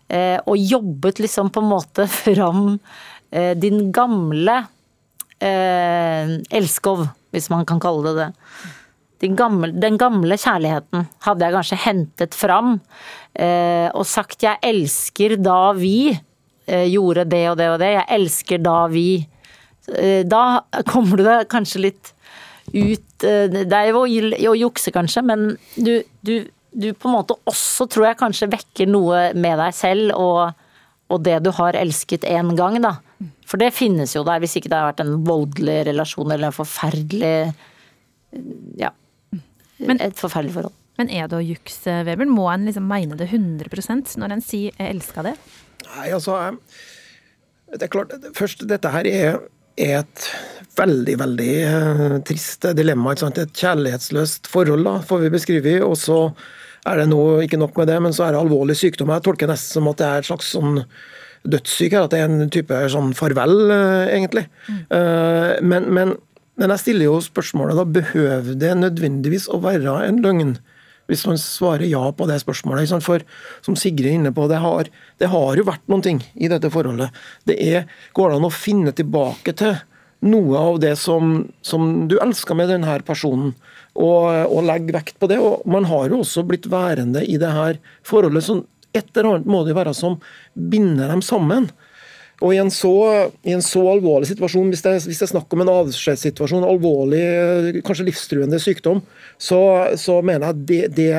eh, 0.10 0.42
og 0.42 0.58
jobbet 0.58 1.22
liksom 1.22 1.54
på 1.54 1.62
en 1.62 1.74
måte 1.78 2.10
fram 2.26 2.80
eh, 3.30 3.54
din 3.54 3.92
gamle 3.94 4.64
eh, 5.42 6.38
elskov, 6.54 7.08
hvis 7.34 7.50
man 7.54 7.66
kan 7.68 7.82
kalle 7.82 8.12
det 8.12 8.16
det. 8.20 8.30
Den 9.22 9.36
gamle, 9.38 9.70
den 9.78 10.00
gamle 10.02 10.38
kjærligheten 10.39 11.06
hadde 11.28 11.46
jeg 11.46 11.54
kanskje 11.54 11.82
hentet 11.84 12.38
fram 12.38 12.80
eh, 13.38 13.89
og 13.94 14.06
sagt 14.10 14.42
'jeg 14.42 14.58
elsker 14.66 15.38
da 15.38 15.74
vi 15.78 16.10
eh, 16.68 16.88
gjorde 16.89 17.28
det 17.30 17.44
og 17.52 17.58
det 17.58 17.70
og 17.70 17.80
det', 17.80 17.94
'jeg 18.00 18.08
elsker 18.18 18.58
da 18.58 18.88
vi'. 18.88 19.28
Eh, 19.94 20.24
da 20.26 20.64
kommer 20.89 21.18
du 21.18 21.24
deg 21.24 21.50
kanskje 21.50 21.86
litt 21.86 22.14
ut 22.74 23.24
eh, 23.24 23.48
Det 23.50 23.74
er 23.74 23.92
jo 23.92 24.06
å 24.06 24.56
jukse, 24.58 24.92
kanskje, 24.92 25.22
men 25.22 25.58
du, 25.76 26.02
du, 26.22 26.48
du, 26.74 26.94
på 26.94 27.10
en 27.10 27.18
måte 27.18 27.38
også 27.46 27.88
tror 27.92 28.08
jeg 28.08 28.22
kanskje 28.22 28.52
vekker 28.52 28.89
noe 28.89 29.34
med 29.34 29.58
deg 29.60 29.74
selv 29.76 30.16
og, 30.16 30.54
og 31.12 31.24
det 31.26 31.38
du 31.43 31.51
har 31.57 31.78
elsket 31.78 32.26
en 32.30 32.55
gang, 32.57 32.80
da. 32.84 32.95
For 33.45 33.59
det 33.62 33.74
finnes 33.76 34.16
jo 34.16 34.24
der, 34.28 34.39
hvis 34.41 34.55
ikke 34.57 34.72
det 34.72 34.80
har 34.80 34.91
vært 34.93 35.03
en 35.03 35.18
voldelig 35.28 35.82
relasjon 35.91 36.32
eller 36.32 36.51
en 36.51 36.55
forferdelig 36.55 37.53
Ja. 38.80 38.93
Men- 39.80 39.99
et 39.99 40.16
forferdelig 40.16 40.53
forhold. 40.53 40.74
Men 40.97 41.09
er 41.09 41.28
det 41.28 41.38
å 41.38 41.43
jukse, 41.43 42.05
Weber? 42.05 42.26
Må 42.30 42.47
en 42.53 42.66
liksom 42.68 42.88
mene 42.88 43.18
det 43.18 43.30
100% 43.32 44.18
når 44.18 44.32
en 44.32 44.41
sier 44.41 44.72
'jeg 44.78 44.95
elska 44.95 45.24
det'? 45.24 45.38
Nei, 45.95 46.09
altså 46.12 46.57
Det 47.72 47.84
er 47.84 47.88
klart, 47.88 48.12
først, 48.36 48.68
dette 48.68 48.89
her 48.91 49.07
er, 49.07 49.39
er 49.78 49.99
et 49.99 50.36
veldig, 50.76 51.18
veldig 51.18 51.53
eh, 51.64 52.20
trist 52.20 52.62
dilemma. 52.76 53.12
Ikke 53.14 53.20
sant? 53.20 53.38
Et 53.38 53.53
kjærlighetsløst 53.53 54.47
forhold, 54.47 54.84
da, 54.84 54.99
får 54.99 55.22
vi 55.22 55.30
beskrive. 55.30 55.82
Og 55.82 55.95
så 55.95 56.34
er 56.90 57.02
det 57.02 57.08
noe, 57.12 57.42
ikke 57.46 57.60
nok 57.62 57.78
med 57.78 57.92
det, 57.92 58.00
men 58.02 58.16
så 58.16 58.26
er 58.26 58.34
det 58.34 58.42
alvorlig 58.42 58.78
sykdom. 58.80 59.14
Jeg 59.14 59.26
tolker 59.28 59.52
nesten 59.52 59.80
som 59.80 59.90
at 59.92 60.02
det 60.02 60.08
er 60.08 60.24
et 60.24 60.30
slags 60.30 60.50
sånn 60.56 60.82
dødssyke, 61.52 62.02
at 62.02 62.14
det 62.14 62.22
er 62.22 62.30
en 62.30 62.52
type 62.54 62.82
sånn 62.94 63.14
farvel, 63.18 63.56
eh, 63.74 64.16
egentlig. 64.16 64.46
Mm. 64.68 64.82
Men, 65.72 65.88
men, 65.94 66.16
men 66.62 66.74
jeg 66.76 66.84
stiller 66.84 67.10
jo 67.10 67.22
spørsmålet, 67.26 67.78
da 67.80 67.86
behøver 68.00 68.58
det 68.62 68.76
nødvendigvis 68.78 69.50
å 69.50 69.62
være 69.64 70.02
en 70.08 70.22
løgn? 70.26 70.56
Hvis 71.10 71.26
man 71.28 71.40
svarer 71.42 71.90
ja 71.90 72.06
på 72.16 72.24
det 72.30 72.38
spørsmålet. 72.40 72.92
For 73.04 73.24
som 73.66 73.76
Sigrid 73.76 74.08
er 74.08 74.20
inne 74.20 74.32
på, 74.36 74.46
det 74.48 74.62
har, 74.64 74.88
det 75.20 75.28
har 75.34 75.58
jo 75.60 75.66
vært 75.68 75.84
noen 75.92 76.06
ting 76.06 76.22
i 76.40 76.48
dette 76.52 76.72
forholdet. 76.72 77.12
Det 77.50 77.58
er, 77.60 77.90
går 78.16 78.32
det 78.32 78.38
an 78.40 78.48
å 78.48 78.54
finne 78.54 78.94
tilbake 78.96 79.56
til 79.60 79.76
noe 80.22 80.58
av 80.58 80.80
det 80.82 80.96
som, 81.02 81.48
som 81.66 82.08
du 82.10 82.18
elsker 82.22 82.58
med 82.58 82.70
denne 82.72 82.98
personen, 83.06 83.56
og, 83.98 84.28
og 84.48 84.66
legge 84.68 84.96
vekt 84.96 85.18
på 85.20 85.30
det. 85.32 85.40
Og 85.42 85.66
man 85.70 85.88
har 85.90 86.12
jo 86.12 86.22
også 86.22 86.46
blitt 86.48 86.70
værende 86.72 87.24
i 87.26 87.40
det 87.42 87.52
her 87.52 87.80
forholdet. 88.08 88.46
så 88.46 88.62
et 88.94 89.08
eller 89.16 89.38
annet 89.38 89.48
må 89.48 89.64
det 89.64 89.76
være 89.78 89.94
som 89.96 90.20
binder 90.54 91.12
dem 91.12 91.24
sammen. 91.24 91.70
Og 92.42 92.56
i 92.56 92.58
en 92.58 92.72
så, 92.74 92.92
i 93.46 93.54
en 93.54 93.62
så 93.62 93.84
alvorlig 93.92 94.32
situasjon, 94.32 94.72
hvis 94.74 94.82
det, 94.82 94.96
hvis 95.06 95.20
det 95.22 95.28
er 95.28 95.32
snakk 95.36 95.52
om 95.54 95.62
en 95.62 95.70
avskjedssituasjon, 95.76 96.66
alvorlig, 96.66 97.82
kanskje 97.86 98.08
livstruende 98.08 98.58
sykdom, 98.62 99.04
så, 99.38 99.60
så 100.02 100.18
mener 100.26 100.48
jeg 100.48 100.56
at 100.56 100.64
det, 100.72 100.80
det, 100.98 101.12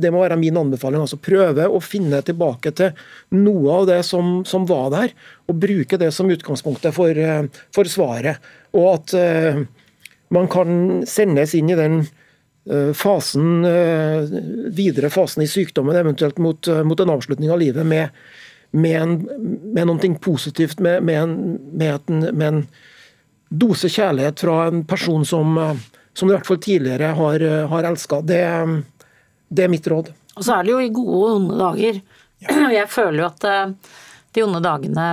det 0.00 0.12
må 0.14 0.22
være 0.24 0.38
min 0.40 0.56
anbefaling. 0.56 1.04
altså 1.04 1.20
Prøve 1.20 1.68
å 1.68 1.82
finne 1.84 2.22
tilbake 2.24 2.72
til 2.76 2.96
noe 3.36 3.82
av 3.82 3.90
det 3.92 4.00
som, 4.08 4.40
som 4.48 4.64
var 4.68 4.88
der, 4.96 5.12
og 5.52 5.60
bruke 5.60 6.00
det 6.00 6.08
som 6.16 6.32
utgangspunktet 6.32 6.96
for, 6.96 7.20
for 7.76 7.92
svaret. 7.92 8.40
Og 8.72 8.88
at 8.94 9.14
uh, 9.20 9.60
man 10.32 10.48
kan 10.48 11.02
sendes 11.10 11.52
inn 11.58 11.72
i 11.72 11.76
den 11.76 12.00
eh, 12.70 12.92
fasen, 12.96 13.64
eh, 13.66 14.30
videre 14.76 15.10
fasen 15.10 15.42
i 15.42 15.48
sykdommen, 15.50 15.98
eventuelt 15.98 16.38
mot, 16.38 16.70
mot 16.86 17.02
en 17.02 17.12
avslutning 17.16 17.50
av 17.50 17.58
livet, 17.58 17.82
med, 17.86 18.14
med, 18.70 19.02
en, 19.02 19.16
med 19.74 19.88
noe 19.88 20.14
positivt, 20.22 20.80
med, 20.80 21.02
med, 21.02 21.22
en, 21.22 21.36
med, 21.72 22.00
en, 22.08 22.20
med 22.36 22.48
en 22.48 22.62
dose 23.50 23.90
kjærlighet 23.90 24.44
fra 24.44 24.66
en 24.68 24.84
person 24.86 25.24
som, 25.26 25.58
eh, 25.58 25.74
som 26.14 26.28
du 26.28 26.34
i 26.34 26.36
hvert 26.36 26.46
fall 26.46 26.62
tidligere 26.62 27.12
har, 27.18 27.42
eh, 27.42 27.66
har 27.68 27.90
elska. 27.90 28.20
Det, 28.22 28.40
det 29.48 29.66
er 29.66 29.72
mitt 29.72 29.86
råd. 29.90 30.12
Og 30.36 30.46
så 30.46 30.56
er 30.56 30.66
det 30.66 30.74
jo 30.74 30.80
i 30.82 30.94
gode 30.94 31.18
og 31.18 31.36
onde 31.40 31.58
dager. 31.58 32.00
Og 32.68 32.72
jeg 32.72 32.88
føler 32.88 33.22
jo 33.22 33.28
at 33.28 33.46
eh, 33.48 33.74
de 34.36 34.46
onde 34.46 34.62
dagene 34.64 35.06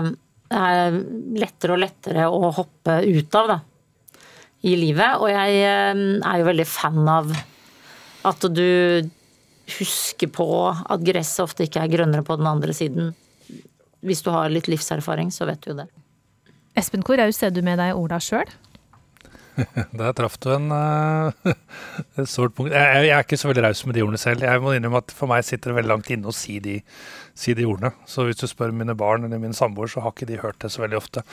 er 0.47 0.99
lettere 1.36 1.76
og 1.76 1.82
lettere 1.82 2.28
å 2.32 2.51
hoppe 2.55 3.01
ut 3.03 3.36
av 3.36 3.49
da, 3.51 3.58
i 4.64 4.78
livet. 4.80 5.18
Og 5.20 5.32
jeg 5.34 5.62
eh, 5.66 6.03
er 6.22 6.41
jo 6.41 6.49
veldig 6.51 6.68
fan 6.70 7.14
av 7.18 7.34
at 8.28 8.47
du 8.51 8.68
husker 9.78 10.30
på 10.32 10.47
at 10.72 11.03
gresset 11.03 11.43
ofte 11.43 11.66
ikke 11.68 11.82
er 11.84 11.91
grønnere 11.91 12.24
på 12.24 12.38
den 12.39 12.47
andre 12.47 12.76
siden. 12.76 13.12
Hvis 14.06 14.22
du 14.26 14.32
har 14.34 14.52
litt 14.54 14.70
livserfaring, 14.70 15.32
så 15.34 15.48
vet 15.50 15.64
du 15.64 15.72
jo 15.72 15.80
det. 15.82 15.88
Espen, 16.78 17.02
hvor 17.06 17.18
raus 17.18 17.41
er 17.43 17.54
du 17.54 17.64
med 17.66 17.80
deg 17.82 17.98
orda 17.98 18.20
sjøl? 18.22 18.50
Der 19.98 20.14
traff 20.14 20.38
du 20.43 20.52
en 20.54 20.70
uh, 20.70 21.34
et 22.20 22.30
sårt 22.30 22.54
punkt. 22.58 22.74
Jeg, 22.74 23.08
jeg 23.08 23.14
er 23.16 23.26
ikke 23.26 23.39
så 23.39 23.50
veldig 23.50 23.64
raus 23.66 23.84
med 23.88 23.98
de 23.98 24.04
ordene 24.06 24.22
selv. 24.22 24.45
Jeg 24.45 24.62
må 24.64 24.74
innrømme 24.76 25.02
at 25.02 25.14
For 25.18 25.30
meg 25.32 25.45
sitter 25.48 25.72
det 25.72 25.80
veldig 25.80 25.91
langt 25.95 26.12
inne 26.14 26.30
å 26.30 26.36
si 26.36 26.60
de, 26.64 26.78
si 27.38 27.56
de 27.58 27.66
ordene. 27.66 27.91
Så 28.10 28.28
hvis 28.28 28.39
du 28.41 28.45
spør 28.50 28.76
mine 28.76 28.95
barn 28.98 29.26
eller 29.26 29.41
min 29.41 29.58
samboer, 29.58 29.89
så 29.91 30.04
har 30.06 30.14
ikke 30.14 30.30
de 30.30 30.41
hørt 30.43 30.60
det 30.64 30.72
så 30.74 30.84
veldig 30.84 31.00
ofte. 31.00 31.26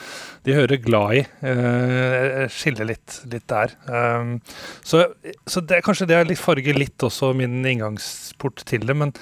De 0.47 0.57
hører 0.57 0.81
'glad 0.81 1.19
i'. 1.19 1.25
Uh, 1.45 2.45
Jeg 2.45 2.53
skiller 2.55 2.89
litt, 2.89 3.19
litt 3.31 3.47
der. 3.51 3.75
Um, 3.85 4.39
så, 4.83 5.05
så 5.45 5.61
det, 5.61 5.83
kanskje 5.85 6.09
det 6.09 6.39
farger 6.41 6.77
litt 6.77 7.05
også 7.05 7.33
min 7.37 7.61
inngangsport 7.61 8.65
til 8.65 8.87
det. 8.87 8.95
men 8.97 9.13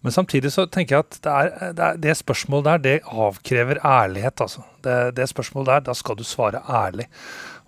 men 0.00 0.14
samtidig 0.14 0.52
så 0.54 0.64
tenker 0.64 0.96
jeg 0.96 1.04
at 1.04 1.18
det, 1.20 1.32
er, 1.32 1.72
det, 1.76 1.84
er, 1.84 2.00
det 2.00 2.16
spørsmålet 2.16 2.66
der, 2.70 2.82
det 2.86 2.96
avkrever 3.04 3.82
ærlighet, 3.84 4.40
altså. 4.40 4.64
Det, 4.84 4.96
det 5.16 5.28
spørsmålet 5.28 5.74
der, 5.74 5.86
da 5.90 5.94
skal 5.96 6.16
du 6.16 6.24
svare 6.24 6.62
ærlig. 6.64 7.06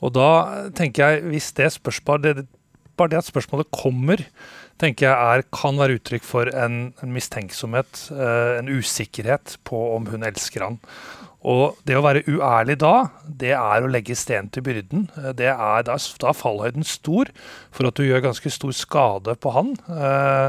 Og 0.01 0.15
da 0.17 0.31
tenker 0.77 1.07
jeg, 1.07 1.29
hvis 1.33 1.53
det 1.59 1.73
spørsmålet 1.79 2.47
Bare 2.93 3.09
det 3.09 3.23
at 3.23 3.25
spørsmålet 3.25 3.71
kommer, 3.73 4.21
tenker 4.77 5.07
jeg 5.07 5.37
er, 5.37 5.43
kan 5.49 5.79
være 5.81 5.95
uttrykk 5.97 6.27
for 6.29 6.51
en, 6.53 6.91
en 7.01 7.15
mistenksomhet, 7.15 8.03
eh, 8.13 8.59
en 8.59 8.69
usikkerhet 8.69 9.55
på 9.65 9.81
om 9.95 10.11
hun 10.13 10.27
elsker 10.29 10.67
han. 10.67 10.77
Og 11.49 11.79
det 11.89 11.97
å 11.99 12.05
være 12.05 12.23
uærlig 12.31 12.77
da, 12.83 13.09
det 13.27 13.51
er 13.57 13.83
å 13.83 13.91
legge 13.91 14.15
sten 14.19 14.51
til 14.55 14.63
byrden. 14.67 15.09
Eh, 15.19 15.33
Det 15.39 15.51
er, 15.51 15.83
da, 15.89 15.97
er 15.99 16.39
fallhøyden 16.39 16.87
stor 16.87 17.33
for 17.75 17.89
at 17.89 17.99
du 17.99 18.07
gjør 18.07 18.29
ganske 18.29 18.53
stor 18.53 18.73
skade 18.77 19.35
på 19.43 19.55
han 19.57 19.75
eh, 19.91 20.49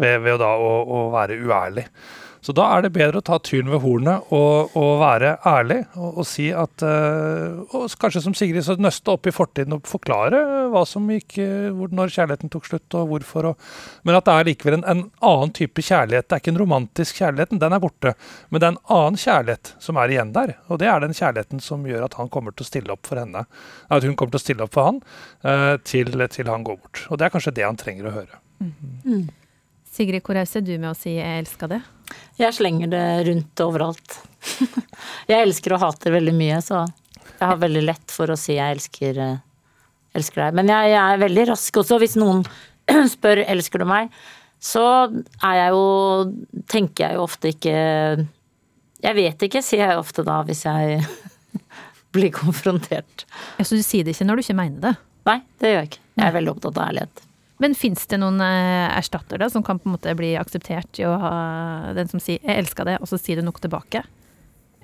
ved, 0.00 0.20
ved 0.24 0.40
da 0.40 0.54
å, 0.56 0.72
å 0.84 1.04
være 1.12 1.40
uærlig. 1.44 1.86
Så 2.40 2.54
da 2.56 2.66
er 2.74 2.84
det 2.84 2.92
bedre 2.94 3.20
å 3.20 3.24
ta 3.24 3.36
tyren 3.44 3.70
ved 3.72 3.82
hornet 3.84 4.30
og, 4.32 4.72
og 4.78 4.90
være 5.02 5.34
ærlig 5.46 5.78
og, 5.98 6.20
og 6.22 6.26
si 6.28 6.48
at 6.56 6.84
uh, 6.84 7.60
Og 7.76 7.92
kanskje 8.00 8.22
som 8.24 8.36
Sigrid, 8.36 8.64
så 8.64 8.76
nøste 8.80 9.12
opp 9.12 9.28
i 9.28 9.34
fortiden 9.34 9.76
og 9.76 9.88
forklare 9.88 10.40
hva 10.72 10.82
som 10.88 11.08
gikk 11.10 11.38
eh, 11.42 11.68
hvor, 11.74 11.90
Når 11.94 12.12
kjærligheten 12.14 12.52
tok 12.52 12.68
slutt 12.68 12.96
og 12.98 13.08
hvorfor. 13.10 13.50
Og, 13.50 13.70
men 14.06 14.16
at 14.16 14.26
det 14.26 14.36
er 14.36 14.48
likevel 14.48 14.78
en, 14.78 14.86
en 14.88 15.02
annen 15.26 15.52
type 15.56 15.82
kjærlighet. 15.84 16.28
Det 16.28 16.36
er 16.36 16.42
ikke 16.42 16.52
en 16.54 16.60
romantisk 16.62 17.20
kjærlighet, 17.20 17.56
den 17.60 17.76
er 17.76 17.82
borte. 17.82 18.14
Men 18.48 18.62
det 18.62 18.68
er 18.68 18.74
en 18.74 18.82
annen 18.96 19.18
kjærlighet 19.20 19.72
som 19.82 19.98
er 20.00 20.14
igjen 20.14 20.32
der. 20.36 20.54
Og 20.70 20.80
det 20.82 20.90
er 20.90 21.02
den 21.02 21.16
kjærligheten 21.16 21.64
som 21.64 21.84
gjør 21.88 22.06
at 22.06 22.16
han 22.20 22.30
kommer 22.32 22.54
til 22.54 22.66
å 22.66 22.70
stille 22.70 22.94
opp 22.94 23.10
for 23.10 23.20
henne. 23.20 23.44
At 23.90 24.06
hun 24.06 24.16
kommer 24.16 24.36
til 24.36 24.42
å 24.42 24.46
stille 24.46 24.66
opp 24.66 24.76
for 24.76 24.88
han 24.88 25.02
uh, 25.44 25.76
til, 25.86 26.14
til 26.30 26.52
han 26.52 26.66
går 26.66 26.80
bort. 26.80 27.04
Og 27.10 27.20
det 27.20 27.26
er 27.26 27.34
kanskje 27.34 27.56
det 27.58 27.66
han 27.66 27.80
trenger 27.80 28.10
å 28.10 28.16
høre. 28.20 28.42
Sigrid, 29.90 30.22
hvor 30.22 30.38
raus 30.38 30.54
er 30.56 30.62
du 30.62 30.76
med 30.78 30.92
å 30.92 30.96
si 30.96 31.16
'jeg 31.16 31.44
elska 31.44 31.68
det'? 31.68 31.82
Jeg 32.38 32.54
slenger 32.54 32.90
det 32.90 33.26
rundt 33.26 33.60
overalt. 33.60 34.18
Jeg 35.30 35.42
elsker 35.46 35.74
og 35.74 35.80
hater 35.80 36.14
veldig 36.14 36.34
mye, 36.34 36.58
så 36.62 36.86
jeg 37.40 37.48
har 37.48 37.60
veldig 37.60 37.82
lett 37.86 38.12
for 38.12 38.28
å 38.28 38.36
si 38.36 38.52
jeg 38.58 38.74
elsker, 38.74 39.18
eh, 39.18 39.38
elsker 40.18 40.42
deg. 40.42 40.56
Men 40.58 40.68
jeg, 40.68 40.90
jeg 40.92 41.00
er 41.00 41.22
veldig 41.22 41.46
rask 41.48 41.78
også. 41.80 41.96
Hvis 42.02 42.16
noen 42.20 42.42
spør 43.14 43.40
elsker 43.46 43.80
du 43.80 43.86
meg, 43.88 44.10
så 44.60 44.84
er 45.40 45.54
jeg 45.56 45.72
jo 45.72 45.84
Tenker 46.68 47.06
jeg 47.06 47.16
jo 47.16 47.22
ofte 47.24 47.48
ikke 47.54 47.72
Jeg 49.00 49.16
vet 49.16 49.46
ikke, 49.46 49.62
sier 49.64 49.86
jeg 49.86 49.96
ofte 49.96 50.24
da, 50.26 50.42
hvis 50.44 50.66
jeg 50.66 51.00
blir 52.14 52.34
konfrontert. 52.34 53.24
Ja, 53.56 53.64
så 53.64 53.78
du 53.78 53.84
sier 53.86 54.04
det 54.04 54.12
ikke 54.12 54.28
når 54.28 54.40
du 54.40 54.44
ikke 54.44 54.60
mener 54.60 54.84
det? 54.84 54.94
Nei, 55.30 55.38
det 55.62 55.72
gjør 55.72 55.80
jeg 55.80 55.92
ikke. 55.92 56.04
Jeg 56.20 56.26
er 56.26 56.36
veldig 56.36 56.52
opptatt 56.52 56.76
av 56.76 56.90
ærlighet. 56.90 57.24
Men 57.60 57.76
fins 57.76 58.06
det 58.08 58.18
noen 58.22 58.40
eh, 58.40 58.88
erstatter 58.96 59.40
da, 59.40 59.50
som 59.52 59.64
kan 59.64 59.78
på 59.80 59.88
en 59.88 59.96
måte 59.98 60.14
bli 60.16 60.32
akseptert 60.40 61.00
i 61.00 61.04
å 61.04 61.12
ha 61.20 61.34
den 61.96 62.08
som 62.08 62.22
sier 62.22 62.40
'jeg 62.40 62.56
elska 62.64 62.86
det', 62.88 63.00
og 63.00 63.08
så 63.08 63.20
sier 63.20 63.36
du 63.36 63.44
noe 63.44 63.60
tilbake? 63.60 64.02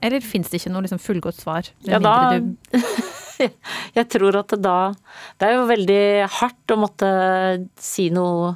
Eller 0.05 0.21
fins 0.21 0.51
det 0.51 0.61
ikke 0.61 0.73
noe 0.75 0.85
liksom 0.85 1.01
fullgodt 1.01 1.41
svar? 1.41 1.71
Ja, 1.89 1.99
da 1.99 2.37
Jeg 3.99 4.09
tror 4.09 4.37
at 4.37 4.49
det 4.49 4.63
da 4.65 4.95
Det 5.37 5.49
er 5.49 5.57
jo 5.57 5.67
veldig 5.69 6.29
hardt 6.41 6.73
å 6.73 6.79
måtte 6.81 7.09
si 7.81 8.09
noe 8.11 8.55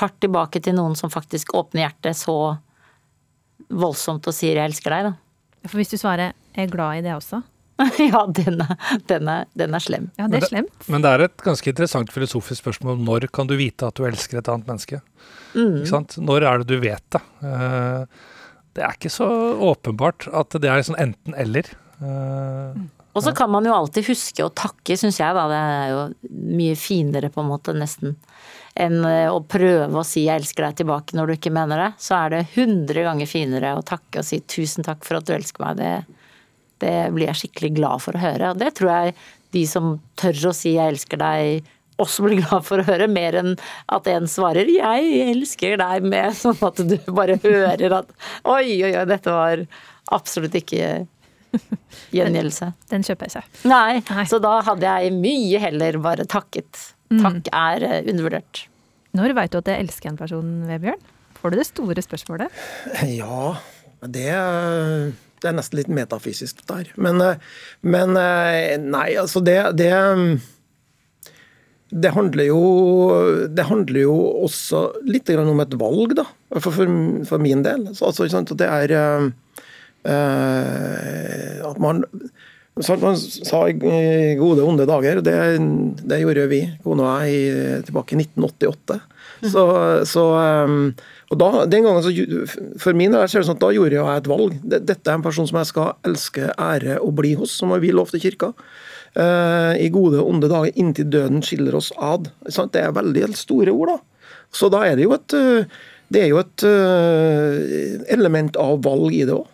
hardt 0.00 0.16
tilbake 0.20 0.60
til 0.60 0.74
noen 0.74 0.96
som 0.98 1.12
faktisk 1.12 1.54
åpner 1.54 1.86
hjertet 1.86 2.18
så 2.18 2.58
voldsomt 3.70 4.26
og 4.26 4.34
sier 4.34 4.58
'jeg 4.58 4.68
elsker 4.68 4.90
deg', 4.90 5.04
da. 5.08 5.68
For 5.68 5.78
hvis 5.78 5.90
du 5.90 5.96
svarer 5.96 6.34
'jeg 6.54 6.68
er 6.68 6.72
glad 6.72 6.98
i 6.98 7.02
det 7.02 7.14
også', 7.14 7.42
Ja, 7.98 8.24
den 8.30 8.60
er, 8.62 8.76
den 9.10 9.28
er, 9.30 9.48
den 9.58 9.74
er 9.74 9.82
slem. 9.82 10.10
ja, 10.18 10.28
det 10.28 10.38
Men 10.38 10.42
er 10.42 10.50
slemt. 10.52 10.88
Men 10.92 11.04
det 11.04 11.10
er 11.10 11.24
et 11.26 11.44
ganske 11.44 11.72
interessant 11.72 12.12
filosofisk 12.14 12.62
spørsmål. 12.62 13.00
Når 13.02 13.28
kan 13.34 13.50
du 13.50 13.56
vite 13.58 13.88
at 13.88 13.98
du 13.98 14.06
elsker 14.06 14.38
et 14.40 14.50
annet 14.52 14.70
menneske? 14.70 15.00
Mm. 15.54 15.80
Ikke 15.80 15.90
sant? 15.90 16.18
Når 16.22 16.46
er 16.46 16.62
det 16.62 16.68
du 16.70 16.78
vet 16.82 17.04
det? 17.14 17.22
Eh, 17.46 18.28
det 18.74 18.82
er 18.82 18.98
ikke 18.98 19.12
så 19.12 19.28
åpenbart 19.72 20.28
at 20.34 20.54
det 20.62 20.70
er 20.70 20.86
sånn 20.86 20.98
enten-eller. 21.02 21.68
Uh, 22.02 22.74
og 23.14 23.22
så 23.22 23.30
kan 23.36 23.50
man 23.50 23.62
jo 23.62 23.74
alltid 23.74 24.08
huske 24.08 24.42
å 24.42 24.50
takke, 24.50 24.96
syns 24.98 25.20
jeg 25.20 25.36
da. 25.36 25.44
Det 25.50 25.58
er 25.62 25.92
jo 25.92 26.00
mye 26.58 26.74
finere 26.78 27.30
på 27.30 27.44
en 27.44 27.50
måte, 27.52 27.74
nesten. 27.78 28.16
Enn 28.74 29.04
eh, 29.06 29.30
å 29.30 29.38
prøve 29.46 30.00
å 30.00 30.02
si 30.02 30.24
'jeg 30.26 30.42
elsker 30.42 30.66
deg' 30.66 30.80
tilbake 30.82 31.14
når 31.14 31.30
du 31.30 31.34
ikke 31.36 31.54
mener 31.54 31.78
det. 31.78 31.90
Så 32.02 32.18
er 32.18 32.34
det 32.34 32.48
hundre 32.56 33.04
ganger 33.06 33.30
finere 33.30 33.76
å 33.78 33.86
takke 33.86 34.18
og 34.18 34.26
si 34.26 34.40
'tusen 34.40 34.82
takk 34.82 35.06
for 35.06 35.20
at 35.20 35.30
du 35.30 35.32
elsker 35.36 35.62
meg'. 35.62 35.78
Det, 35.78 35.92
det 36.84 36.98
blir 37.16 37.30
jeg 37.30 37.40
skikkelig 37.44 37.72
glad 37.80 38.04
for 38.04 38.16
å 38.16 38.22
høre. 38.22 38.52
Og 38.52 38.60
det 38.60 38.74
tror 38.78 38.92
jeg 38.92 39.16
de 39.54 39.64
som 39.70 39.96
tør 40.20 40.50
å 40.50 40.54
si 40.56 40.74
'jeg 40.74 40.94
elsker 40.94 41.20
deg' 41.20 41.72
også 42.02 42.24
blir 42.26 42.42
glad 42.42 42.64
for 42.66 42.82
å 42.82 42.86
høre, 42.88 43.06
mer 43.06 43.36
enn 43.38 43.56
at 43.88 44.06
en 44.10 44.26
svarer 44.26 44.66
'jeg 44.66 45.30
elsker 45.30 45.78
deg' 45.78 46.06
med 46.10 46.34
sånn 46.42 46.58
at 46.60 46.82
du 46.82 46.98
bare 47.08 47.38
hører 47.42 48.00
at 48.00 48.10
'oi, 48.44 48.82
oi, 48.82 48.92
oi, 48.92 49.04
dette 49.06 49.30
var 49.30 49.66
absolutt 50.12 50.54
ikke 50.54 51.06
Gjengjeldelse. 52.10 52.66
Den, 52.66 52.86
den, 52.96 53.04
kjøper 53.06 53.28
jeg 53.28 53.42
ikke. 53.44 53.68
Nei, 53.70 54.02
Nei, 54.10 54.24
så 54.26 54.40
da 54.42 54.56
hadde 54.66 54.90
jeg 54.90 55.14
mye 55.14 55.60
heller 55.62 55.98
bare 56.02 56.26
takket. 56.26 56.80
Mm. 57.12 57.20
Takk 57.22 57.50
er 57.54 57.86
eh, 57.86 58.00
undervurdert. 58.10 58.64
Når 59.14 59.36
veit 59.38 59.52
du 59.52 59.60
at 59.60 59.70
jeg 59.70 59.84
elsker 59.84 60.10
en 60.10 60.18
person, 60.18 60.48
Vebjørn? 60.66 61.04
Får 61.38 61.52
du 61.52 61.60
det 61.60 61.68
store 61.68 62.02
spørsmålet? 62.02 62.64
Ja, 63.20 63.54
det, 64.10 64.32
det 65.44 65.52
er 65.52 65.58
nesten 65.60 65.78
litt 65.78 65.92
metafysisk 65.92 66.64
der. 66.70 66.88
Men, 66.96 67.20
eh, 67.20 67.54
men 67.84 68.16
eh, 68.18 68.74
nei, 68.80 69.12
altså 69.20 69.44
det, 69.44 69.60
det 69.78 69.92
det 71.94 72.10
handler, 72.10 72.48
jo, 72.48 72.60
det 73.54 73.68
handler 73.68 74.00
jo 74.00 74.14
også 74.42 74.80
litt 75.06 75.28
om 75.30 75.60
et 75.62 75.76
valg, 75.78 76.16
da. 76.18 76.24
For, 76.56 76.72
for, 76.74 76.90
for 77.28 77.42
min 77.44 77.62
del. 77.62 77.84
Så, 77.94 78.08
altså, 78.10 78.56
det 78.58 78.66
er 78.66 78.94
Eh, 80.04 81.64
at 81.64 81.78
man 81.80 82.04
man 82.74 83.16
sa 83.16 83.60
i 83.68 83.74
gode, 84.34 84.64
onde 84.66 84.86
dager. 84.86 85.20
Det, 85.22 85.34
det 86.02 86.18
gjorde 86.20 86.48
vi, 86.50 86.64
kona 86.82 87.06
og 87.06 87.28
jeg, 87.28 87.84
tilbake 87.86 88.16
i 88.16 88.24
1988. 88.24 88.96
Så, 89.44 89.64
så 90.08 90.24
eh, 90.40 90.74
og 91.32 91.40
da, 91.40 91.50
den 91.68 91.86
gangen, 91.86 92.04
så, 92.04 92.56
For 92.80 92.96
min 92.96 93.14
del 93.14 93.26
ser 93.28 93.42
det 93.42 93.48
sånn 93.48 93.58
at 93.58 93.64
da 93.64 93.72
gjorde 93.74 93.98
jeg 93.98 94.22
et 94.22 94.30
valg. 94.30 94.58
Dette 94.64 95.10
er 95.10 95.18
en 95.18 95.24
person 95.24 95.48
som 95.50 95.60
jeg 95.60 95.70
skal 95.70 95.94
elske, 96.08 96.50
ære 96.60 96.98
og 97.02 97.14
bli 97.20 97.34
hos, 97.38 97.54
som 97.58 97.74
vi 97.82 97.92
lovte 97.94 98.20
kirka. 98.22 98.52
Uh, 99.14 99.78
I 99.78 99.90
gode 99.94 100.18
og 100.18 100.30
onde 100.32 100.50
dager, 100.50 100.74
inntil 100.80 101.10
døden 101.12 101.42
skiller 101.46 101.76
oss 101.78 101.92
ad. 102.02 102.30
Det 102.44 102.80
er 102.82 102.96
veldig 102.96 103.28
store 103.38 103.74
ord, 103.74 103.94
da. 103.94 104.30
Så 104.54 104.70
da 104.70 104.84
er 104.86 104.98
det 104.98 105.06
jo 105.06 105.14
et, 105.14 105.34
det 106.14 106.20
er 106.22 106.28
jo 106.30 106.38
et 106.38 106.64
element 108.14 108.58
av 108.60 108.82
valg 108.86 109.14
i 109.14 109.24
det 109.26 109.34
òg. 109.34 109.48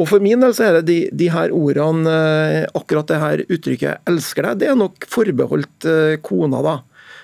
Og 0.00 0.08
For 0.08 0.24
min 0.24 0.40
del 0.40 0.54
så 0.56 0.68
er 0.68 0.78
det 0.78 0.86
de, 0.88 0.98
de 1.12 1.28
her 1.32 1.52
ordene, 1.54 2.12
eh, 2.12 2.64
akkurat 2.78 3.10
det 3.10 3.20
her 3.20 3.42
uttrykket 3.44 4.08
elsker 4.08 4.48
deg', 4.48 4.62
det 4.62 4.70
er 4.70 4.78
nok 4.78 5.06
forbeholdt 5.10 5.88
eh, 5.88 6.16
kona, 6.24 6.62
da. 6.64 6.76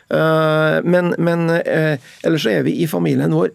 Eh, 0.08 0.78
men, 0.88 1.12
men 1.18 1.46
ellers 1.52 2.46
så 2.46 2.54
er 2.54 2.66
vi 2.66 2.78
i 2.82 2.88
familien 2.88 3.34
vår 3.36 3.52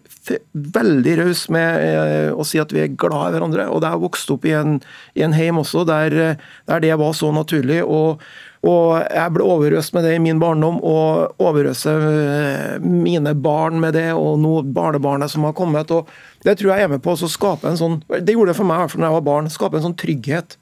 veldig 0.52 1.18
rause 1.20 1.52
med 1.52 2.32
å 2.32 2.46
si 2.46 2.60
at 2.62 2.72
vi 2.72 2.84
er 2.84 2.96
glad 2.96 3.32
i 3.32 3.36
hverandre. 3.36 3.68
Og 3.72 3.82
det 3.84 3.92
har 3.92 4.02
vokst 4.02 4.30
opp 4.34 4.46
i 4.48 4.56
en, 4.56 4.78
i 5.18 5.26
en 5.26 5.36
heim 5.36 5.60
også 5.60 5.84
der, 5.88 6.36
der 6.70 6.84
det 6.84 6.96
var 7.00 7.16
så 7.18 7.32
naturlig. 7.34 7.82
og 7.84 8.22
og 8.64 8.94
jeg 9.12 9.32
ble 9.34 9.44
overøst 9.44 9.92
med 9.92 10.06
det 10.06 10.14
i 10.16 10.22
min 10.24 10.40
barndom, 10.40 10.78
og 10.80 11.42
overøser 11.42 12.04
eh, 12.08 12.84
mine 12.84 13.34
barn 13.36 13.80
med 13.82 13.96
det, 13.98 14.08
og 14.16 14.38
nå 14.40 14.62
barnebarnet 14.76 15.32
som 15.32 15.44
har 15.44 15.56
kommet. 15.56 15.90
og 15.92 16.08
Det 16.44 16.56
tror 16.58 16.72
jeg 16.72 16.86
er 16.86 16.94
med 16.94 17.02
på 17.04 17.12
å 17.12 17.28
skape 17.28 17.68
en 17.68 17.80
sånn 17.80 17.98
Det 18.08 18.32
gjorde 18.32 18.52
det 18.52 18.58
for 18.58 18.68
meg 18.68 18.86
da 18.88 19.08
jeg 19.08 19.16
var 19.18 19.26
barn. 19.26 19.52
Skape 19.52 19.80
en 19.80 19.90
sånn 19.90 19.98
trygghet. 20.00 20.56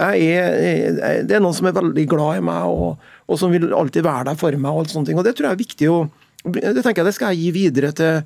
Er, 0.00 1.24
det 1.28 1.34
er 1.36 1.42
noen 1.42 1.56
som 1.56 1.68
er 1.68 1.76
veldig 1.76 2.06
glad 2.08 2.40
i 2.40 2.44
meg, 2.44 2.68
og, 2.68 3.00
og, 3.30 3.38
som 3.38 3.52
vil 3.54 3.70
alltid 3.70 4.02
være 4.06 4.30
der 4.32 4.40
for 4.40 4.56
meg. 4.58 4.72
Og 4.72 4.84
alt 4.84 4.94
sånne 4.94 5.10
ting, 5.10 5.20
og 5.20 5.26
det 5.26 5.36
tror 5.38 5.50
jeg 5.50 5.58
er 5.58 5.64
viktig 5.64 5.92
å 5.92 6.00
det 6.40 6.80
tenker 6.80 7.02
jeg 7.02 7.04
det 7.10 7.12
skal 7.12 7.34
jeg 7.34 7.42
gi 7.42 7.50
videre 7.52 7.90
til, 7.92 8.22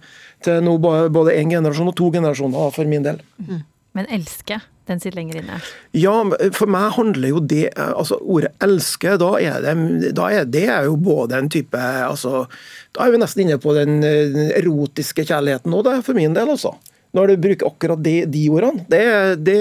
til 0.47 0.61
nå, 0.63 0.77
både 0.79 1.35
én 1.35 1.51
generasjon 1.51 1.91
og 1.91 1.97
to 1.99 2.13
generasjoner 2.15 2.71
for 2.71 2.87
min 2.87 3.03
del. 3.03 3.19
Mm. 3.43 3.65
Men 3.99 4.07
elske? 4.15 4.61
Den 4.85 5.01
sitter 5.01 5.17
lenger 5.17 5.39
inne? 5.41 5.59
Ja, 5.97 6.13
for 6.53 6.69
meg 6.71 6.91
handler 6.99 7.31
jo 7.31 7.41
det 7.41 7.71
altså 7.81 8.19
Ordet 8.21 8.53
'elske', 8.61 9.15
da 9.21 9.31
er 9.41 9.63
det, 9.65 10.11
da 10.19 10.29
er 10.29 10.45
det 10.45 10.67
jo 10.85 10.99
både 11.01 11.39
en 11.39 11.49
type 11.49 11.79
altså, 11.79 12.45
Da 12.93 13.07
er 13.07 13.15
vi 13.15 13.23
nesten 13.23 13.47
inne 13.47 13.57
på 13.59 13.73
den 13.75 14.05
erotiske 14.05 15.25
kjærligheten 15.25 15.73
òg, 15.73 15.89
for 16.05 16.15
min 16.15 16.37
del, 16.37 16.53
altså. 16.53 16.75
Når 17.17 17.33
du 17.33 17.43
bruker 17.47 17.71
akkurat 17.71 18.03
de, 18.05 18.15
de 18.27 18.45
ordene. 18.51 18.85
Det, 18.91 19.03
det, 19.47 19.61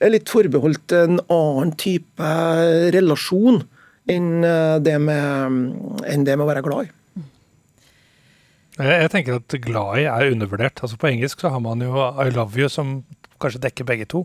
er 0.00 0.12
litt 0.12 0.30
forbeholdt 0.32 0.92
en 0.96 1.20
annen 1.28 1.72
type 1.80 2.30
relasjon 2.94 3.62
enn 4.08 4.44
eh, 4.44 4.78
det 4.80 4.96
med, 5.02 5.60
enn 6.06 6.24
det 6.24 6.36
med 6.36 6.46
å 6.46 6.50
være 6.50 6.64
glad 6.66 6.88
i. 6.88 6.94
Jeg 8.80 9.10
tenker 9.12 9.36
at 9.36 9.60
glad 9.60 10.00
i 10.00 10.06
er 10.08 10.32
undervurdert. 10.32 10.80
Altså 10.80 10.96
På 10.96 11.10
engelsk 11.10 11.42
så 11.42 11.50
har 11.52 11.60
man 11.60 11.82
jo 11.84 11.92
I 11.92 12.30
love 12.32 12.56
you 12.56 12.68
som 12.72 13.02
kanskje 13.42 13.60
dekker 13.66 13.88
begge 13.88 14.06
to. 14.08 14.24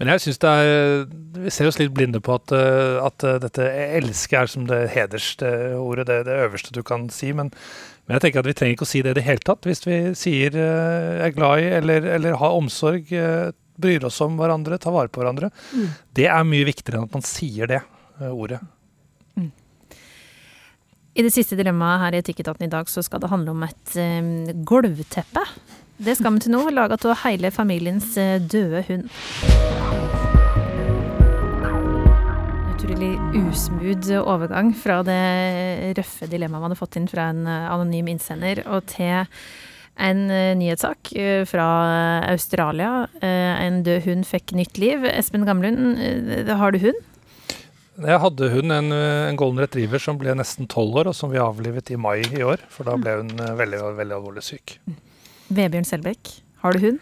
Men 0.00 0.10
jeg 0.10 0.24
syns 0.24 0.40
det 0.42 0.50
er 0.50 1.02
Vi 1.44 1.52
ser 1.54 1.68
oss 1.70 1.78
litt 1.78 1.92
blinde 1.94 2.20
på 2.24 2.34
at, 2.34 2.52
eh, 2.56 2.98
at 2.98 3.24
eh, 3.24 3.38
dette 3.42 3.62
'elske' 3.62 4.40
er 4.40 4.50
som 4.50 4.66
det 4.66 4.90
hederste 4.90 5.46
ordet, 5.78 6.08
det, 6.08 6.24
det 6.26 6.40
øverste 6.42 6.74
du 6.74 6.82
kan 6.82 7.08
si. 7.08 7.32
Men, 7.32 7.52
men, 8.08 8.16
jeg 8.16 8.24
tenker 8.26 8.42
at 8.42 8.50
vi 8.50 8.56
trenger 8.58 8.76
ikke 8.76 8.88
å 8.88 8.92
si 8.92 9.02
det 9.02 9.14
i 9.14 9.20
det 9.20 9.26
hele 9.28 9.44
tatt. 9.46 9.62
Hvis 9.68 9.86
vi 9.86 10.00
sier 10.18 10.58
uh, 10.58 11.22
'er 11.22 11.36
glad 11.36 11.62
i' 11.62 11.72
eller, 11.78 12.08
eller 12.18 12.36
har 12.40 12.58
omsorg, 12.58 13.12
uh, 13.14 13.52
bryr 13.78 14.04
oss 14.04 14.20
om 14.20 14.36
hverandre, 14.36 14.78
tar 14.78 14.92
vare 14.92 15.08
på 15.08 15.22
hverandre. 15.22 15.52
Mm. 15.72 15.88
Det 16.12 16.26
er 16.26 16.44
mye 16.50 16.66
viktigere 16.66 16.98
enn 16.98 17.08
at 17.08 17.14
man 17.14 17.22
sier 17.22 17.70
det 17.70 17.82
uh, 18.20 18.32
ordet. 18.34 18.58
I 21.12 21.20
det 21.20 21.32
siste 21.34 21.58
dilemmaet 21.58 22.00
her 22.00 22.14
i 22.14 22.20
Etikketaten 22.22 22.64
i 22.64 22.72
dag 22.72 22.88
så 22.88 23.02
skal 23.04 23.20
det 23.20 23.28
handle 23.28 23.52
om 23.52 23.64
et 23.66 23.96
um, 24.00 24.62
gulvteppe. 24.64 25.42
Det 26.00 26.14
skal 26.16 26.32
vi 26.32 26.40
til 26.46 26.54
nå, 26.54 26.62
laga 26.72 26.96
av 26.96 27.18
hele 27.26 27.50
familiens 27.52 28.14
eh, 28.16 28.40
døde 28.40 28.80
hund. 28.88 29.10
Utrolig 32.72 33.12
usmooth 33.42 34.08
overgang 34.22 34.72
fra 34.72 35.02
det 35.04 35.20
røffe 36.00 36.30
dilemmaet 36.32 36.64
man 36.64 36.70
hadde 36.70 36.80
fått 36.80 36.96
inn 36.98 37.10
fra 37.12 37.28
en 37.34 37.44
eh, 37.44 37.68
anonym 37.68 38.08
innsender, 38.14 38.64
og 38.72 38.88
til 38.96 39.28
en 40.00 40.24
eh, 40.32 40.56
nyhetssak 40.56 41.12
fra 41.52 41.68
Australia. 42.32 43.04
En 43.20 43.82
død 43.84 44.06
hund 44.08 44.26
fikk 44.32 44.56
nytt 44.56 44.80
liv. 44.80 45.04
Espen 45.12 45.44
Gamlund, 45.44 46.00
har 46.48 46.72
du 46.72 46.86
hund? 46.88 47.08
Jeg 48.02 48.22
hadde 48.24 48.48
hun, 48.52 48.74
en, 48.74 48.92
en, 48.92 49.38
golden 49.38 49.62
retriever 49.62 50.02
som 50.02 50.18
ble 50.20 50.34
nesten 50.38 50.68
tolv 50.70 51.02
år, 51.02 51.10
og 51.12 51.16
som 51.16 51.30
vi 51.32 51.40
avlivet 51.42 51.92
i 51.94 51.98
mai 52.00 52.20
i 52.24 52.42
år. 52.46 52.64
For 52.72 52.88
da 52.88 52.96
ble 52.98 53.20
hun 53.20 53.30
veldig, 53.58 53.82
veldig 53.98 54.18
alvorlig 54.18 54.44
syk. 54.46 54.76
Mm. 54.88 54.98
Vebjørn 55.52 55.86
Selbekk, 55.88 56.30
har 56.62 56.74
du 56.74 56.84
hund? 56.86 57.00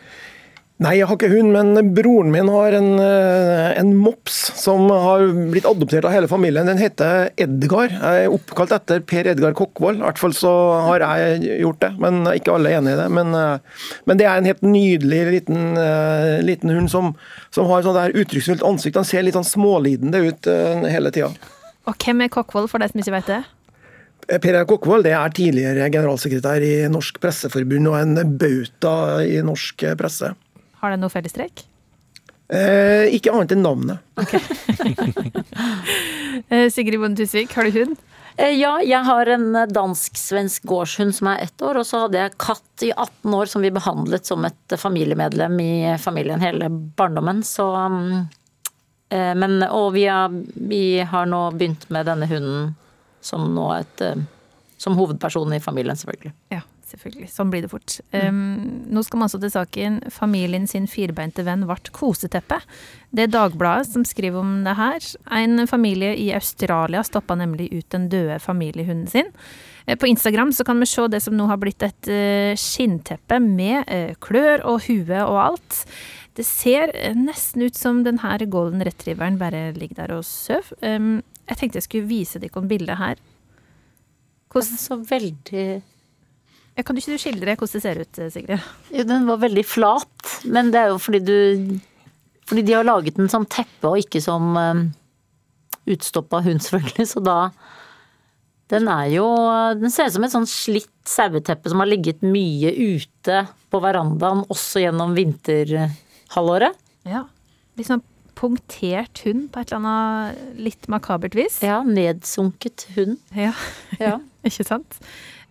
Nei, 0.80 0.94
jeg 0.96 1.10
har 1.10 1.18
ikke 1.18 1.28
hund, 1.28 1.50
men 1.52 1.90
broren 1.92 2.30
min 2.32 2.48
har 2.48 2.72
en, 2.78 2.94
eh, 3.04 3.74
en, 3.76 3.90
mops 4.00 4.38
som 4.56 4.86
har 4.88 5.26
blitt 5.52 5.68
adoptert 5.68 6.06
av 6.08 6.14
hele 6.14 6.30
familien. 6.30 6.64
Den 6.64 6.80
heter 6.80 7.28
Edgar. 7.36 7.92
Jeg 7.92 8.24
er 8.24 8.32
oppkalt 8.32 8.72
etter 8.72 9.02
Per 9.04 9.28
Edgar 9.28 9.52
Kokkvold. 9.52 10.00
I 10.00 10.06
hvert 10.06 10.22
fall 10.22 10.32
så 10.32 10.54
har 10.86 11.04
jeg 11.04 11.60
gjort 11.66 11.84
det, 11.84 11.92
men 12.00 12.24
ikke 12.32 12.56
alle 12.56 12.72
er 12.72 12.80
enig 12.80 12.96
i 12.96 13.00
det. 13.02 13.10
Men, 13.12 13.36
eh, 13.36 13.84
men 14.08 14.16
det 14.16 14.24
er 14.24 14.38
en 14.38 14.48
helt 14.48 14.64
nydelig 14.64 15.22
liten, 15.36 15.76
eh, 15.76 16.40
liten 16.48 16.72
hund 16.72 16.88
som, 16.88 17.14
som 17.52 17.68
har 17.68 17.84
sånn 17.84 18.00
der 18.00 18.16
uttrykksfullt 18.16 18.64
ansikt. 18.64 18.96
Han 18.96 19.04
ser 19.04 19.28
litt 19.28 19.36
sånn 19.36 19.44
smålidende 19.44 20.24
ut 20.32 20.48
hele 20.88 21.12
tida. 21.12 21.28
Og 21.84 21.94
hvem 22.00 22.24
er 22.24 22.32
Kokkvold, 22.32 22.70
for 22.70 22.80
deg 22.80 22.88
som 22.88 23.04
ikke 23.04 23.18
vet 23.20 23.26
det? 23.36 23.42
Per 24.40 24.54
Erik 24.54 24.68
Kokkvold 24.72 25.04
er 25.04 25.28
tidligere 25.28 25.92
generalsekretær 25.92 26.64
i 26.64 26.88
Norsk 26.88 27.20
Presseforbund 27.20 27.88
og 27.92 28.00
en 28.00 28.38
bauta 28.38 29.20
i 29.20 29.42
norsk 29.44 29.90
presse. 30.00 30.32
Har 30.80 30.94
den 30.94 31.02
noe 31.04 31.12
fellestrekk? 31.12 31.64
Eh, 32.50 33.06
ikke 33.14 33.30
annet 33.34 33.54
enn 33.54 33.66
navnet. 33.66 34.06
Okay. 34.20 34.40
Eh, 36.50 36.70
Sigrid 36.72 36.98
Bonde 36.98 37.20
Tusvik, 37.20 37.52
har 37.54 37.66
du 37.68 37.74
hund? 37.74 37.98
Eh, 38.40 38.54
ja, 38.56 38.72
jeg 38.82 39.04
har 39.04 39.28
en 39.28 39.52
dansk-svensk 39.68 40.64
gårdshund 40.66 41.14
som 41.14 41.28
er 41.30 41.44
ett 41.44 41.62
år. 41.62 41.80
Og 41.80 41.86
så 41.86 42.04
hadde 42.04 42.18
jeg 42.18 42.38
katt 42.40 42.84
i 42.86 42.90
18 42.94 43.34
år 43.36 43.50
som 43.50 43.62
vi 43.62 43.72
behandlet 43.74 44.26
som 44.26 44.46
et 44.48 44.76
familiemedlem 44.80 45.60
i 45.60 45.72
familien 46.00 46.42
hele 46.42 46.70
barndommen. 46.70 47.42
Så 47.46 47.66
mm, 47.76 48.16
eh, 49.10 49.34
Men, 49.36 49.60
og 49.68 49.92
vi 49.98 50.06
har, 50.08 50.32
vi 50.54 51.00
har 51.12 51.28
nå 51.28 51.42
begynt 51.58 51.88
med 51.90 52.08
denne 52.08 52.30
hunden 52.30 52.74
som 53.20 53.50
nå 53.54 53.68
et 53.76 54.06
eh, 54.06 54.26
som 54.80 54.96
hovedperson 54.96 55.52
i 55.52 55.60
familien, 55.60 55.96
selvfølgelig. 55.96 56.32
Ja. 56.56 56.62
Selvfølgelig. 56.90 57.30
Sånn 57.32 57.50
blir 57.52 57.64
det 57.64 57.70
fort. 57.72 57.96
Um, 58.12 58.84
nå 58.90 59.02
skal 59.06 59.20
man 59.20 59.28
altså 59.28 59.40
til 59.42 59.52
saken 59.54 60.00
'Familien 60.12 60.66
sin 60.68 60.86
firbeinte 60.90 61.44
venn 61.46 61.66
vart 61.68 61.92
koseteppe'. 61.96 62.60
Det 63.10 63.26
er 63.26 63.34
Dagbladet 63.34 63.88
som 63.90 64.04
skriver 64.04 64.38
om 64.38 64.62
det 64.64 64.76
her. 64.76 65.00
En 65.30 65.66
familie 65.66 66.14
i 66.16 66.30
Australia 66.34 67.02
stoppa 67.02 67.34
nemlig 67.34 67.72
ut 67.72 67.88
den 67.90 68.08
døde 68.08 68.38
familiehunden 68.38 69.08
sin. 69.10 69.32
Eh, 69.86 69.96
På 69.96 70.06
Instagram 70.06 70.52
så 70.52 70.64
kan 70.64 70.80
vi 70.80 70.86
se 70.86 71.08
det 71.08 71.20
som 71.20 71.36
nå 71.36 71.46
har 71.46 71.58
blitt 71.58 71.82
et 71.82 72.08
eh, 72.08 72.54
skinnteppe 72.54 73.40
med 73.40 73.84
eh, 73.88 74.14
klør 74.20 74.64
og 74.64 74.86
hue 74.86 75.24
og 75.24 75.40
alt. 75.42 75.84
Det 76.34 76.46
ser 76.46 76.92
nesten 77.18 77.66
ut 77.66 77.74
som 77.74 78.04
den 78.04 78.20
her 78.22 78.38
golden 78.46 78.84
retrieveren 78.86 79.38
bare 79.38 79.72
ligger 79.74 80.04
der 80.04 80.14
og 80.20 80.24
sover. 80.24 80.70
Um, 80.82 81.22
jeg 81.50 81.58
tenkte 81.58 81.80
jeg 81.80 81.88
skulle 81.88 82.10
vise 82.10 82.38
dere 82.38 82.62
bildet 82.70 83.00
her. 83.00 83.18
Hvordan, 84.50 84.78
Så 84.78 84.96
veldig 85.10 85.82
kan 86.86 86.96
du 86.96 87.02
ikke 87.02 87.18
skildre 87.20 87.56
hvordan 87.58 87.76
det 87.76 87.82
ser 87.84 88.00
ut, 88.00 88.18
eh, 88.20 88.30
Sigrid? 88.32 88.68
Jo, 88.94 89.04
den 89.08 89.26
var 89.28 89.40
veldig 89.42 89.64
flat, 89.66 90.34
men 90.44 90.72
det 90.74 90.82
er 90.82 90.92
jo 90.92 91.00
fordi 91.02 91.22
du 91.24 91.80
Fordi 92.50 92.64
de 92.66 92.72
har 92.74 92.82
laget 92.82 93.14
den 93.14 93.28
som 93.30 93.44
teppe 93.46 93.86
og 93.86 94.00
ikke 94.00 94.20
som 94.22 94.56
um, 94.56 94.86
utstoppa 95.86 96.40
hund, 96.42 96.62
selvfølgelig, 96.66 97.06
så 97.12 97.22
da 97.22 97.38
Den 98.70 98.88
er 98.88 99.06
jo 99.14 99.26
Den 99.78 99.90
ser 99.90 100.08
ut 100.08 100.16
som 100.16 100.24
et 100.26 100.34
sånn 100.34 100.50
slitt 100.50 100.90
saueteppe 101.06 101.70
som 101.70 101.82
har 101.82 101.90
ligget 101.90 102.22
mye 102.22 102.70
ute 102.70 103.44
på 103.70 103.80
verandaen 103.82 104.44
også 104.50 104.82
gjennom 104.82 105.14
vinterhalvåret. 105.16 106.76
Ja. 107.08 107.24
Litt 107.78 107.88
sånn 107.88 108.02
punktert 108.40 109.20
hund 109.26 109.48
på 109.52 109.60
et 109.60 109.72
eller 109.72 109.80
annet 109.80 110.60
litt 110.68 110.88
makabert 110.92 111.36
vis. 111.36 111.58
Ja, 111.64 111.80
nedsunket 111.86 112.86
hund. 112.96 113.18
Ja. 113.36 113.52
Ja. 114.00 114.18
Ikke 114.48 114.64
sant? 114.66 115.00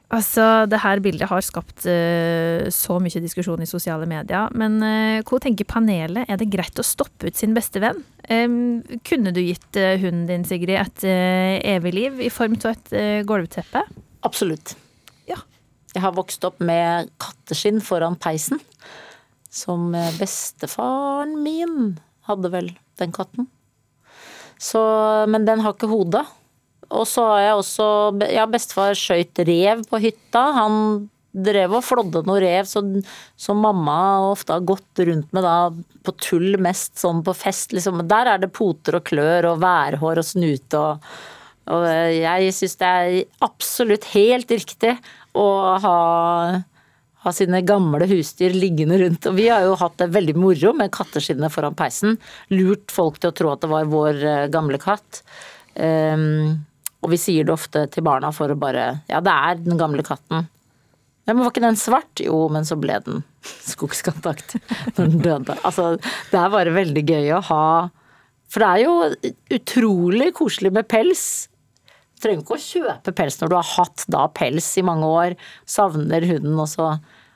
Altså, 0.10 0.66
det 0.66 0.80
her 0.82 1.02
bildet 1.06 1.30
har 1.30 1.44
skapt 1.46 1.86
uh, 1.86 2.66
så 2.74 2.98
mye 2.98 3.22
diskusjon 3.22 3.62
i 3.62 3.70
sosiale 3.70 4.08
medier. 4.10 4.50
Men 4.58 4.80
uh, 4.82 5.20
hva 5.22 5.40
tenker 5.44 5.68
panelet? 5.70 6.26
Er 6.26 6.40
det 6.42 6.50
greit 6.50 6.82
å 6.82 6.86
stoppe 6.86 7.30
ut 7.30 7.38
sin 7.38 7.54
beste 7.54 7.82
venn? 7.84 8.02
Um, 8.30 8.82
kunne 9.06 9.34
du 9.36 9.42
gitt 9.44 9.78
uh, 9.78 9.94
hunden 10.02 10.26
din, 10.30 10.48
Sigrid, 10.50 10.80
et 10.82 11.06
eh, 11.06 11.60
evig 11.76 11.94
liv 11.94 12.20
i 12.26 12.32
form 12.34 12.58
av 12.64 12.72
et 12.74 12.92
eh, 12.98 13.22
gulvteppe? 13.28 13.82
Absolutt. 14.26 14.74
Ja. 15.30 15.38
Jeg 15.94 16.04
har 16.04 16.18
vokst 16.18 16.44
opp 16.46 16.60
med 16.62 17.10
katteskinn 17.22 17.78
foran 17.82 18.18
peisen. 18.22 18.62
Som 19.50 19.94
eh, 19.98 20.10
bestefaren 20.18 21.38
min 21.46 21.96
hadde 22.30 22.52
vel 22.54 22.74
den 23.02 23.14
katten. 23.16 23.50
Så, 24.60 24.82
men 25.30 25.46
den 25.48 25.62
har 25.64 25.78
ikke 25.78 25.90
hode. 25.90 26.26
Og 26.90 27.06
så 27.08 27.26
har 27.34 27.46
jeg 27.46 27.56
også 27.60 27.88
Ja, 28.34 28.46
bestefar 28.50 28.98
skøyt 28.98 29.42
rev 29.48 29.86
på 29.90 30.02
hytta. 30.02 30.44
Han 30.58 31.10
drev 31.30 31.76
og 31.78 31.86
flådde 31.86 32.24
noe 32.26 32.40
rev 32.42 32.66
så, 32.66 32.82
som 33.38 33.60
mamma 33.62 33.98
ofte 34.32 34.56
har 34.56 34.66
gått 34.66 35.04
rundt 35.06 35.30
med 35.36 35.46
da 35.46 35.58
på 36.06 36.16
tull 36.18 36.58
mest 36.62 36.98
sånn 36.98 37.22
på 37.26 37.36
fest, 37.38 37.76
liksom. 37.76 38.02
Der 38.10 38.34
er 38.34 38.42
det 38.42 38.50
poter 38.56 38.98
og 38.98 39.06
klør 39.12 39.52
og 39.52 39.62
værhår 39.62 40.24
og 40.24 40.26
snute 40.26 40.82
og 40.82 41.12
og 41.70 41.86
jeg 41.86 42.54
syns 42.56 42.80
det 42.80 42.90
er 42.90 43.46
absolutt 43.46 44.08
helt 44.16 44.50
riktig 44.50 44.96
å 45.38 45.46
ha, 45.84 45.98
ha 47.26 47.34
sine 47.36 47.62
gamle 47.68 48.08
husdyr 48.10 48.56
liggende 48.58 48.98
rundt. 49.04 49.28
Og 49.30 49.38
vi 49.38 49.50
har 49.52 49.68
jo 49.68 49.78
hatt 49.78 50.00
det 50.02 50.10
veldig 50.16 50.36
moro 50.40 50.74
med 50.78 50.90
katteskinnet 50.96 51.54
foran 51.54 51.78
peisen. 51.78 52.18
Lurt 52.50 52.90
folk 52.94 53.20
til 53.22 53.30
å 53.30 53.38
tro 53.38 53.54
at 53.54 53.62
det 53.62 53.70
var 53.70 53.92
vår 53.92 54.24
eh, 54.24 54.48
gamle 54.54 54.82
katt. 54.82 55.22
Um, 55.76 56.66
og 57.00 57.12
vi 57.14 57.20
sier 57.20 57.48
det 57.48 57.54
ofte 57.54 57.86
til 57.94 58.04
barna 58.06 58.32
for 58.36 58.52
å 58.52 58.58
bare 58.60 58.88
Ja, 59.10 59.22
det 59.24 59.34
er 59.34 59.62
den 59.64 59.80
gamle 59.80 60.04
katten. 60.06 60.48
Ja, 61.30 61.36
men 61.36 61.44
var 61.44 61.54
ikke 61.54 61.64
den 61.64 61.78
svart? 61.80 62.24
Jo, 62.24 62.48
men 62.52 62.66
så 62.66 62.76
ble 62.80 62.98
den 63.06 63.22
skogskontakt 63.46 64.58
når 64.98 64.98
den 65.14 65.22
døde. 65.22 65.56
Altså, 65.62 65.94
det 66.32 66.40
er 66.40 66.52
bare 66.56 66.74
veldig 66.76 67.04
gøy 67.06 67.32
å 67.38 67.44
ha 67.52 67.64
For 68.50 68.66
det 68.66 68.70
er 68.70 68.84
jo 68.84 69.30
utrolig 69.60 70.32
koselig 70.40 70.74
med 70.76 70.90
pels. 70.90 71.24
Du 72.18 72.26
trenger 72.26 72.44
ikke 72.44 72.58
å 72.58 72.64
kjøpe 72.66 73.14
pels 73.16 73.38
når 73.40 73.52
du 73.52 73.58
har 73.60 73.70
hatt 73.78 74.08
da 74.12 74.26
pels 74.36 74.72
i 74.82 74.84
mange 74.84 75.08
år, 75.08 75.38
savner 75.70 76.26
hunden 76.28 76.58
også. 76.60 76.90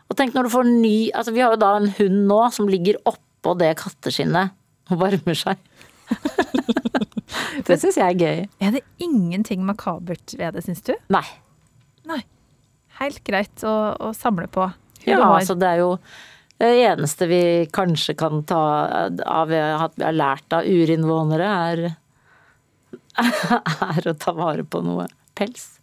Og 0.10 0.18
tenk 0.20 0.34
når 0.36 0.50
du 0.50 0.54
får 0.58 0.68
ny 0.68 0.98
Altså, 1.14 1.32
vi 1.36 1.46
har 1.46 1.54
jo 1.54 1.62
da 1.62 1.76
en 1.78 1.92
hund 2.00 2.26
nå 2.34 2.42
som 2.58 2.68
ligger 2.70 3.00
oppå 3.08 3.54
det 3.62 3.76
katteskinnet 3.80 4.58
og 4.92 5.00
varmer 5.06 5.38
seg. 5.38 5.62
det 7.68 7.80
syns 7.82 7.98
jeg 8.00 8.16
er 8.16 8.20
gøy. 8.20 8.44
Er 8.64 8.76
det 8.76 8.84
ingenting 9.04 9.64
makabert 9.68 10.36
ved 10.40 10.58
det, 10.58 10.64
syns 10.66 10.84
du? 10.86 10.94
Nei. 11.14 11.26
Nei. 12.10 12.22
Helt 13.00 13.24
greit 13.26 13.66
å, 13.68 13.74
å 13.98 14.14
samle 14.18 14.50
på. 14.52 14.68
Ja, 15.08 15.20
altså 15.26 15.56
det 15.60 15.68
er 15.68 15.82
jo 15.82 15.98
det 16.62 16.70
eneste 16.86 17.28
vi 17.28 17.42
kanskje 17.74 18.16
kan 18.16 18.44
ta 18.48 18.62
av 19.26 19.52
at 19.52 19.98
vi 19.98 20.06
har 20.06 20.16
lært 20.16 20.56
av 20.56 20.68
urinnvånere, 20.70 21.50
er, 21.74 21.82
er 23.90 24.10
å 24.10 24.16
ta 24.16 24.36
vare 24.38 24.64
på 24.64 24.84
noe 24.86 25.10
pels. 25.36 25.74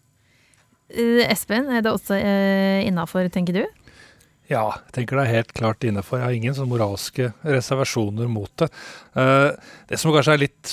Eh, 0.91 1.27
Espen, 1.27 1.69
er 1.71 1.85
det 1.85 1.93
også 1.93 2.17
uh, 2.17 2.81
innafor, 2.87 3.29
tenker 3.35 3.61
du? 3.61 3.65
Ja, 4.51 4.65
jeg 4.89 4.95
tenker 4.97 5.21
det 5.21 5.27
er 5.29 5.37
helt 5.37 5.53
klart 5.55 5.85
innafor. 5.87 6.19
Jeg 6.19 6.27
har 6.27 6.37
ingen 6.37 6.57
sånn 6.57 6.71
moralske 6.73 7.29
reservasjoner 7.47 8.31
mot 8.31 8.51
det. 8.59 8.67
Eh, 9.15 9.51
det 9.87 9.99
som 10.01 10.11
kanskje 10.11 10.35
er 10.35 10.43
litt 10.43 10.73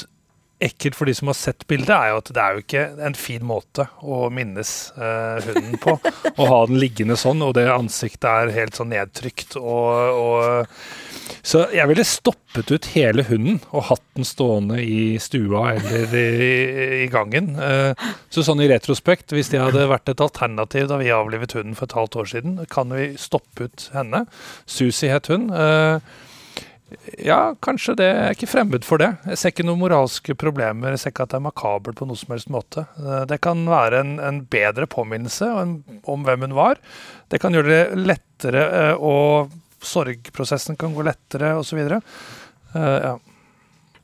ekkelt 0.63 0.95
for 0.97 1.05
de 1.05 1.13
som 1.13 1.29
har 1.29 1.37
sett 1.37 1.67
bildet, 1.69 1.93
er 1.93 2.11
jo 2.11 2.21
at 2.21 2.31
det 2.33 2.41
er 2.41 2.55
jo 2.55 2.63
ikke 2.63 2.85
en 3.05 3.17
fin 3.17 3.43
måte 3.45 3.85
å 4.01 4.27
minnes 4.33 4.71
eh, 4.97 5.45
hunden 5.45 5.77
på. 5.83 5.97
Å 6.33 6.47
ha 6.49 6.59
den 6.69 6.79
liggende 6.81 7.17
sånn, 7.19 7.43
og 7.45 7.53
det 7.57 7.67
ansiktet 7.69 8.25
er 8.29 8.53
helt 8.55 8.77
sånn 8.77 8.89
nedtrykt. 8.93 9.57
Og, 9.61 10.17
og, 10.17 11.37
så 11.45 11.67
jeg 11.75 11.89
ville 11.91 12.07
stoppet 12.07 12.73
ut 12.73 12.89
hele 12.95 13.27
hunden 13.27 13.59
og 13.69 13.89
hatt 13.91 14.05
den 14.17 14.25
stående 14.27 14.81
i 14.81 15.17
stua 15.21 15.75
eller 15.75 16.17
i, 16.17 16.53
i 17.03 17.07
gangen. 17.13 17.53
Eh, 17.61 18.07
så 18.33 18.45
sånn 18.45 18.63
i 18.65 18.69
retrospekt, 18.71 19.35
hvis 19.37 19.53
det 19.53 19.61
hadde 19.61 19.89
vært 19.91 20.09
et 20.09 20.23
alternativ 20.23 20.89
da 20.89 20.97
vi 21.01 21.13
avlivet 21.13 21.53
hunden 21.57 21.77
for 21.77 21.85
et 21.85 21.97
halvt 21.99 22.21
år 22.23 22.31
siden, 22.33 22.61
kan 22.71 22.89
vi 22.97 23.11
stoppe 23.21 23.69
ut 23.69 23.91
henne. 23.93 24.25
Susi 24.65 25.13
het 25.13 25.29
hun. 25.29 25.51
Eh, 25.53 26.25
ja, 27.19 27.55
kanskje 27.63 27.95
det 27.99 28.07
Jeg 28.07 28.23
er 28.23 28.35
ikke 28.35 28.49
fremmed 28.49 28.85
for 28.87 29.01
det. 29.01 29.09
Jeg 29.27 29.39
ser 29.39 29.51
ikke 29.51 29.65
noen 29.67 29.81
moralske 29.81 30.35
problemer. 30.39 30.93
Jeg 30.95 31.01
ser 31.01 31.13
ikke 31.13 31.25
at 31.27 31.33
det 31.33 31.39
er 31.39 31.45
makabert 31.47 31.99
på 31.99 32.07
noen 32.07 32.19
som 32.19 32.33
helst 32.35 32.51
måte. 32.53 32.85
Eh, 33.01 33.23
Det 33.27 33.39
kan 33.43 33.65
være 33.67 34.01
en, 34.03 34.17
en 34.23 34.41
bedre 34.47 34.87
påminnelse 34.87 35.49
om, 35.51 35.77
om 36.07 36.27
hvem 36.27 36.47
hun 36.47 36.57
var. 36.57 36.79
Det 37.27 37.41
kan 37.43 37.55
gjøre 37.55 37.73
det 37.73 38.05
lettere, 38.07 38.63
eh, 38.81 38.95
og 38.95 39.51
sorgprosessen 39.83 40.79
kan 40.79 40.95
gå 40.95 41.03
lettere, 41.05 41.53
osv. 41.59 41.83
Uh, 42.73 42.97
ja. 43.03 43.11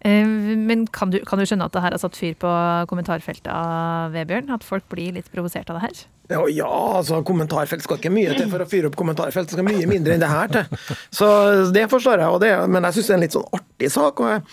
Eh, 0.04 0.28
men 0.60 0.88
kan 0.92 1.14
du, 1.14 1.22
kan 1.28 1.40
du 1.40 1.48
skjønne 1.48 1.70
at 1.70 1.76
det 1.76 1.84
her 1.84 1.96
har 1.96 2.02
satt 2.02 2.18
fyr 2.20 2.36
på 2.40 2.50
kommentarfeltet 2.92 3.48
av 3.52 4.12
Vebjørn? 4.16 4.52
At 4.52 4.66
folk 4.68 4.90
blir 4.92 5.16
litt 5.16 5.32
provosert 5.32 5.72
av 5.72 5.80
det 5.80 5.88
her? 5.88 6.04
Ja, 6.32 6.42
ja, 6.48 6.68
altså 6.98 7.20
kommentarfelt 7.28 7.84
skal 7.84 8.00
ikke 8.00 8.12
mye 8.12 8.32
til 8.36 8.48
for 8.52 8.64
å 8.64 8.68
fyre 8.68 8.88
opp 8.88 8.96
kommentarfelt. 9.00 9.50
Det 9.50 9.58
skal 9.58 9.68
mye 9.68 9.88
mindre 9.88 10.16
enn 10.16 10.24
det 10.24 10.32
her 10.32 10.52
til. 10.52 10.78
Så 11.12 11.28
det 11.76 11.84
forstår 11.92 12.24
jeg, 12.24 12.40
det, 12.44 12.52
men 12.72 12.88
jeg 12.88 12.98
syns 12.98 13.10
det 13.10 13.14
er 13.14 13.18
en 13.18 13.26
litt 13.26 13.36
sånn 13.36 13.58
artig 13.60 13.92
sak. 13.92 14.24
og 14.24 14.32
jeg, 14.32 14.44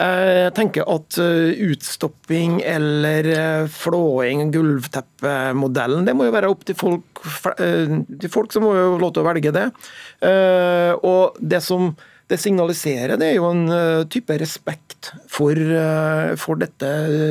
jeg 0.00 0.54
tenker 0.56 0.88
at 0.96 1.20
uh, 1.20 1.64
utstopping 1.68 2.58
eller 2.64 3.28
uh, 3.28 3.68
flåing, 3.68 4.46
gulvteppemodellen, 4.56 6.08
det 6.08 6.16
må 6.16 6.28
jo 6.28 6.36
være 6.36 6.52
opp 6.52 6.64
til 6.68 6.78
folk. 6.80 7.24
til 7.58 8.32
folk 8.32 8.54
som 8.54 8.64
må 8.64 8.72
jo 8.76 8.92
lov 9.00 9.12
til 9.12 9.24
å 9.24 9.28
velge 9.28 9.52
det. 9.52 9.66
Og 11.04 11.36
det 11.40 11.60
som 11.64 11.92
det 12.28 12.38
signaliserer, 12.40 13.16
det 13.20 13.30
er 13.30 13.38
jo 13.38 13.48
en 13.48 13.68
uh, 13.72 14.08
type 14.10 14.34
respekt 14.40 15.12
for, 15.32 15.56
uh, 15.56 16.34
for 16.40 16.60
dette 16.60 16.90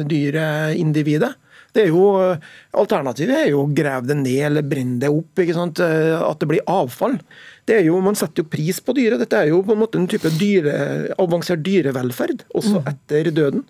dyre 0.09 0.47
individet. 0.77 1.35
Det 1.75 1.83
er 1.83 1.91
jo, 1.91 2.07
uh, 2.17 2.49
Alternativet 2.81 3.43
er 3.43 3.51
jo 3.51 3.61
å 3.65 3.69
grave 3.77 4.09
det 4.09 4.17
ned 4.23 4.41
eller 4.49 4.65
brenne 4.65 4.97
det 5.03 5.11
opp. 5.13 5.43
ikke 5.43 5.57
sant? 5.57 5.81
At 5.83 6.41
det 6.41 6.49
blir 6.49 6.65
avfall. 6.65 7.19
Det 7.67 7.77
er 7.77 7.89
jo, 7.89 7.99
Man 8.01 8.17
setter 8.17 8.41
jo 8.41 8.49
pris 8.49 8.81
på 8.81 8.95
dyret. 8.97 9.21
Dette 9.21 9.43
er 9.43 9.51
jo 9.51 9.61
på 9.65 9.75
en 9.75 9.83
måte 9.83 10.01
en 10.01 10.09
type 10.09 10.31
dyre, 10.39 10.77
avansert 11.21 11.61
dyrevelferd, 11.65 12.47
også 12.57 12.81
etter 12.89 13.29
døden. 13.35 13.67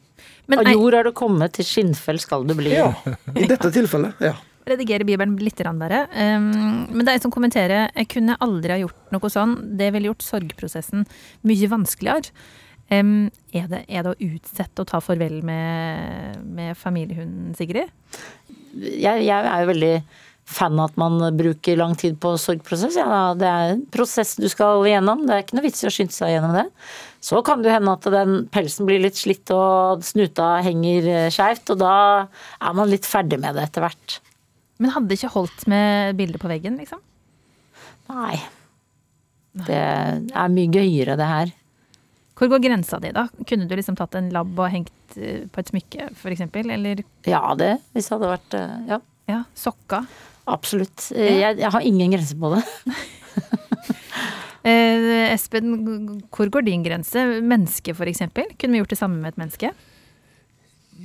Men 0.48 0.64
Av 0.64 0.70
jord 0.72 0.96
er 0.96 1.10
du 1.10 1.16
kommet, 1.16 1.58
til 1.58 1.68
skinnfell 1.68 2.22
skal 2.24 2.48
du 2.48 2.56
bli. 2.56 2.72
Ja, 2.78 2.94
I 3.36 3.50
dette 3.50 3.72
tilfellet, 3.76 4.16
ja. 4.24 4.38
Redigerer 4.70 5.08
Bibelen 5.08 5.36
litt 5.42 5.58
bedre. 5.58 6.06
Men 6.14 7.02
det 7.02 7.10
er 7.10 7.18
en 7.18 7.26
som 7.26 7.34
kommenterer 7.34 7.88
jeg 7.88 8.10
kunne 8.14 8.38
aldri 8.44 8.76
ha 8.76 8.80
gjort 8.84 9.16
noe 9.16 9.32
sånn. 9.32 9.58
Det 9.80 9.90
ville 9.96 10.12
gjort 10.12 10.26
sorgprosessen 10.26 11.06
mye 11.48 11.70
vanskeligere. 11.72 12.34
Um, 12.88 13.28
er, 13.52 13.66
det, 13.68 13.82
er 13.92 14.06
det 14.06 14.14
å 14.14 14.28
utsette 14.30 14.80
å 14.80 14.88
ta 14.88 15.02
farvel 15.04 15.42
med, 15.44 16.40
med 16.56 16.78
familiehunden, 16.80 17.52
Sigrid? 17.58 17.92
Jeg, 18.78 19.26
jeg 19.28 19.36
er 19.36 19.64
jo 19.64 19.70
veldig 19.74 19.92
fan 20.48 20.80
av 20.80 20.94
at 20.94 21.00
man 21.00 21.20
bruker 21.36 21.76
lang 21.76 21.98
tid 22.00 22.16
på 22.24 22.32
sorgprosess. 22.40 22.96
Ja, 22.96 23.34
det 23.36 23.50
er 23.50 23.74
en 23.74 23.84
prosess 23.92 24.38
du 24.40 24.48
skal 24.52 24.86
gjennom. 24.88 25.26
Det 25.28 25.36
er 25.36 25.44
ikke 25.44 25.58
noe 25.60 25.66
vits 25.68 25.84
i 25.84 25.90
å 25.90 25.92
skynde 25.92 26.16
seg 26.16 26.32
gjennom 26.32 26.56
det. 26.56 26.64
Så 27.28 27.42
kan 27.44 27.66
det 27.66 27.74
hende 27.74 27.98
at 27.98 28.08
den 28.14 28.38
pelsen 28.54 28.88
blir 28.88 29.04
litt 29.04 29.20
slitt 29.20 29.52
og 29.52 30.06
snuta 30.08 30.54
henger 30.64 31.12
eh, 31.12 31.28
skeivt, 31.34 31.74
og 31.76 31.82
da 31.84 31.98
er 32.62 32.78
man 32.78 32.88
litt 32.92 33.10
ferdig 33.10 33.42
med 33.44 33.60
det 33.60 33.68
etter 33.68 33.84
hvert. 33.84 34.20
Men 34.80 34.94
hadde 34.94 35.10
det 35.10 35.18
ikke 35.20 35.34
holdt 35.34 35.64
med 35.72 36.18
bildet 36.20 36.42
på 36.42 36.50
veggen, 36.52 36.76
liksom? 36.78 37.00
Nei. 38.12 38.38
Det 39.68 39.78
er 39.78 40.52
mye 40.54 40.70
gøyere, 40.70 41.16
det 41.18 41.28
her. 41.28 41.54
Hvor 42.38 42.52
går 42.52 42.62
grensa 42.62 43.00
di, 43.02 43.10
da? 43.16 43.24
Kunne 43.50 43.66
du 43.66 43.74
liksom 43.76 43.96
tatt 43.98 44.14
en 44.20 44.28
labb 44.30 44.60
og 44.62 44.70
hengt 44.70 45.18
eh, 45.18 45.48
på 45.50 45.64
et 45.64 45.72
smykke, 45.72 46.12
f.eks.? 46.14 46.44
Eller 46.62 47.02
Ja, 47.26 47.42
det. 47.58 47.72
Hvis 47.98 48.06
det 48.12 48.14
hadde 48.18 48.30
vært 48.36 48.58
eh, 48.60 48.76
Ja, 48.92 49.00
ja, 49.32 49.40
sokka? 49.58 50.04
absolutt. 50.48 51.10
Eh, 51.18 51.40
Jeg, 51.42 51.58
jeg 51.64 51.72
har 51.74 51.82
ingen 51.90 52.14
grense 52.14 52.38
på 52.40 52.54
det. 52.56 52.64
Eh, 54.68 55.32
Espen, 55.32 55.70
hvor 56.34 56.50
går 56.52 56.66
din 56.68 56.82
grense? 56.84 57.22
Menneske, 57.40 57.94
f.eks.? 57.96 58.20
Kunne 58.60 58.74
vi 58.74 58.82
gjort 58.82 58.92
det 58.92 58.98
samme 59.00 59.22
med 59.22 59.30
et 59.32 59.38
menneske? 59.40 59.70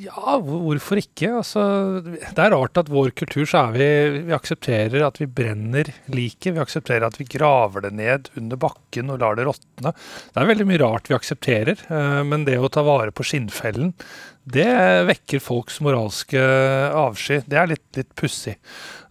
Ja, 0.03 0.35
hvorfor 0.43 0.99
ikke? 0.99 1.29
Altså, 1.39 1.63
det 2.03 2.41
er 2.41 2.55
rart 2.55 2.79
at 2.81 2.91
vår 2.91 3.13
kultur 3.19 3.45
så 3.47 3.67
er 3.69 3.75
vi 3.77 3.89
Vi 4.29 4.35
aksepterer 4.35 5.05
at 5.07 5.21
vi 5.21 5.29
brenner 5.31 5.91
liket. 6.11 6.55
Vi 6.57 6.63
aksepterer 6.63 7.07
at 7.07 7.19
vi 7.21 7.29
graver 7.31 7.85
det 7.87 7.93
ned 7.99 8.31
under 8.39 8.59
bakken 8.59 9.13
og 9.13 9.21
lar 9.23 9.39
det 9.39 9.47
råtne. 9.47 9.93
Det 9.93 10.43
er 10.43 10.51
veldig 10.51 10.67
mye 10.71 10.83
rart 10.83 11.11
vi 11.11 11.19
aksepterer, 11.19 11.85
eh, 11.87 12.23
men 12.27 12.47
det 12.49 12.59
å 12.59 12.73
ta 12.73 12.83
vare 12.87 13.15
på 13.15 13.27
skinnfellen, 13.27 13.93
det 14.43 14.67
vekker 15.07 15.43
folks 15.43 15.79
moralske 15.85 16.41
avsky. 16.99 17.43
Det 17.47 17.61
er 17.61 17.71
litt, 17.71 17.87
litt 17.95 18.11
pussig. 18.19 18.57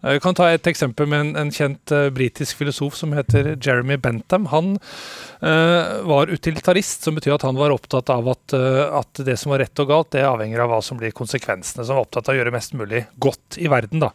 Jeg 0.02 0.22
kan 0.24 0.34
ta 0.34 0.48
et 0.50 0.66
eksempel 0.66 1.06
med 1.06 1.20
en, 1.22 1.32
en 1.44 1.52
kjent 1.54 1.92
uh, 1.94 2.08
britisk 2.14 2.58
filosof 2.58 2.96
som 2.98 3.12
heter 3.14 3.52
Jeremy 3.54 3.96
Bentham. 4.02 4.48
Han 4.50 4.72
uh, 4.76 6.02
var 6.08 6.32
utilitarist, 6.32 7.06
som 7.06 7.14
betyr 7.14 7.36
at 7.36 7.46
han 7.46 7.58
var 7.58 7.74
opptatt 7.74 8.10
av 8.10 8.32
at, 8.34 8.56
uh, 8.56 8.98
at 8.98 9.22
det 9.22 9.36
som 9.38 9.54
var 9.54 9.62
rett 9.62 9.82
og 9.84 9.92
galt, 9.92 10.10
det 10.16 10.26
avhenger 10.26 10.64
av 10.64 10.72
hva 10.74 10.80
som 10.82 10.98
blir 10.98 11.14
konsekvensene. 11.14 11.86
Som 11.86 12.00
var 12.00 12.08
opptatt 12.08 12.26
av 12.26 12.34
å 12.34 12.40
gjøre 12.40 12.54
mest 12.54 12.74
mulig 12.74 13.04
godt 13.22 13.60
i 13.62 13.70
verden. 13.70 14.02
da. 14.02 14.10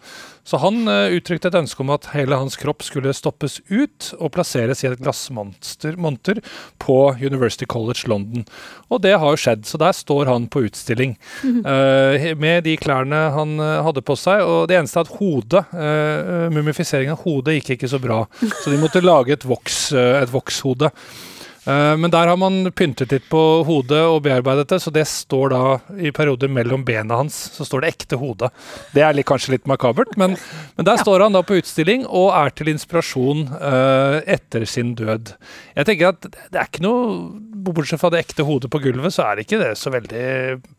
Så 0.47 0.59
han 0.63 0.87
eh, 0.87 1.13
uttrykte 1.17 1.49
et 1.51 1.57
ønske 1.59 1.83
om 1.83 1.91
at 1.91 2.07
hele 2.13 2.37
hans 2.39 2.55
kropp 2.59 2.85
skulle 2.85 3.11
stoppes 3.15 3.59
ut 3.67 4.13
og 4.15 4.31
plasseres 4.37 4.83
i 4.83 4.87
et 4.87 5.01
glassmonter 5.01 6.39
på 6.79 6.97
University 7.19 7.67
College 7.67 8.07
London. 8.07 8.45
Og 8.87 9.01
det 9.03 9.17
har 9.19 9.33
jo 9.33 9.41
skjedd, 9.41 9.65
så 9.67 9.79
der 9.81 9.95
står 9.95 10.31
han 10.31 10.47
på 10.51 10.63
utstilling 10.69 11.17
eh, 11.73 12.31
med 12.39 12.63
de 12.67 12.77
klærne 12.79 13.25
han 13.35 13.57
eh, 13.59 13.81
hadde 13.83 14.05
på 14.07 14.15
seg. 14.19 14.45
Og 14.47 14.69
det 14.71 14.79
eneste 14.79 15.01
er 15.01 15.09
at 15.09 15.17
hodet, 15.19 15.65
uh, 15.77 16.47
mumifisering 16.53 17.11
av 17.13 17.23
hodet, 17.23 17.59
gikk 17.59 17.75
ikke 17.77 17.91
så 17.91 18.01
bra. 18.01 18.23
Så 18.63 18.73
de 18.73 18.81
måtte 18.81 19.03
lage 19.03 19.37
et, 19.37 19.47
voks, 19.47 19.79
eh, 19.93 20.25
vokshode. 20.31 20.91
Eh, 20.91 21.36
Men 21.67 22.11
der 22.13 22.29
har 22.29 22.37
man 22.39 22.69
pyntet 22.71 23.11
litt 23.11 23.25
på 23.27 23.41
hodet 23.67 23.99
og 24.07 24.21
bearbeidet 24.23 24.69
det, 24.71 24.77
så 24.79 24.91
det 24.93 25.03
står 25.09 25.51
da 25.51 25.61
i 25.99 26.13
perioder 26.15 26.47
mellom 26.51 26.85
bena 26.87 27.17
hans, 27.19 27.35
så 27.57 27.65
står 27.67 27.83
det 27.83 27.89
ekte 27.91 28.19
hode. 28.21 28.49
Det 28.93 29.03
er 29.03 29.17
litt, 29.17 29.27
kanskje 29.27 29.57
litt 29.57 29.67
makabert, 29.67 30.15
men, 30.19 30.37
men 30.77 30.87
der 30.87 31.01
står 31.01 31.25
han 31.25 31.35
da 31.35 31.43
på 31.43 31.57
utstilling 31.59 32.05
og 32.07 32.29
er 32.37 32.53
til 32.55 32.71
inspirasjon 32.71 33.43
uh, 33.51 34.21
etter 34.23 34.63
sin 34.69 34.93
død. 34.97 35.33
Jeg 35.75 35.89
tenker 35.89 36.13
at 36.13 36.29
det 36.29 36.61
er 36.61 36.71
ikke 36.71 36.85
noe 36.87 37.43
Bortsett 37.67 37.99
fra 37.99 38.11
det 38.13 38.21
ekte 38.23 38.45
hodet 38.47 38.69
på 38.71 38.79
gulvet, 38.79 39.11
så 39.11 39.25
er 39.27 39.41
ikke 39.43 39.59
det 39.59 39.73
så 39.79 39.91
veldig 39.91 40.27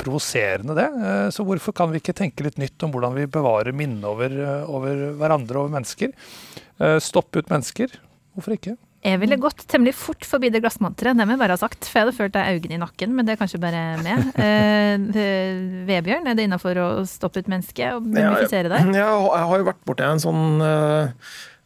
provoserende, 0.01 0.77
det. 0.79 0.89
Uh, 0.97 1.29
så 1.35 1.45
hvorfor 1.45 1.77
kan 1.77 1.93
vi 1.93 2.01
ikke 2.03 2.17
tenke 2.17 2.47
litt 2.47 2.57
nytt 2.61 2.87
om 2.87 2.95
hvordan 2.95 3.17
vi 3.19 3.29
bevarer 3.29 3.77
minnet 3.77 4.07
over, 4.09 4.33
eh, 4.33 4.69
over 4.71 5.09
hverandre 5.19 5.61
over 5.61 5.73
mennesker? 5.73 6.15
Eh, 6.79 6.99
Stoppe 7.03 7.43
ut 7.43 7.51
mennesker? 7.53 7.93
Hvorfor 8.37 8.55
ikke? 8.55 8.77
Jeg 9.09 9.21
ville 9.23 9.39
gått 9.41 9.65
temmelig 9.71 9.95
fort 9.99 10.27
forbi 10.29 10.51
det 10.53 10.63
glassmonteret, 10.65 11.17
det 11.19 11.27
må 11.27 11.35
jeg 11.35 11.43
bare 11.43 11.57
ha 11.57 11.61
sagt. 11.61 11.87
For 11.87 12.01
jeg 12.01 12.07
hadde 12.07 12.17
følt 12.19 12.35
deg 12.37 12.59
øynene 12.59 12.77
i 12.77 12.81
nakken, 12.83 13.15
men 13.17 13.29
det 13.29 13.35
er 13.35 13.43
kanskje 13.43 13.63
bare 13.63 13.85
meg. 14.05 14.27
Eh, 14.49 14.95
eh, 15.21 15.59
Vebjørn, 15.89 16.29
er 16.31 16.37
det 16.39 16.45
innafor 16.47 16.79
å 16.81 16.89
stoppe 17.09 17.43
ut 17.43 17.49
mennesket 17.51 17.97
og 17.97 18.07
mumifisere 18.07 18.71
deg? 18.71 18.91
Ja, 18.95 19.09
jeg, 19.09 19.25
jeg 19.33 19.49
har 19.51 19.61
jo 19.61 19.67
vært 19.67 19.81
borti 19.89 20.07
en 20.07 20.23
sånn 20.23 20.63
uh, 20.63 21.11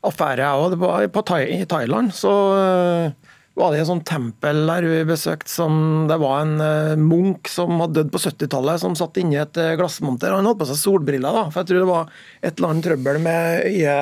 affære, 0.09 0.47
jeg 0.47 1.11
òg. 1.12 1.32
I 1.43 1.66
Thailand 1.68 2.14
så 2.16 2.32
eh, 2.57 3.31
var 3.59 3.72
det 3.72 3.82
et 3.82 3.88
sånt 3.88 4.07
tempel 4.09 4.62
der 4.64 4.86
vi 4.88 5.00
besøkte 5.05 5.50
som 5.53 6.07
Det 6.09 6.16
var 6.22 6.40
en 6.40 6.55
uh, 6.62 6.94
munk 6.96 7.50
som 7.53 7.74
hadde 7.82 7.98
dødd 7.98 8.12
på 8.14 8.20
70-tallet, 8.24 8.80
som 8.80 8.96
satt 8.96 9.18
inni 9.20 9.36
et 9.40 9.61
uh, 9.61 9.74
glassmonter. 9.76 10.32
Han 10.32 10.48
hadde 10.48 10.61
på 10.62 10.68
seg 10.70 10.80
solbriller, 10.80 11.36
da, 11.36 11.44
for 11.53 11.61
jeg 11.61 11.68
tror 11.68 11.82
det 11.82 11.90
var 11.90 12.14
et 12.40 12.55
eller 12.55 12.72
annet 12.72 12.88
trøbbel 12.88 13.20
med 13.26 13.66
øye, 13.68 13.96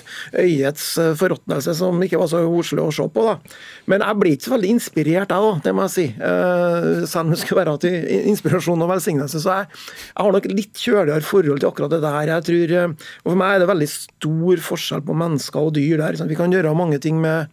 øyets 0.44 0.86
uh, 1.00 1.14
forråtnelse 1.16 1.74
som 1.80 2.04
ikke 2.04 2.20
var 2.20 2.28
så 2.32 2.44
koselig 2.44 2.84
å 2.84 2.92
se 3.00 3.08
på. 3.14 3.26
da. 3.30 3.56
Men 3.88 4.04
jeg 4.04 4.20
blir 4.20 4.36
ikke 4.36 4.50
så 4.50 4.54
veldig 4.58 4.72
inspirert, 4.76 5.32
jeg 5.32 5.48
da, 5.48 5.56
det 5.64 5.76
må 5.76 5.88
jeg 5.88 5.96
si. 5.96 6.06
Uh, 6.20 7.08
selv 7.08 7.24
om 7.24 7.34
det 7.34 7.40
skulle 7.40 7.64
være 7.64 7.76
til 7.86 8.30
inspirasjon 8.34 8.84
og 8.84 8.94
velsignelse. 8.94 9.40
Så 9.40 9.60
jeg, 9.62 9.84
jeg 10.12 10.20
har 10.20 10.36
nok 10.36 10.52
litt 10.52 10.84
kjøligere 10.84 11.24
forhold 11.24 11.64
til 11.64 11.72
akkurat 11.72 11.96
det 11.96 12.04
der. 12.04 12.34
Jeg 12.36 12.50
tror, 12.50 12.80
og 12.90 13.30
For 13.30 13.40
meg 13.40 13.54
er 13.54 13.64
det 13.64 13.72
veldig 13.72 13.92
stor 13.96 14.66
forskjell 14.68 15.08
på 15.08 15.22
mennesker 15.24 15.70
og 15.70 15.78
dyr 15.80 16.02
der. 16.04 16.20
sant? 16.20 16.28
Vi 16.28 16.36
kan 16.36 16.52
gjøre 16.52 16.76
mange 16.76 17.00
ting 17.00 17.16
med 17.22 17.48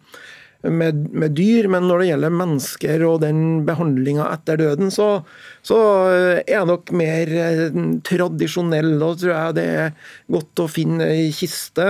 med, 0.66 1.04
med 1.14 1.36
dyr, 1.38 1.68
men 1.70 1.84
når 1.86 2.02
det 2.02 2.08
gjelder 2.08 2.34
mennesker 2.34 3.02
og 3.06 3.20
den 3.22 3.42
behandlinga 3.66 4.26
etter 4.32 4.58
døden, 4.58 4.90
så, 4.90 5.20
så 5.62 5.78
er 6.10 6.50
jeg 6.50 6.66
nok 6.66 6.90
mer 6.98 7.30
eh, 7.30 7.78
tradisjonell. 8.06 8.96
Da 8.98 9.10
tror 9.20 9.32
jeg 9.34 9.56
det 9.58 9.66
er 9.84 9.92
godt 10.34 10.64
å 10.64 10.66
finne 10.70 11.06
ei 11.14 11.28
kiste 11.34 11.86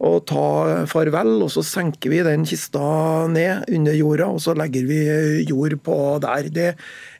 og 0.00 0.24
ta 0.30 0.46
farvel, 0.88 1.34
og 1.44 1.52
så 1.52 1.64
senker 1.66 2.14
vi 2.14 2.22
den 2.24 2.46
kista 2.48 3.26
ned 3.28 3.68
under 3.68 3.98
jorda, 3.98 4.30
og 4.32 4.40
så 4.46 4.56
legger 4.56 4.88
vi 4.88 5.02
jord 5.50 5.76
på 5.84 5.98
der. 6.24 6.48
Det 6.56 6.70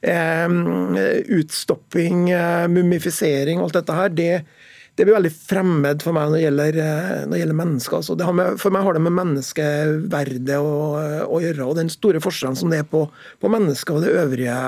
mm, 0.08 0.96
utstopping, 1.40 2.30
eh, 2.32 2.64
mumifisering, 2.72 3.60
alt 3.60 3.76
dette 3.76 4.00
her. 4.00 4.08
det 4.08 4.34
det 5.00 5.06
blir 5.08 5.16
veldig 5.16 5.32
fremmed 5.32 6.02
for 6.04 6.12
meg 6.12 6.28
når 6.28 6.36
det 6.36 6.42
gjelder, 6.42 6.78
eh, 6.84 7.12
når 7.24 7.32
det 7.32 7.38
gjelder 7.40 7.56
mennesker. 7.56 7.96
Altså, 7.96 8.16
det 8.20 8.26
har 8.28 8.34
med, 8.36 8.58
for 8.60 8.74
meg 8.74 8.84
har 8.84 8.96
det 8.96 9.04
med 9.06 9.14
menneskeverdet 9.16 10.58
å, 10.60 10.74
å, 11.24 11.38
gjøre, 11.40 11.68
og 11.70 11.78
den 11.78 11.92
store 11.92 12.20
forskjellen 12.20 12.58
som 12.60 12.72
det 12.72 12.82
er 12.82 12.90
på, 12.90 13.06
på 13.40 13.52
mennesket 13.52 13.94
og 13.96 14.04
det 14.04 14.12
øvrige 14.20 14.58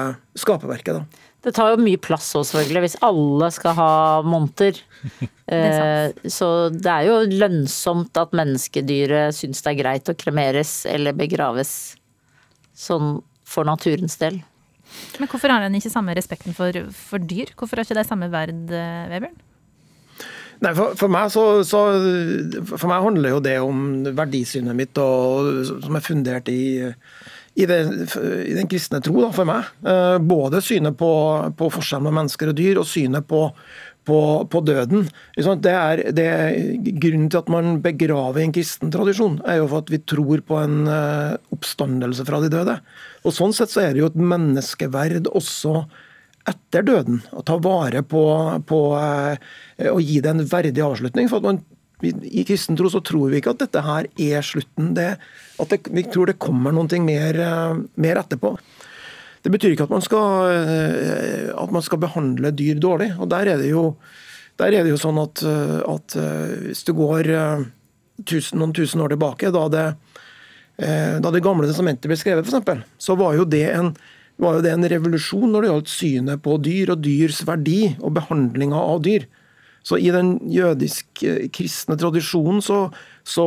skaperverket. 0.41 1.03
Da. 1.03 1.29
Det 1.45 1.53
tar 1.59 1.75
jo 1.75 1.83
mye 1.83 2.01
plass 2.01 2.31
òg, 2.39 2.47
selvfølgelig, 2.49 2.85
hvis 2.87 2.97
alle 3.05 3.53
skal 3.55 3.79
ha 3.81 3.93
monter. 4.27 4.83
Eh, 5.53 6.15
så 6.33 6.47
det 6.73 6.89
er 6.89 7.09
jo 7.11 7.17
lønnsomt 7.29 8.17
at 8.17 8.31
menneskedyret 8.33 9.35
syns 9.37 9.59
det 9.61 9.73
er 9.73 9.77
greit 9.83 10.09
å 10.09 10.15
kremeres 10.17 10.87
eller 10.89 11.13
begraves 11.19 11.73
sånn 12.79 13.19
for 13.45 13.69
naturens 13.69 14.17
del. 14.23 14.39
Men 15.19 15.29
hvorfor 15.29 15.53
har 15.53 15.67
den 15.67 15.77
ikke 15.77 15.93
samme 15.93 16.15
respekten 16.17 16.57
for, 16.57 16.79
for 16.97 17.21
dyr? 17.21 17.53
Hvorfor 17.59 17.83
har 17.83 17.85
ikke 17.85 17.99
de 17.99 18.07
samme 18.09 18.31
verd, 18.33 18.63
eh, 18.73 19.11
Vebjørn? 19.13 19.37
Nei, 20.63 20.71
for, 20.79 20.95
for, 20.99 21.11
meg 21.11 21.31
så, 21.35 21.45
så, 21.67 21.79
for 22.71 22.89
meg 22.91 23.03
handler 23.03 23.35
jo 23.35 23.43
det 23.43 23.57
om 23.65 23.79
verdisynet 24.15 24.79
mitt, 24.79 24.99
og, 25.03 25.65
som 25.83 25.97
er 25.99 26.05
fundert 26.05 26.51
i, 26.53 26.77
i, 27.59 27.67
det, 27.67 27.79
i 28.47 28.55
den 28.55 28.71
kristne 28.71 29.01
tro, 29.03 29.17
da, 29.25 29.33
for 29.35 29.49
meg. 29.49 29.73
Eh, 29.83 30.19
både 30.23 30.63
synet 30.63 30.95
på, 31.01 31.11
på 31.59 31.71
forskjellen 31.75 32.07
mellom 32.07 32.23
mennesker 32.23 32.53
og 32.53 32.61
dyr, 32.61 32.79
og 32.79 32.87
synet 32.87 33.27
på, 33.27 33.49
på, 34.07 34.21
på 34.55 34.63
døden. 34.69 35.09
Det 35.35 35.75
er, 35.75 36.05
det 36.15 36.29
er, 36.31 36.55
Grunnen 37.03 37.27
til 37.33 37.43
at 37.43 37.51
man 37.51 37.75
begraver 37.83 38.45
en 38.45 38.55
kristen 38.55 38.95
tradisjon, 38.95 39.41
er 39.43 39.59
jo 39.65 39.67
for 39.67 39.83
at 39.83 39.91
vi 39.91 40.03
tror 40.15 40.47
på 40.47 40.63
en 40.63 40.87
eh, 40.87 41.35
oppstandelse 41.59 42.29
fra 42.29 42.39
de 42.45 42.53
døde. 42.55 42.79
Og 43.27 43.35
Sånn 43.35 43.55
sett 43.57 43.75
så 43.75 43.83
er 43.83 43.97
det 43.97 44.05
jo 44.05 44.13
et 44.13 44.23
menneskeverd 44.31 45.27
også 45.35 45.81
etter 46.49 46.83
døden. 46.87 47.21
Og 47.33 47.45
ta 47.47 47.59
vare 47.63 48.03
på, 48.07 48.23
på 48.67 48.81
å 48.93 50.01
gi 50.03 50.19
det 50.23 50.33
en 50.33 50.45
verdig 50.49 50.83
avslutning. 50.85 51.31
for 51.31 51.43
at 51.43 51.49
man 51.51 51.63
i 52.03 52.45
kristen 52.45 52.77
tro 52.77 52.91
så 52.91 53.01
tror 53.05 53.31
vi 53.31 53.39
ikke 53.39 53.53
at 53.55 53.63
dette 53.63 53.83
her 53.87 54.09
er 54.21 54.47
slutten. 54.47 54.93
Det, 54.97 55.11
at 55.63 55.75
det, 55.75 55.83
vi 55.95 56.05
tror 56.09 56.31
det 56.31 56.41
kommer 56.43 56.75
noe 56.75 57.03
mer, 57.05 57.39
mer, 57.95 58.23
etterpå. 58.25 58.57
Det 59.43 59.51
betyr 59.51 59.75
ikke 59.75 59.87
at 59.87 59.95
man, 59.95 60.03
skal, 60.03 60.51
at 61.59 61.75
man 61.75 61.83
skal 61.83 62.03
behandle 62.03 62.53
dyr 62.55 62.79
dårlig. 62.83 63.13
og 63.19 63.31
Der 63.31 63.55
er 63.55 63.63
det 63.63 63.71
jo, 63.71 63.95
er 64.59 64.75
det 64.75 64.91
jo 64.91 65.01
sånn 65.01 65.19
at, 65.23 65.43
at, 65.43 66.17
hvis 66.67 66.85
du 66.87 66.93
går 66.95 67.31
tusen, 68.27 68.61
noen 68.61 68.75
tusen 68.77 69.03
år 69.03 69.15
tilbake, 69.15 69.51
da 69.55 69.67
det, 69.73 69.87
da 70.79 71.33
det 71.35 71.43
gamle 71.43 71.67
testamentet 71.71 72.11
ble 72.11 72.19
skrevet, 72.19 72.47
f.eks., 72.47 72.87
så 73.03 73.19
var 73.19 73.35
jo 73.39 73.47
det 73.47 73.67
en 73.73 73.95
var 74.43 74.59
jo 74.59 74.65
det 74.65 74.73
en 74.75 74.89
revolusjon 74.91 75.51
når 75.53 75.65
det 75.65 75.71
gjaldt 75.71 75.93
synet 75.93 76.43
på 76.45 76.57
dyr 76.63 76.93
og 76.95 77.03
dyrs 77.05 77.43
verdi 77.49 77.95
og 78.01 78.15
behandlinga 78.19 78.79
av 78.79 79.03
dyr. 79.07 79.27
Så 79.83 79.99
i 79.99 80.13
den 80.15 80.37
jødisk-kristne 80.53 81.97
tradisjonen 81.99 82.63
så, 82.63 82.85
så, 83.27 83.47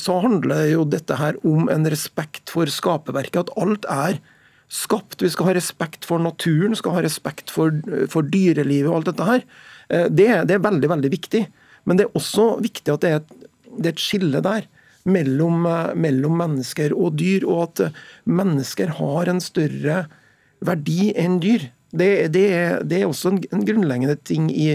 så, 0.00 0.16
handler 0.24 0.64
jo 0.70 0.86
dette 0.88 1.18
her 1.20 1.36
om 1.46 1.68
en 1.72 1.84
respekt 1.92 2.48
for 2.52 2.70
skaperverket. 2.72 3.42
At 3.44 3.52
alt 3.60 3.88
er 3.92 4.20
skapt. 4.72 5.20
Vi 5.20 5.32
skal 5.32 5.50
ha 5.50 5.56
respekt 5.56 6.08
for 6.08 6.22
naturen, 6.22 6.76
skal 6.76 6.96
ha 6.96 7.04
respekt 7.04 7.52
for, 7.52 7.76
for 8.12 8.24
dyrelivet 8.24 8.88
og 8.88 9.00
alt 9.00 9.12
dette 9.12 9.28
her. 9.28 9.44
Det, 9.88 10.30
det, 10.48 10.56
er 10.56 10.64
veldig, 10.64 10.92
veldig 10.96 11.12
viktig. 11.12 11.44
Men 11.88 12.00
det 12.00 12.08
er 12.08 12.16
også 12.16 12.54
viktig 12.64 12.92
at 12.92 13.04
det 13.04 13.12
er 13.12 13.20
et, 13.20 13.48
det 13.68 13.90
er 13.90 13.96
et 13.96 14.02
skille 14.02 14.44
der 14.44 14.64
mellom, 15.08 15.66
mellom, 15.98 16.38
mennesker 16.40 16.94
og 16.96 17.18
dyr, 17.20 17.46
og 17.48 17.68
at 17.68 17.98
mennesker 18.28 18.94
har 18.98 19.30
en 19.30 19.42
større 19.44 20.04
verdi 20.64 21.12
enn 21.16 21.38
dyr. 21.42 21.68
Det, 21.88 22.10
det, 22.34 22.46
er, 22.52 22.82
det 22.84 23.00
er, 23.00 23.08
også 23.08 23.32
en, 23.32 23.42
en, 23.52 23.64
grunnleggende 23.64 24.18
ting 24.28 24.50
i, 24.52 24.74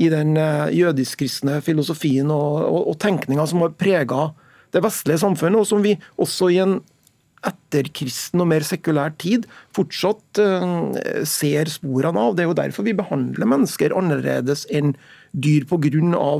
i 0.00 0.08
den 0.10 0.34
jødisk-kristne 0.74 1.60
filosofien 1.62 2.32
og, 2.34 2.64
og, 2.66 2.80
og 2.94 2.98
tenkninga 3.02 3.46
som 3.46 3.62
har 3.62 3.76
prega 3.78 4.30
det 4.74 4.82
vestlige 4.84 5.22
samfunnet, 5.22 5.62
og 5.62 5.68
som 5.68 5.84
vi 5.84 5.94
også 6.20 6.50
i 6.52 6.62
en 6.64 6.78
etterkristen 7.46 8.42
og 8.42 8.48
mer 8.50 8.64
sekulær 8.66 9.14
tid 9.20 9.46
fortsatt 9.76 10.40
uh, 10.42 11.22
ser 11.28 11.70
sporene 11.70 12.20
av. 12.20 12.36
Det 12.36 12.44
er 12.44 12.50
jo 12.50 12.58
derfor 12.58 12.86
vi 12.86 12.96
behandler 12.98 13.48
mennesker 13.48 13.94
annerledes 13.96 14.66
enn 14.74 14.96
dyr, 15.32 15.66
pga. 15.68 16.32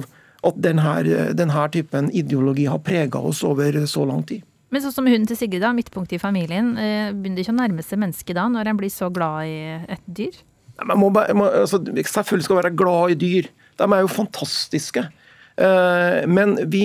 At 0.47 0.61
denne, 0.63 0.93
denne 1.35 1.65
typen 1.75 2.13
ideologi 2.15 2.69
har 2.71 2.83
prega 2.85 3.19
oss 3.19 3.43
over 3.47 3.81
så 3.91 4.05
lang 4.07 4.23
tid. 4.29 4.45
Men 4.69 4.85
sånn 4.85 4.95
som 4.95 5.09
hunden 5.09 5.27
til 5.27 5.39
Sigrid, 5.39 5.63
da, 5.65 5.73
midtpunktet 5.75 6.19
i 6.19 6.23
familien. 6.23 6.75
Eh, 6.77 7.11
begynner 7.17 7.43
ikke 7.43 7.55
å 7.55 7.59
nærme 7.59 7.85
seg 7.85 8.03
mennesket 8.03 8.37
da, 8.37 8.45
når 8.53 8.69
en 8.69 8.81
blir 8.81 8.93
så 8.93 9.09
glad 9.13 9.49
i 9.49 9.61
et 9.97 10.11
dyr? 10.19 10.37
Man 10.85 11.01
må, 11.01 11.09
må, 11.11 11.49
altså, 11.49 11.81
selvfølgelig 11.81 12.47
skal 12.47 12.61
være 12.61 12.77
glad 12.79 13.15
i 13.15 13.19
dyr. 13.19 13.49
De 13.81 13.87
er 13.89 14.03
jo 14.05 14.11
fantastiske. 14.13 15.07
Uh, 15.59 16.23
men 16.31 16.55
vi, 16.71 16.85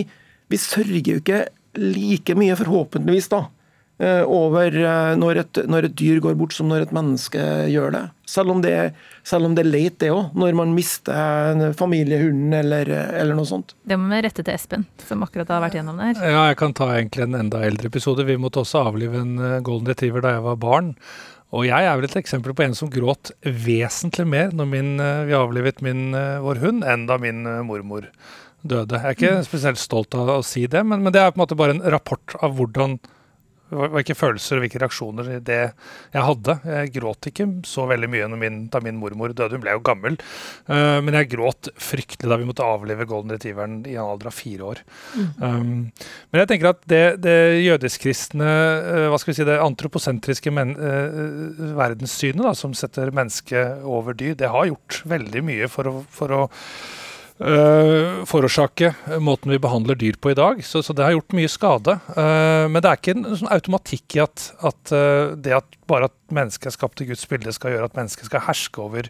vi 0.49 0.58
sørger 0.58 1.12
jo 1.12 1.20
ikke 1.20 1.43
like 1.78 2.34
mye, 2.39 2.56
forhåpentligvis, 2.58 3.30
da, 3.30 3.43
Eh, 3.43 3.62
over 4.02 4.74
eh, 4.74 5.14
når 5.20 5.39
et, 5.44 5.60
når 5.70 5.88
et, 5.88 5.96
dyr 6.00 6.20
går 6.24 6.34
bort 6.39 6.56
som 6.56 6.70
når 6.72 6.88
et 6.88 6.94
menneske 6.96 7.41
gjør 7.70 7.94
det. 7.94 8.04
Selv 8.30 8.54
om 8.54 8.64
det, 8.64 8.74
selv 9.28 9.46
om 9.46 9.54
det 9.56 9.64
er 9.64 9.70
leit, 9.70 9.98
det 10.02 10.10
òg, 10.12 10.32
når 10.39 10.56
man 10.58 10.74
mister 10.74 11.62
familiehunden 11.78 12.56
eller, 12.58 12.89
eller, 12.89 13.36
noe 13.38 13.48
sånt. 13.48 13.76
Det 13.86 13.98
må 14.00 14.10
vi 14.10 14.24
rette 14.26 14.41
til 14.41 14.56
Espen, 14.56 14.88
som 15.04 15.24
akkurat 15.26 15.52
har 15.54 15.62
vært 15.64 15.78
gjennom 15.78 16.02
det 16.02 16.10
her. 16.10 16.24
Ja, 16.34 16.48
jeg 16.50 16.60
kan 16.64 16.74
ta 16.78 16.89
egentlig 16.96 17.28
en 17.28 17.38
enda 17.38 17.62
eldre 17.68 17.91
episode. 17.91 18.26
Vi 18.26 18.39
måtte 18.41 18.64
også 18.64 18.88
avlive 18.89 19.22
en 19.22 19.38
eh, 19.38 19.62
golden 19.66 19.94
retriever 19.94 20.26
da 20.26 20.36
jeg 20.38 20.48
var 20.50 20.60
barn. 20.66 20.94
Og 21.54 21.68
jeg 21.68 21.86
er 21.86 22.00
vel 22.00 22.10
et 22.10 22.18
eksempel 22.18 22.56
på 22.58 22.66
en 22.66 22.74
som 22.74 22.89
gråt 22.89 23.30
vesentlig 23.46 24.26
mer 24.26 24.56
når 24.58 24.70
min, 24.72 24.96
vi 25.30 25.36
avlivet 25.38 25.84
min, 25.86 26.08
vår 26.41 26.64
hund, 26.64 26.82
enn 26.82 27.04
da 27.06 27.20
min 27.22 27.46
mormor 27.68 28.08
døde. 28.66 28.98
Jeg 28.98 29.06
er 29.06 29.18
ikke 29.18 29.36
mm. 29.38 29.46
spesielt 29.46 29.78
stolt 29.78 30.18
av 30.18 30.32
å 30.34 30.41
si 30.41 30.66
det, 30.72 30.82
men, 30.88 31.04
men 31.06 31.14
det 31.14 31.22
er 31.22 31.30
på 31.30 31.38
en 31.38 31.44
måte 31.44 31.60
bare 31.60 31.76
en 31.76 31.86
rapport 31.94 32.34
av 32.41 32.56
hvordan 32.58 32.98
hvilke 33.74 34.15
følelser 34.17 34.57
og 34.57 34.65
hvilke 34.65 34.82
reaksjoner 34.82 35.32
det 35.45 35.59
jeg 36.13 36.26
hadde. 36.28 36.57
Jeg 36.67 36.93
gråt 36.97 37.30
ikke 37.30 37.47
så 37.67 37.88
veldig 37.89 38.09
mye 38.11 38.30
min, 38.39 38.59
da 38.74 38.82
min 38.84 38.99
mormor 39.01 39.34
døde, 39.34 39.57
hun 39.57 39.63
ble 39.63 39.76
jo 39.76 39.84
gammel. 39.86 40.17
Uh, 40.69 40.99
men 41.03 41.17
jeg 41.19 41.32
gråt 41.36 41.71
fryktelig 41.82 42.32
da 42.32 42.39
vi 42.39 42.47
måtte 42.49 42.65
avlive 42.67 43.07
golden 43.09 43.36
retrieveren 43.36 43.82
i 43.89 43.97
en 43.97 44.13
alder 44.13 44.32
av 44.32 44.38
fire 44.38 44.69
år. 44.74 44.84
Mm. 45.13 45.30
Um, 45.43 45.71
men 46.32 46.43
jeg 46.43 46.51
tenker 46.53 46.71
at 46.74 46.82
det, 46.89 47.03
det 47.24 47.38
jødisk-kristne, 47.63 48.49
uh, 48.49 49.07
hva 49.11 49.21
skal 49.21 49.34
vi 49.34 49.39
si, 49.41 49.47
det 49.49 49.59
antroposentriske 49.63 50.53
men, 50.53 50.76
uh, 50.80 51.69
verdenssynet 51.78 52.43
da, 52.43 52.55
som 52.57 52.76
setter 52.78 53.13
mennesket 53.15 53.86
over 53.88 54.17
dyr, 54.17 54.38
det 54.39 54.51
har 54.53 54.69
gjort 54.69 55.01
veldig 55.09 55.45
mye 55.45 55.71
for 55.71 55.89
å, 55.89 55.97
for 56.13 56.36
å 56.36 56.43
forårsake 58.30 58.92
måten 59.20 59.52
vi 59.52 59.60
behandler 59.60 59.98
dyr 60.00 60.16
på 60.22 60.32
i 60.32 60.38
dag. 60.38 60.62
Så, 60.66 60.84
så 60.86 60.94
det 60.94 61.04
har 61.04 61.16
gjort 61.16 61.36
mye 61.36 61.50
skade. 61.52 61.98
Uh, 62.14 62.70
men 62.70 62.80
det 62.80 62.90
er 62.92 63.00
ikke 63.00 63.16
en 63.18 63.26
sånn 63.40 63.52
automatikk 63.52 64.18
i 64.18 64.22
at, 64.24 64.46
at 64.64 64.94
uh, 64.94 65.34
det 65.36 65.58
at 65.58 65.80
bare 65.90 66.12
at 66.12 66.16
mennesket 66.34 66.70
er 66.70 66.76
skapt 66.78 67.02
i 67.04 67.10
Guds 67.10 67.26
bilde, 67.30 67.54
skal 67.56 67.74
gjøre 67.74 67.90
at 67.90 67.98
mennesket 67.98 68.30
skal 68.30 68.46
herske 68.46 68.84
over 68.84 69.10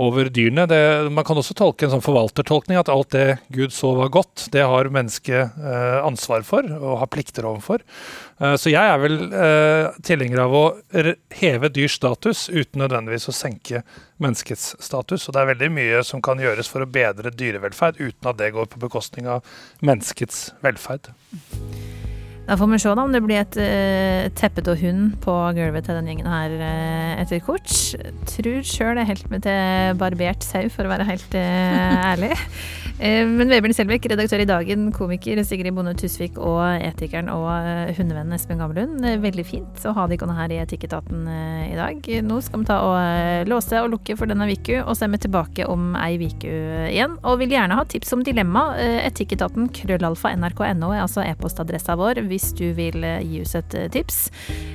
over 0.00 0.30
dyrene. 0.32 0.64
Det, 0.70 0.80
man 1.12 1.26
kan 1.26 1.38
også 1.38 1.54
tolke 1.58 1.86
en 1.86 1.92
sånn 1.94 2.04
forvaltertolkning, 2.04 2.78
at 2.80 2.90
alt 2.92 3.12
det 3.12 3.38
Gud 3.52 3.74
så 3.74 3.92
var 3.98 4.12
godt, 4.14 4.46
det 4.54 4.64
har 4.64 4.90
mennesket 4.92 5.60
eh, 5.60 5.98
ansvar 6.00 6.44
for 6.46 6.66
og 6.78 7.00
har 7.02 7.10
plikter 7.12 7.48
overfor. 7.48 7.84
Eh, 8.40 8.56
så 8.60 8.72
jeg 8.72 8.94
er 8.94 9.02
vel 9.02 9.18
eh, 9.28 10.00
tilhenger 10.06 10.44
av 10.46 10.56
å 10.56 10.64
heve 11.40 11.72
dyrs 11.74 11.98
status 12.00 12.46
uten 12.48 12.80
nødvendigvis 12.84 13.28
å 13.28 13.36
senke 13.36 13.84
menneskets 14.22 14.74
status. 14.80 15.28
Og 15.28 15.36
det 15.36 15.42
er 15.42 15.52
veldig 15.54 15.72
mye 15.76 16.04
som 16.06 16.24
kan 16.24 16.40
gjøres 16.40 16.70
for 16.70 16.84
å 16.84 16.90
bedre 16.90 17.32
dyrevelferd 17.34 18.00
uten 18.00 18.32
at 18.32 18.40
det 18.40 18.54
går 18.56 18.70
på 18.72 18.84
bekostning 18.88 19.28
av 19.28 19.44
menneskets 19.84 20.48
velferd. 20.64 21.12
Da 22.48 22.56
får 22.58 22.66
vi 22.72 22.78
se 22.82 22.94
da 22.96 23.04
om 23.04 23.12
det 23.14 23.20
blir 23.22 23.40
et 23.42 23.58
uh, 23.60 24.26
teppet 24.38 24.68
og 24.72 24.80
hund 24.80 25.14
på 25.22 25.34
gulvet 25.54 25.86
til 25.86 25.98
den 25.98 26.08
gjengen 26.10 26.30
her 26.30 26.54
uh, 26.58 27.20
etter 27.22 27.42
kort. 27.46 27.70
Tror 28.32 28.62
sjøl 28.66 28.98
jeg 28.98 29.10
helt 29.12 29.30
meg 29.30 29.44
til 29.46 29.98
barbert 30.00 30.46
sau, 30.46 30.66
for 30.72 30.88
å 30.88 30.92
være 30.94 31.08
helt 31.12 31.38
uh, 31.38 32.10
ærlig. 32.12 32.34
Eh, 33.00 33.24
men 33.24 33.48
Vebjørn 33.48 33.72
Selbekk, 33.72 34.10
redaktør 34.12 34.42
i 34.42 34.46
Dagen, 34.48 34.90
komiker 34.92 35.38
Sigrid 35.48 35.72
Bonde 35.72 35.94
Tusvik 35.96 36.36
og 36.36 36.60
etikeren 36.84 37.30
og 37.32 37.46
uh, 37.48 37.88
hundevennen 37.96 38.36
Espen 38.36 38.60
Gamlund. 38.60 39.00
Veldig 39.22 39.44
fint 39.48 39.86
å 39.88 39.94
ha 39.96 40.04
dere 40.10 40.34
her 40.36 40.52
i 40.52 40.58
Etikketaten 40.60 41.22
eh, 41.32 41.70
i 41.70 41.78
dag. 41.78 42.10
Nå 42.26 42.40
skal 42.44 42.60
vi 42.60 42.68
ta 42.68 42.76
og 42.84 43.48
låse 43.48 43.80
og 43.80 43.94
lukke 43.94 44.18
for 44.20 44.28
denne 44.28 44.50
uka, 44.50 44.82
og 44.82 44.98
så 44.98 45.06
er 45.06 45.14
vi 45.14 45.22
tilbake 45.24 45.68
om 45.72 45.94
ei 45.96 46.18
uke 46.20 46.52
igjen. 46.90 47.16
Og 47.24 47.40
vil 47.40 47.56
gjerne 47.56 47.80
ha 47.80 47.86
tips 47.88 48.12
om 48.18 48.24
dilemma. 48.26 48.66
Etikketaten 49.06 49.70
krøllalfa 49.80 50.34
nrk.no 50.36 50.92
er 50.92 51.06
altså 51.06 51.24
e-postadressa 51.24 51.96
vår 51.96 52.20
hvis 52.40 52.54
du 52.56 52.70
vil 52.76 53.04
gi 53.04 53.42
oss 53.44 53.54
et 53.58 53.76
tips. 53.92 54.22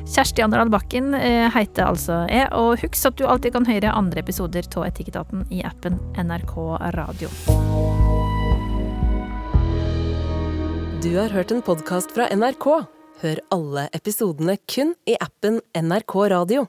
Kjersti 0.06 0.46
Anderdal 0.46 0.70
Bakken 0.74 1.14
heter 1.16 1.90
altså 1.90 2.22
jeg, 2.30 2.48
og 2.54 2.78
husk 2.84 3.10
at 3.10 3.18
du 3.18 3.26
alltid 3.26 3.56
kan 3.58 3.66
høre 3.66 3.94
andre 3.98 4.22
episoder 4.22 4.68
av 4.78 4.86
Etikketaten 4.92 5.48
i 5.50 5.64
appen 5.66 5.98
NRK 6.20 6.56
Radio. 6.96 7.32
Du 11.06 11.12
har 11.18 11.30
hørt 11.30 11.52
en 11.52 11.62
podkast 11.66 12.14
fra 12.16 12.30
NRK. 12.34 12.70
Hør 13.22 13.42
alle 13.54 13.88
episodene 13.96 14.58
kun 14.70 14.96
i 15.10 15.18
appen 15.22 15.62
NRK 15.78 16.16
Radio. 16.34 16.66